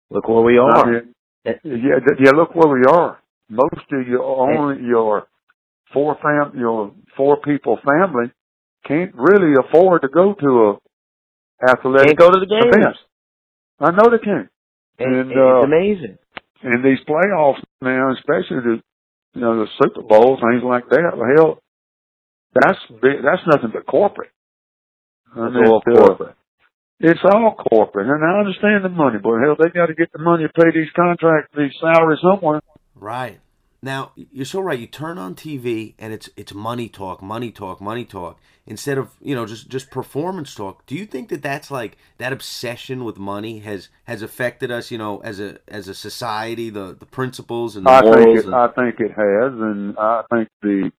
Look 0.09 0.27
where 0.27 0.41
we 0.41 0.57
I 0.57 0.61
are. 0.61 0.91
mean, 0.91 1.13
yeah, 1.43 1.53
yeah. 1.63 2.31
Look 2.31 2.55
where 2.55 2.73
we 2.73 2.83
are. 2.89 3.19
Most 3.49 3.91
of 3.91 4.07
your 4.07 4.23
only 4.23 4.83
your 4.85 5.27
four 5.93 6.17
fam 6.21 6.57
your 6.57 6.91
four 7.15 7.37
people 7.37 7.79
family 7.85 8.31
can't 8.85 9.13
really 9.15 9.53
afford 9.57 10.01
to 10.03 10.07
go 10.07 10.33
to 10.33 10.47
a 10.47 10.77
athletic 11.61 12.17
Can't 12.17 12.19
go 12.19 12.29
to 12.31 12.39
the 12.39 12.45
games. 12.45 12.75
event. 12.75 12.95
I 13.79 13.91
know 13.91 14.09
they 14.09 14.23
can't. 14.23 14.49
And, 14.99 15.15
And, 15.15 15.31
it's 15.31 15.37
uh, 15.37 15.61
amazing. 15.63 16.17
And 16.63 16.83
these 16.83 16.99
playoffs 17.07 17.61
now, 17.81 18.11
especially 18.13 18.61
the 18.65 18.81
you 19.35 19.41
know 19.41 19.59
the 19.63 19.67
Super 19.81 20.01
Bowl 20.01 20.37
things 20.41 20.63
like 20.63 20.89
that. 20.89 21.13
Well, 21.15 21.29
hell, 21.35 21.59
that's 22.55 22.79
big, 23.01 23.21
that's 23.23 23.45
nothing 23.45 23.69
but 23.73 23.85
corporate. 23.85 24.31
I 25.35 25.45
It's 25.47 25.55
mean, 25.55 25.65
all 25.67 25.83
uh, 25.85 25.91
corporate. 26.07 26.35
It's 26.99 27.19
all 27.23 27.53
corporate, 27.69 28.07
and 28.07 28.23
I 28.25 28.39
understand 28.39 28.83
the 28.83 28.89
money, 28.89 29.19
but 29.21 29.37
hell, 29.43 29.55
they 29.59 29.69
got 29.69 29.85
to 29.87 29.93
get 29.93 30.11
the 30.11 30.17
money 30.19 30.45
to 30.47 30.49
pay 30.49 30.71
these 30.73 30.89
contracts, 30.95 31.53
these 31.55 31.73
salaries 31.79 32.19
somewhere. 32.23 32.61
Right. 32.95 33.39
Now, 33.81 34.11
you're 34.15 34.45
so 34.45 34.59
right. 34.59 34.79
You 34.79 34.87
turn 34.87 35.19
on 35.19 35.35
TV 35.35 35.93
and 35.99 36.11
it's 36.11 36.29
it's 36.35 36.53
money 36.53 36.89
talk, 36.89 37.21
money 37.21 37.51
talk, 37.51 37.79
money 37.79 38.05
talk 38.05 38.39
instead 38.65 38.97
of, 38.97 39.11
you 39.21 39.35
know, 39.35 39.45
just 39.45 39.69
just 39.69 39.91
performance 39.91 40.55
talk. 40.55 40.85
Do 40.87 40.95
you 40.95 41.05
think 41.05 41.29
that 41.29 41.43
that's 41.43 41.69
like 41.69 41.97
that 42.17 42.33
obsession 42.33 43.03
with 43.03 43.17
money 43.17 43.59
has 43.59 43.89
has 44.05 44.23
affected 44.23 44.71
us, 44.71 44.89
you 44.89 44.97
know, 44.97 45.19
as 45.19 45.39
a 45.39 45.59
as 45.67 45.87
a 45.87 45.93
society, 45.93 46.71
the 46.71 46.95
the 46.99 47.05
principles 47.05 47.75
and 47.75 47.85
the 47.85 47.91
I 47.91 48.01
think 48.01 48.39
it, 48.39 48.45
and, 48.45 48.55
I 48.55 48.67
think 48.69 48.99
it 48.99 49.11
has, 49.11 49.53
and 49.53 49.97
I 49.99 50.23
think 50.31 50.49
the 50.63 50.91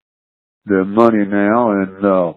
the 0.67 0.85
money 0.85 1.25
now 1.25 1.73
and 1.73 2.05
uh, 2.05 2.33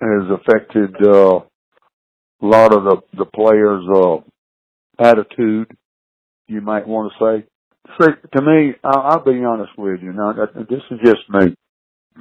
has 0.00 0.30
affected 0.30 0.94
uh, 1.02 1.38
a 1.38 2.46
lot 2.46 2.74
of 2.74 2.84
the 2.84 3.00
the 3.16 3.24
players' 3.24 3.86
uh, 3.88 4.18
attitude. 5.02 5.74
You 6.48 6.60
might 6.60 6.86
want 6.86 7.12
to 7.12 7.24
say. 7.24 7.46
See, 7.98 8.06
to 8.36 8.42
me, 8.42 8.74
I'll, 8.84 9.02
I'll 9.02 9.24
be 9.24 9.44
honest 9.44 9.72
with 9.76 10.00
you. 10.02 10.12
Now, 10.12 10.32
this 10.32 10.82
is 10.90 10.98
just 11.04 11.28
me. 11.30 11.54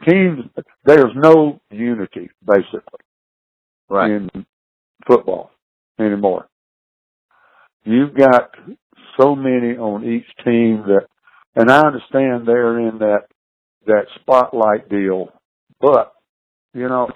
Teams, 0.07 0.39
there's 0.86 1.14
no 1.16 1.60
unity 1.72 2.30
basically 2.45 2.99
Right. 3.89 4.12
in 4.12 4.45
football 5.07 5.51
anymore. 5.99 6.47
You've 7.84 8.14
got 8.16 8.51
so 9.20 9.36
many 9.36 9.78
on 9.78 10.05
each 10.05 10.28
team 10.45 10.84
that, 10.88 11.07
and 11.55 11.72
I 11.72 11.86
understand 11.86 12.47
they're 12.47 12.80
in 12.80 12.99
that, 12.99 13.24
that 13.88 14.05
spotlight 14.22 14.89
deal, 14.89 15.30
but, 15.82 16.14
you 16.74 16.88
know, 16.88 17.10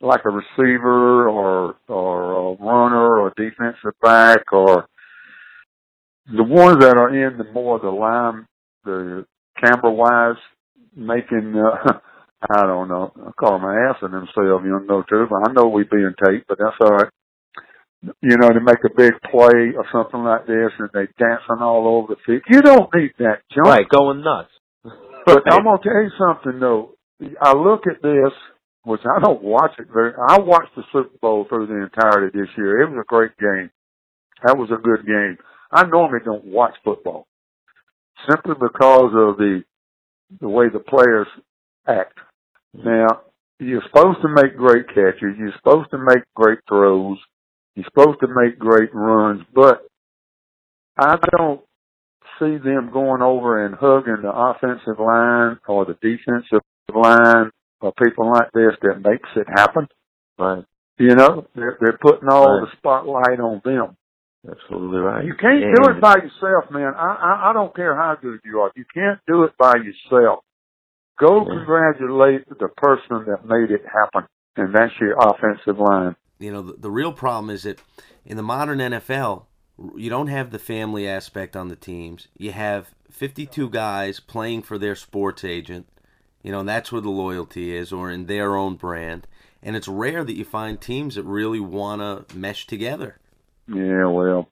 like 0.00 0.22
a 0.24 0.30
receiver 0.30 1.28
or, 1.28 1.76
or 1.88 2.32
a 2.32 2.56
runner 2.56 3.16
or 3.20 3.28
a 3.28 3.34
defensive 3.36 3.98
back 4.02 4.52
or 4.52 4.88
the 6.34 6.44
ones 6.44 6.78
that 6.80 6.96
are 6.96 7.08
in 7.08 7.38
the 7.38 7.50
more 7.52 7.78
the 7.78 7.88
line, 7.88 8.46
the 8.84 9.24
camera 9.62 9.92
wise, 9.92 10.40
making, 10.94 11.54
uh, 11.56 11.98
I 12.54 12.66
don't 12.66 12.88
know, 12.88 13.12
I 13.16 13.32
call 13.32 13.58
them 13.58 13.68
assing 13.68 14.12
themselves, 14.12 14.64
you 14.64 14.80
know, 14.86 15.02
too, 15.08 15.26
but 15.28 15.48
I 15.48 15.52
know 15.52 15.68
we 15.68 15.84
being 15.84 16.14
taped, 16.24 16.46
but 16.48 16.58
that's 16.58 16.76
all 16.80 16.96
right. 16.96 17.10
You 18.22 18.36
know, 18.36 18.50
to 18.50 18.60
make 18.60 18.78
a 18.84 18.94
big 18.94 19.12
play 19.28 19.74
or 19.74 19.84
something 19.90 20.22
like 20.22 20.46
this 20.46 20.70
and 20.78 20.88
they 20.94 21.08
dancing 21.18 21.60
all 21.60 21.88
over 21.88 22.14
the 22.14 22.20
field. 22.24 22.42
You 22.48 22.62
don't 22.62 22.88
need 22.94 23.10
that 23.18 23.42
junk. 23.52 23.66
Right, 23.66 23.88
going 23.88 24.22
nuts. 24.22 24.50
But 25.26 25.42
I'm 25.52 25.64
gonna 25.64 25.76
tell 25.82 26.00
you 26.00 26.10
something 26.16 26.58
though. 26.58 26.94
I 27.42 27.52
look 27.52 27.82
at 27.86 28.00
this, 28.00 28.32
which 28.84 29.02
I 29.04 29.20
don't 29.20 29.42
watch 29.42 29.72
it 29.78 29.88
very. 29.92 30.14
I 30.16 30.38
watched 30.38 30.74
the 30.74 30.84
Super 30.90 31.18
Bowl 31.20 31.44
through 31.46 31.66
the 31.66 31.82
entirety 31.82 32.38
this 32.38 32.48
year. 32.56 32.80
It 32.80 32.88
was 32.88 32.98
a 33.02 33.04
great 33.04 33.36
game. 33.36 33.70
That 34.46 34.56
was 34.56 34.70
a 34.70 34.80
good 34.80 35.04
game. 35.04 35.36
I 35.70 35.84
normally 35.86 36.20
don't 36.24 36.44
watch 36.44 36.74
football 36.84 37.26
simply 38.28 38.54
because 38.60 39.12
of 39.14 39.36
the 39.36 39.62
the 40.40 40.48
way 40.48 40.66
the 40.72 40.78
players 40.80 41.26
act. 41.86 42.18
Now, 42.74 43.06
you're 43.58 43.82
supposed 43.86 44.18
to 44.22 44.28
make 44.28 44.56
great 44.56 44.88
catches. 44.88 45.36
You're 45.38 45.54
supposed 45.56 45.90
to 45.90 45.98
make 45.98 46.22
great 46.34 46.58
throws. 46.68 47.18
You're 47.74 47.86
supposed 47.86 48.20
to 48.20 48.28
make 48.28 48.58
great 48.58 48.94
runs, 48.94 49.42
but 49.54 49.86
I 50.98 51.16
don't 51.36 51.60
see 52.38 52.56
them 52.58 52.90
going 52.92 53.22
over 53.22 53.64
and 53.64 53.74
hugging 53.74 54.22
the 54.22 54.32
offensive 54.32 54.98
line 55.00 55.58
or 55.66 55.84
the 55.86 55.94
defensive 56.02 56.60
line 56.94 57.50
or 57.80 57.92
people 58.02 58.30
like 58.32 58.50
this 58.52 58.72
that 58.82 59.00
makes 59.02 59.28
it 59.36 59.46
happen. 59.48 59.86
Right. 60.38 60.64
You 60.98 61.14
know, 61.14 61.46
they're, 61.54 61.78
they're 61.80 61.98
putting 62.00 62.28
all 62.28 62.60
Right. 62.60 62.68
the 62.70 62.76
spotlight 62.76 63.40
on 63.40 63.62
them. 63.64 63.96
Absolutely 64.48 64.98
right. 64.98 65.24
You 65.24 65.34
can't 65.34 65.62
And- 65.64 65.74
do 65.74 65.90
it 65.90 66.00
by 66.00 66.16
yourself, 66.16 66.70
man. 66.70 66.94
I, 66.94 67.14
I 67.14 67.50
I 67.50 67.52
don't 67.52 67.74
care 67.74 67.96
how 67.96 68.14
good 68.20 68.40
you 68.44 68.60
are. 68.60 68.70
You 68.76 68.84
can't 68.92 69.18
do 69.26 69.42
it 69.44 69.52
by 69.58 69.74
yourself. 69.76 70.44
Go 71.18 71.40
Yeah. 71.40 71.56
congratulate 71.58 72.48
the 72.48 72.68
person 72.76 73.24
that 73.26 73.44
made 73.44 73.70
it 73.72 73.82
happen, 73.92 74.28
and 74.56 74.72
that's 74.74 74.92
your 75.00 75.16
offensive 75.18 75.78
line. 75.78 76.14
You 76.38 76.52
know, 76.52 76.62
the, 76.62 76.74
the 76.74 76.90
real 76.90 77.12
problem 77.12 77.50
is 77.50 77.64
that 77.64 77.80
in 78.24 78.36
the 78.36 78.42
modern 78.44 78.78
NFL, 78.78 79.46
you 79.96 80.08
don't 80.08 80.28
have 80.28 80.50
the 80.50 80.58
family 80.60 81.08
aspect 81.08 81.56
on 81.56 81.68
the 81.68 81.76
teams. 81.76 82.28
You 82.36 82.52
have 82.52 82.94
52 83.10 83.68
guys 83.70 84.20
playing 84.20 84.62
for 84.62 84.78
their 84.78 84.94
sports 84.94 85.42
agent, 85.44 85.88
you 86.42 86.52
know, 86.52 86.60
and 86.60 86.68
that's 86.68 86.92
where 86.92 87.00
the 87.00 87.10
loyalty 87.10 87.74
is, 87.76 87.92
or 87.92 88.08
in 88.10 88.26
their 88.26 88.54
own 88.56 88.76
brand. 88.76 89.26
And 89.64 89.74
it's 89.74 89.88
rare 89.88 90.22
that 90.22 90.36
you 90.36 90.44
find 90.44 90.80
teams 90.80 91.16
that 91.16 91.24
really 91.24 91.58
want 91.60 92.28
to 92.28 92.36
mesh 92.36 92.68
together. 92.68 93.18
Yeah, 93.68 94.06
well, 94.06 94.48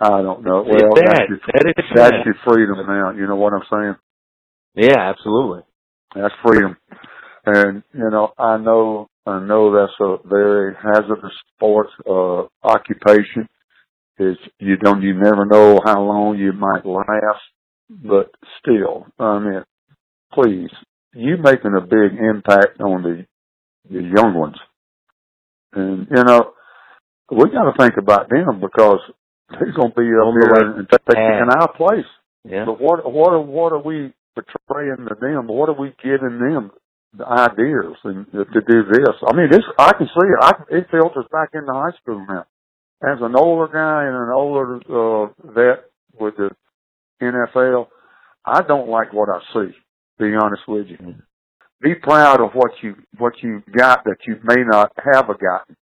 I 0.00 0.22
don't 0.22 0.44
know. 0.44 0.62
Well, 0.62 0.94
bad. 0.94 1.06
that's 1.06 1.28
your, 1.28 1.38
That 1.46 1.74
is 1.76 1.84
that's 1.94 2.16
your 2.24 2.36
freedom 2.44 2.86
now. 2.86 3.10
You 3.10 3.26
know 3.26 3.36
what 3.36 3.52
I'm 3.52 3.62
saying? 3.70 3.96
Yeah, 4.74 5.10
absolutely. 5.10 5.62
That's 6.14 6.34
freedom. 6.44 6.76
And, 7.46 7.82
you 7.92 8.10
know, 8.10 8.32
I 8.38 8.58
know, 8.58 9.08
I 9.26 9.40
know 9.40 9.72
that's 9.74 9.92
a 10.00 10.16
very 10.28 10.74
hazardous 10.74 11.32
sports, 11.54 11.90
uh, 12.08 12.44
occupation. 12.62 13.48
It's, 14.18 14.40
you 14.58 14.76
don't, 14.76 15.02
you 15.02 15.14
never 15.14 15.46
know 15.46 15.80
how 15.84 16.02
long 16.02 16.38
you 16.38 16.52
might 16.52 16.84
last, 16.84 17.40
but 17.88 18.30
still, 18.60 19.06
I 19.18 19.38
mean, 19.38 19.64
please, 20.32 20.70
you 21.14 21.36
making 21.38 21.74
a 21.76 21.80
big 21.80 22.18
impact 22.18 22.80
on 22.80 23.02
the, 23.02 23.26
the 23.90 24.02
young 24.02 24.34
ones. 24.34 24.56
And, 25.72 26.06
you 26.10 26.24
know, 26.24 26.52
we 27.30 27.50
gotta 27.50 27.72
think 27.78 27.96
about 27.96 28.28
them 28.28 28.60
because 28.60 29.00
they're 29.50 29.72
gonna 29.72 29.94
be 29.94 30.10
up 30.10 30.34
here 30.34 30.76
and 30.78 30.88
taking 31.08 31.48
our 31.50 31.72
place. 31.76 32.08
Yeah. 32.44 32.64
But 32.66 32.80
what 32.80 33.12
what 33.12 33.32
are 33.32 33.40
what 33.40 33.72
are 33.72 33.82
we 33.82 34.12
portraying 34.34 35.08
to 35.08 35.14
them? 35.20 35.46
What 35.46 35.68
are 35.68 35.80
we 35.80 35.92
giving 36.02 36.38
them 36.38 36.70
the 37.16 37.26
ideas 37.26 37.96
and 38.04 38.26
to 38.32 38.44
do 38.44 38.84
this? 38.90 39.16
I 39.26 39.34
mean, 39.34 39.50
this 39.50 39.64
I 39.78 39.92
can 39.92 40.06
see 40.06 40.26
it. 40.26 40.38
I 40.40 40.52
it 40.70 40.86
filters 40.90 41.26
back 41.30 41.50
into 41.54 41.72
high 41.72 41.96
school 42.02 42.24
now. 42.28 42.46
As 43.02 43.18
an 43.20 43.34
older 43.36 43.72
guy 43.72 44.04
and 44.04 44.14
an 44.14 44.30
older 44.30 44.76
uh, 44.88 45.26
vet 45.52 45.84
with 46.18 46.34
the 46.36 46.50
NFL, 47.22 47.86
I 48.44 48.62
don't 48.62 48.88
like 48.88 49.12
what 49.12 49.28
I 49.28 49.40
see. 49.52 49.72
To 50.18 50.30
be 50.30 50.34
honest 50.36 50.62
with 50.68 50.86
you, 50.88 51.14
be 51.80 51.94
proud 51.94 52.40
of 52.40 52.50
what 52.52 52.72
you 52.82 52.94
what 53.18 53.34
you 53.42 53.62
got 53.74 54.04
that 54.04 54.18
you 54.26 54.36
may 54.44 54.62
not 54.64 54.92
have 55.14 55.30
a 55.30 55.34
gotten, 55.34 55.76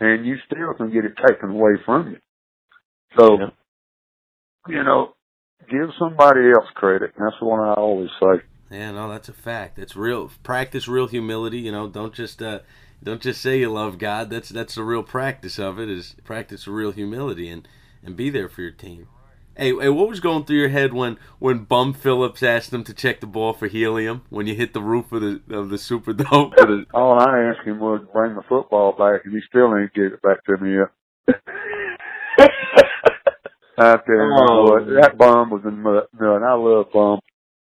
and 0.00 0.26
you 0.26 0.36
still 0.46 0.74
can 0.74 0.90
get 0.92 1.04
it 1.04 1.12
taken 1.26 1.50
away 1.50 1.72
from 1.84 2.10
you. 2.12 2.16
So, 3.18 3.38
Yeah. 3.38 3.50
you 4.68 4.82
know, 4.82 5.14
give 5.68 5.90
somebody 5.98 6.50
else 6.50 6.68
credit. 6.74 7.12
That's 7.18 7.40
what 7.40 7.60
I 7.60 7.74
always 7.74 8.10
say. 8.20 8.42
Yeah, 8.70 8.92
no, 8.92 9.10
that's 9.10 9.28
a 9.28 9.32
fact. 9.32 9.76
That's 9.76 9.96
real. 9.96 10.30
Practice 10.42 10.86
real 10.88 11.08
humility. 11.08 11.58
You 11.58 11.72
know, 11.72 11.88
don't 11.88 12.14
just 12.14 12.40
uh, 12.40 12.60
don't 13.02 13.20
just 13.20 13.40
say 13.40 13.58
you 13.58 13.70
love 13.70 13.98
God. 13.98 14.30
That's 14.30 14.48
that's 14.48 14.76
the 14.76 14.84
real 14.84 15.02
practice 15.02 15.58
of 15.58 15.80
it. 15.80 15.90
Is 15.90 16.14
practice 16.24 16.68
real 16.68 16.92
humility 16.92 17.48
and 17.48 17.66
and 18.02 18.16
be 18.16 18.30
there 18.30 18.48
for 18.48 18.62
your 18.62 18.70
team. 18.70 19.08
Hey, 19.60 19.74
hey, 19.78 19.90
what 19.90 20.08
was 20.08 20.20
going 20.20 20.46
through 20.46 20.56
your 20.56 20.70
head 20.70 20.94
when 20.94 21.18
when 21.38 21.64
Bum 21.64 21.92
Phillips 21.92 22.42
asked 22.42 22.72
him 22.72 22.82
to 22.84 22.94
check 22.94 23.20
the 23.20 23.26
ball 23.26 23.52
for 23.52 23.66
helium 23.66 24.22
when 24.30 24.46
you 24.46 24.54
hit 24.54 24.72
the 24.72 24.80
roof 24.80 25.12
of 25.12 25.20
the 25.20 25.42
of 25.50 25.68
the 25.68 25.76
Superdome? 25.76 26.86
All 26.94 27.20
I 27.20 27.50
asked 27.52 27.66
him 27.66 27.78
was 27.78 28.00
bring 28.10 28.36
the 28.36 28.42
football 28.48 28.92
back, 28.92 29.26
and 29.26 29.34
he 29.34 29.40
still 29.46 29.76
ain't 29.76 29.92
get 29.92 30.14
it 30.14 30.22
back 30.22 30.42
to 30.46 30.56
me 30.56 30.76
yet. 30.78 31.36
I 33.78 33.96
tell 33.98 34.14
you 34.16 34.34
Oh. 34.48 34.62
what, 34.62 34.86
that 35.02 35.18
bum 35.18 35.50
was 35.50 35.60
in 35.66 35.82
nut. 35.82 36.08
nut. 36.18 36.42
I 36.42 36.54
love 36.54 36.86
bum. 36.90 37.20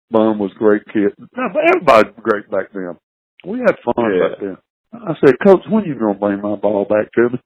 Bum 0.09 0.39
was 0.39 0.51
a 0.55 0.57
great 0.57 0.85
kid. 0.91 1.13
Everybody 1.37 2.09
was 2.09 2.23
great 2.23 2.49
back 2.49 2.73
then. 2.73 2.97
We 3.45 3.59
had 3.59 3.75
fun 3.85 3.93
Yeah. 4.11 4.29
back 4.29 4.39
then. 4.39 4.57
I 4.93 5.13
said, 5.23 5.35
Coach, 5.45 5.61
when 5.69 5.85
you 5.85 5.93
gonna 5.93 6.15
bring 6.15 6.41
my 6.41 6.55
ball 6.55 6.85
back 6.85 7.11
to 7.13 7.29
me? 7.29 7.39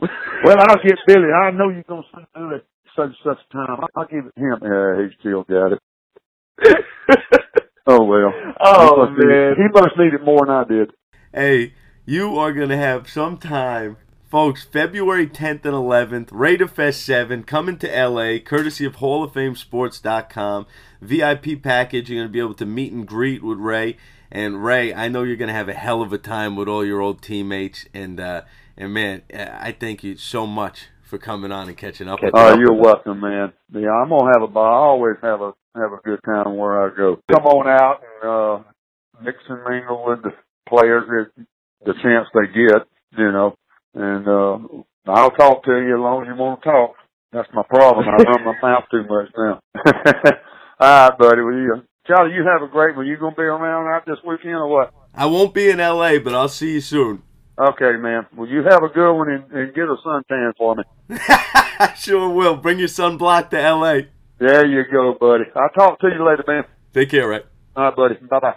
well, 0.44 0.56
I'll 0.58 0.82
get 0.82 0.96
Billy. 1.06 1.28
I 1.36 1.50
know 1.50 1.68
you're 1.68 1.82
gonna 1.82 2.02
do 2.34 2.50
it 2.52 2.64
such 2.98 3.12
such 3.24 3.38
time. 3.52 3.78
I'll 3.96 4.06
give 4.06 4.26
it 4.26 4.32
to 4.38 4.44
him. 4.44 4.58
Yeah, 4.62 5.02
he 5.02 5.16
still 5.20 5.44
got 5.44 5.72
it. 5.72 6.84
Oh 7.86 8.04
well. 8.04 8.32
Oh, 8.60 9.06
he 9.06 9.12
must 9.12 9.18
need- 9.18 9.28
man. 9.28 9.54
he 9.56 9.68
must 9.80 9.96
need 9.96 10.12
it 10.14 10.22
more 10.24 10.44
than 10.44 10.54
I 10.54 10.64
did. 10.64 10.90
hey, 11.32 11.72
you 12.04 12.38
are 12.38 12.52
gonna 12.52 12.76
have 12.76 13.08
some 13.08 13.38
time. 13.38 13.96
Folks, 14.30 14.62
February 14.62 15.26
10th 15.26 15.64
and 15.64 15.72
11th, 15.74 16.28
Raider 16.32 16.68
Fest 16.68 17.02
7, 17.06 17.44
coming 17.44 17.78
to 17.78 17.88
LA, 17.88 18.38
courtesy 18.38 18.84
of 18.84 18.96
Hall 18.96 19.24
of 19.24 19.32
Fame 19.32 19.56
Sports.com. 19.56 20.66
VIP 21.00 21.62
package, 21.62 22.10
you're 22.10 22.18
going 22.20 22.28
to 22.28 22.32
be 22.32 22.38
able 22.38 22.52
to 22.52 22.66
meet 22.66 22.92
and 22.92 23.06
greet 23.08 23.42
with 23.42 23.56
Ray. 23.56 23.96
And 24.30 24.62
Ray, 24.62 24.92
I 24.92 25.08
know 25.08 25.22
you're 25.22 25.36
going 25.36 25.48
to 25.48 25.54
have 25.54 25.70
a 25.70 25.72
hell 25.72 26.02
of 26.02 26.12
a 26.12 26.18
time 26.18 26.56
with 26.56 26.68
all 26.68 26.84
your 26.84 27.00
old 27.00 27.22
teammates. 27.22 27.86
And, 27.94 28.20
uh, 28.20 28.42
and 28.76 28.92
man, 28.92 29.22
I 29.32 29.72
thank 29.72 30.04
you 30.04 30.18
so 30.18 30.46
much 30.46 30.88
for 31.08 31.18
coming 31.18 31.50
on 31.50 31.68
and 31.68 31.76
catching 31.76 32.08
up 32.08 32.22
with 32.22 32.32
Oh, 32.34 32.56
you're 32.58 32.74
welcome, 32.74 33.20
man. 33.20 33.52
Yeah, 33.72 33.90
I'm 33.90 34.10
gonna 34.10 34.30
have 34.34 34.42
a 34.42 34.52
ball. 34.52 34.64
I 34.64 34.86
always 34.86 35.16
have 35.22 35.40
a 35.40 35.52
have 35.74 35.92
a 35.92 36.00
good 36.04 36.20
time 36.24 36.56
where 36.56 36.86
I 36.86 36.94
go. 36.94 37.16
Come 37.32 37.46
on 37.46 37.66
out 37.66 38.00
and 38.04 38.30
uh 38.30 38.70
mix 39.24 39.38
and 39.48 39.60
mingle 39.64 40.04
with 40.06 40.22
the 40.22 40.30
players 40.68 41.04
at 41.38 41.44
the 41.86 41.94
chance 42.02 42.28
they 42.34 42.46
get, 42.52 42.86
you 43.16 43.32
know. 43.32 43.54
And 43.94 44.28
uh 44.28 45.10
I'll 45.10 45.30
talk 45.30 45.64
to 45.64 45.70
you 45.72 45.94
as 45.96 46.00
long 46.00 46.22
as 46.22 46.28
you 46.28 46.36
want 46.36 46.62
to 46.62 46.68
talk. 46.68 46.94
That's 47.32 47.48
my 47.54 47.62
problem. 47.62 48.06
I 48.06 48.22
run 48.22 48.44
my 48.44 48.54
mouth 48.62 48.84
too 48.90 49.04
much 49.08 49.30
now. 49.36 49.60
All 50.80 51.08
right, 51.08 51.18
buddy. 51.18 51.40
Well, 51.42 51.54
you, 51.54 51.82
Charlie, 52.06 52.34
you 52.34 52.44
have 52.44 52.62
a 52.62 52.70
great 52.70 52.96
one. 52.96 53.06
You 53.06 53.16
gonna 53.18 53.34
be 53.34 53.42
around 53.42 53.86
out 53.86 54.04
this 54.06 54.18
weekend 54.26 54.54
or 54.54 54.68
what? 54.68 54.92
I 55.14 55.26
won't 55.26 55.54
be 55.54 55.70
in 55.70 55.78
LA, 55.78 56.18
but 56.18 56.34
I'll 56.34 56.48
see 56.48 56.74
you 56.74 56.80
soon. 56.80 57.22
Okay, 57.58 57.92
man. 57.98 58.26
Well, 58.36 58.48
you 58.48 58.62
have 58.62 58.84
a 58.84 58.88
good 58.88 59.12
one 59.12 59.30
and, 59.30 59.50
and 59.50 59.74
get 59.74 59.84
a 59.84 59.96
suntan 60.06 60.52
for 60.56 60.76
me. 60.76 60.84
I 61.10 61.94
sure 61.98 62.28
will. 62.28 62.56
Bring 62.56 62.78
your 62.78 62.88
sunblock 62.88 63.50
to 63.50 63.56
LA. 63.60 64.00
There 64.38 64.64
you 64.64 64.84
go, 64.90 65.16
buddy. 65.18 65.44
I'll 65.56 65.68
talk 65.70 65.98
to 66.00 66.08
you 66.08 66.24
later, 66.24 66.44
man. 66.46 66.64
Take 66.94 67.10
care, 67.10 67.28
Ray. 67.28 67.40
All 67.74 67.84
right, 67.84 67.96
buddy. 67.96 68.14
Bye 68.14 68.38
bye. 68.38 68.54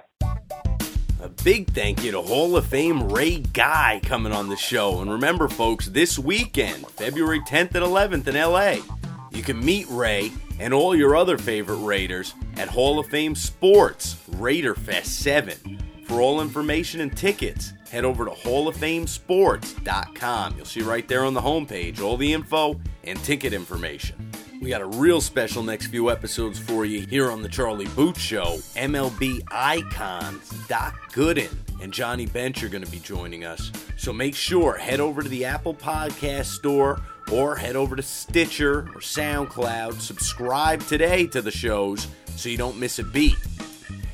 A 1.22 1.30
big 1.44 1.72
thank 1.72 2.04
you 2.04 2.12
to 2.12 2.22
Hall 2.22 2.56
of 2.58 2.66
Fame 2.68 3.10
Ray 3.12 3.40
Guy 3.40 4.02
coming 4.04 4.32
on 4.32 4.50
the 4.50 4.56
show. 4.56 5.02
And 5.02 5.12
remember, 5.12 5.48
folks, 5.48 5.88
this 5.88 6.20
weekend, 6.20 6.88
February 6.88 7.40
10th 7.42 7.76
and 7.76 7.86
11th 7.86 8.28
in 8.28 8.36
LA, 8.36 8.84
you 9.32 9.44
can 9.44 9.64
meet 9.64 9.88
Ray 9.90 10.32
and 10.60 10.74
all 10.74 10.96
your 10.96 11.16
other 11.16 11.38
favorite 11.38 11.78
Raiders 11.78 12.34
at 12.58 12.70
Hall 12.70 13.00
of 13.00 13.08
Fame 13.08 13.36
Sports 13.36 14.18
Raider 14.30 14.76
Fest 14.76 15.20
7. 15.20 15.80
For 16.06 16.22
all 16.22 16.42
information 16.42 17.02
and 17.02 17.16
tickets, 17.16 17.74
head 17.92 18.06
over 18.06 18.26
to 18.26 18.32
halloffamesports.com. 18.32 20.56
You'll 20.56 20.66
see 20.66 20.82
right 20.82 21.08
there 21.08 21.26
on 21.26 21.34
the 21.34 21.42
homepage 21.42 22.02
all 22.02 22.18
the 22.18 22.34
info 22.34 22.80
and 23.04 23.22
ticket 23.24 23.54
information. 23.54 24.32
We 24.62 24.70
got 24.70 24.82
a 24.82 24.86
real 24.86 25.20
special 25.20 25.64
next 25.64 25.88
few 25.88 26.10
episodes 26.10 26.58
for 26.58 26.86
you 26.86 27.02
here 27.02 27.30
on 27.32 27.42
the 27.42 27.50
Charlie 27.50 27.88
Boot 27.88 28.16
Show. 28.16 28.60
MLB 28.76 29.42
icons 29.52 30.50
Doc 30.68 30.96
Gooden 31.12 31.52
and 31.82 31.92
Johnny 31.92 32.28
Bench 32.28 32.64
are 32.64 32.70
going 32.70 32.84
to 32.84 32.92
be 32.92 33.00
joining 33.00 33.44
us. 33.44 33.72
So 33.98 34.14
make 34.14 34.36
sure 34.36 34.78
head 34.78 35.00
over 35.00 35.24
to 35.24 35.30
the 35.30 35.46
Apple 35.46 35.74
Podcast 35.74 36.46
Store 36.46 37.02
or 37.32 37.56
head 37.56 37.76
over 37.76 37.96
to 37.96 38.04
Stitcher 38.04 38.82
or 38.82 39.02
SoundCloud. 39.02 40.00
Subscribe 40.00 40.82
today 40.84 41.26
to 41.28 41.42
the 41.42 41.52
shows 41.52 42.08
so 42.36 42.48
you 42.48 42.58
don't 42.58 42.78
miss 42.78 43.00
a 43.00 43.04
beat. 43.04 43.38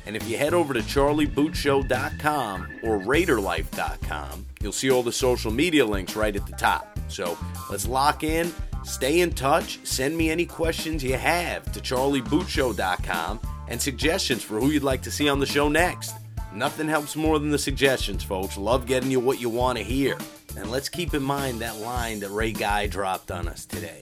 And 0.08 0.16
if 0.16 0.26
you 0.26 0.38
head 0.38 0.54
over 0.54 0.72
to 0.72 0.80
charliebootshow.com 0.80 2.80
or 2.82 2.98
raiderlife.com, 2.98 4.46
you'll 4.62 4.72
see 4.72 4.90
all 4.90 5.02
the 5.02 5.12
social 5.12 5.50
media 5.50 5.84
links 5.84 6.16
right 6.16 6.34
at 6.34 6.46
the 6.46 6.56
top. 6.56 6.98
So 7.08 7.36
let's 7.70 7.86
lock 7.86 8.24
in, 8.24 8.50
stay 8.84 9.20
in 9.20 9.32
touch, 9.32 9.86
send 9.86 10.16
me 10.16 10.30
any 10.30 10.46
questions 10.46 11.04
you 11.04 11.18
have 11.18 11.70
to 11.72 11.80
charliebootshow.com 11.80 13.40
and 13.68 13.82
suggestions 13.82 14.42
for 14.42 14.58
who 14.58 14.70
you'd 14.70 14.82
like 14.82 15.02
to 15.02 15.10
see 15.10 15.28
on 15.28 15.40
the 15.40 15.46
show 15.46 15.68
next. 15.68 16.14
Nothing 16.54 16.88
helps 16.88 17.14
more 17.14 17.38
than 17.38 17.50
the 17.50 17.58
suggestions, 17.58 18.24
folks. 18.24 18.56
Love 18.56 18.86
getting 18.86 19.10
you 19.10 19.20
what 19.20 19.42
you 19.42 19.50
want 19.50 19.76
to 19.76 19.84
hear. 19.84 20.16
And 20.56 20.70
let's 20.70 20.88
keep 20.88 21.12
in 21.12 21.22
mind 21.22 21.60
that 21.60 21.76
line 21.80 22.20
that 22.20 22.30
Ray 22.30 22.52
Guy 22.52 22.86
dropped 22.86 23.30
on 23.30 23.46
us 23.46 23.66
today. 23.66 24.00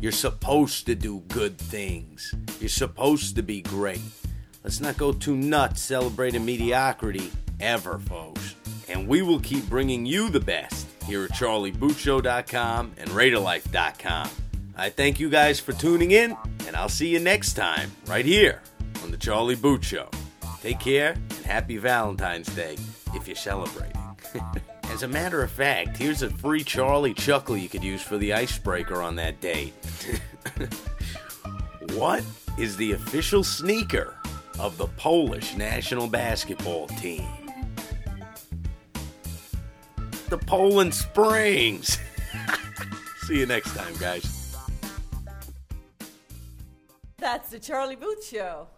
You're 0.00 0.10
supposed 0.10 0.86
to 0.86 0.96
do 0.96 1.20
good 1.28 1.56
things. 1.56 2.34
You're 2.58 2.68
supposed 2.68 3.36
to 3.36 3.44
be 3.44 3.62
great. 3.62 4.00
Let's 4.62 4.80
not 4.80 4.98
go 4.98 5.12
too 5.12 5.36
nuts 5.36 5.80
celebrating 5.80 6.44
mediocrity 6.44 7.30
ever, 7.60 7.98
folks. 7.98 8.54
And 8.88 9.08
we 9.08 9.22
will 9.22 9.40
keep 9.40 9.68
bringing 9.68 10.04
you 10.04 10.28
the 10.28 10.40
best 10.40 10.86
here 11.06 11.24
at 11.24 11.30
charliebootshow.com 11.30 12.92
and 12.98 13.10
raiderlife.com. 13.10 14.28
I 14.76 14.90
thank 14.90 15.18
you 15.18 15.30
guys 15.30 15.60
for 15.60 15.72
tuning 15.72 16.10
in, 16.10 16.36
and 16.66 16.76
I'll 16.76 16.88
see 16.88 17.08
you 17.08 17.20
next 17.20 17.54
time 17.54 17.90
right 18.06 18.24
here 18.24 18.62
on 19.02 19.10
the 19.10 19.16
Charlie 19.16 19.56
Boot 19.56 19.82
Show. 19.82 20.08
Take 20.60 20.80
care 20.80 21.12
and 21.12 21.46
happy 21.46 21.78
Valentine's 21.78 22.54
Day 22.54 22.76
if 23.14 23.26
you're 23.26 23.36
celebrating. 23.36 23.96
As 24.84 25.02
a 25.04 25.08
matter 25.08 25.42
of 25.42 25.50
fact, 25.50 25.96
here's 25.96 26.22
a 26.22 26.28
free 26.28 26.64
Charlie 26.64 27.14
chuckle 27.14 27.56
you 27.56 27.68
could 27.68 27.84
use 27.84 28.02
for 28.02 28.18
the 28.18 28.34
icebreaker 28.34 29.00
on 29.00 29.16
that 29.16 29.40
date. 29.40 29.72
what 31.92 32.24
is 32.58 32.76
the 32.76 32.92
official 32.92 33.44
sneaker 33.44 34.16
of 34.60 34.76
the 34.76 34.86
Polish 34.88 35.56
national 35.56 36.06
basketball 36.06 36.86
team? 36.86 37.26
The 40.28 40.38
Poland 40.38 40.94
Springs. 40.94 41.98
See 43.26 43.38
you 43.38 43.46
next 43.46 43.74
time, 43.74 43.94
guys. 43.98 44.54
That's 47.16 47.50
the 47.50 47.58
Charlie 47.58 47.96
Booth 47.96 48.24
Show. 48.24 48.68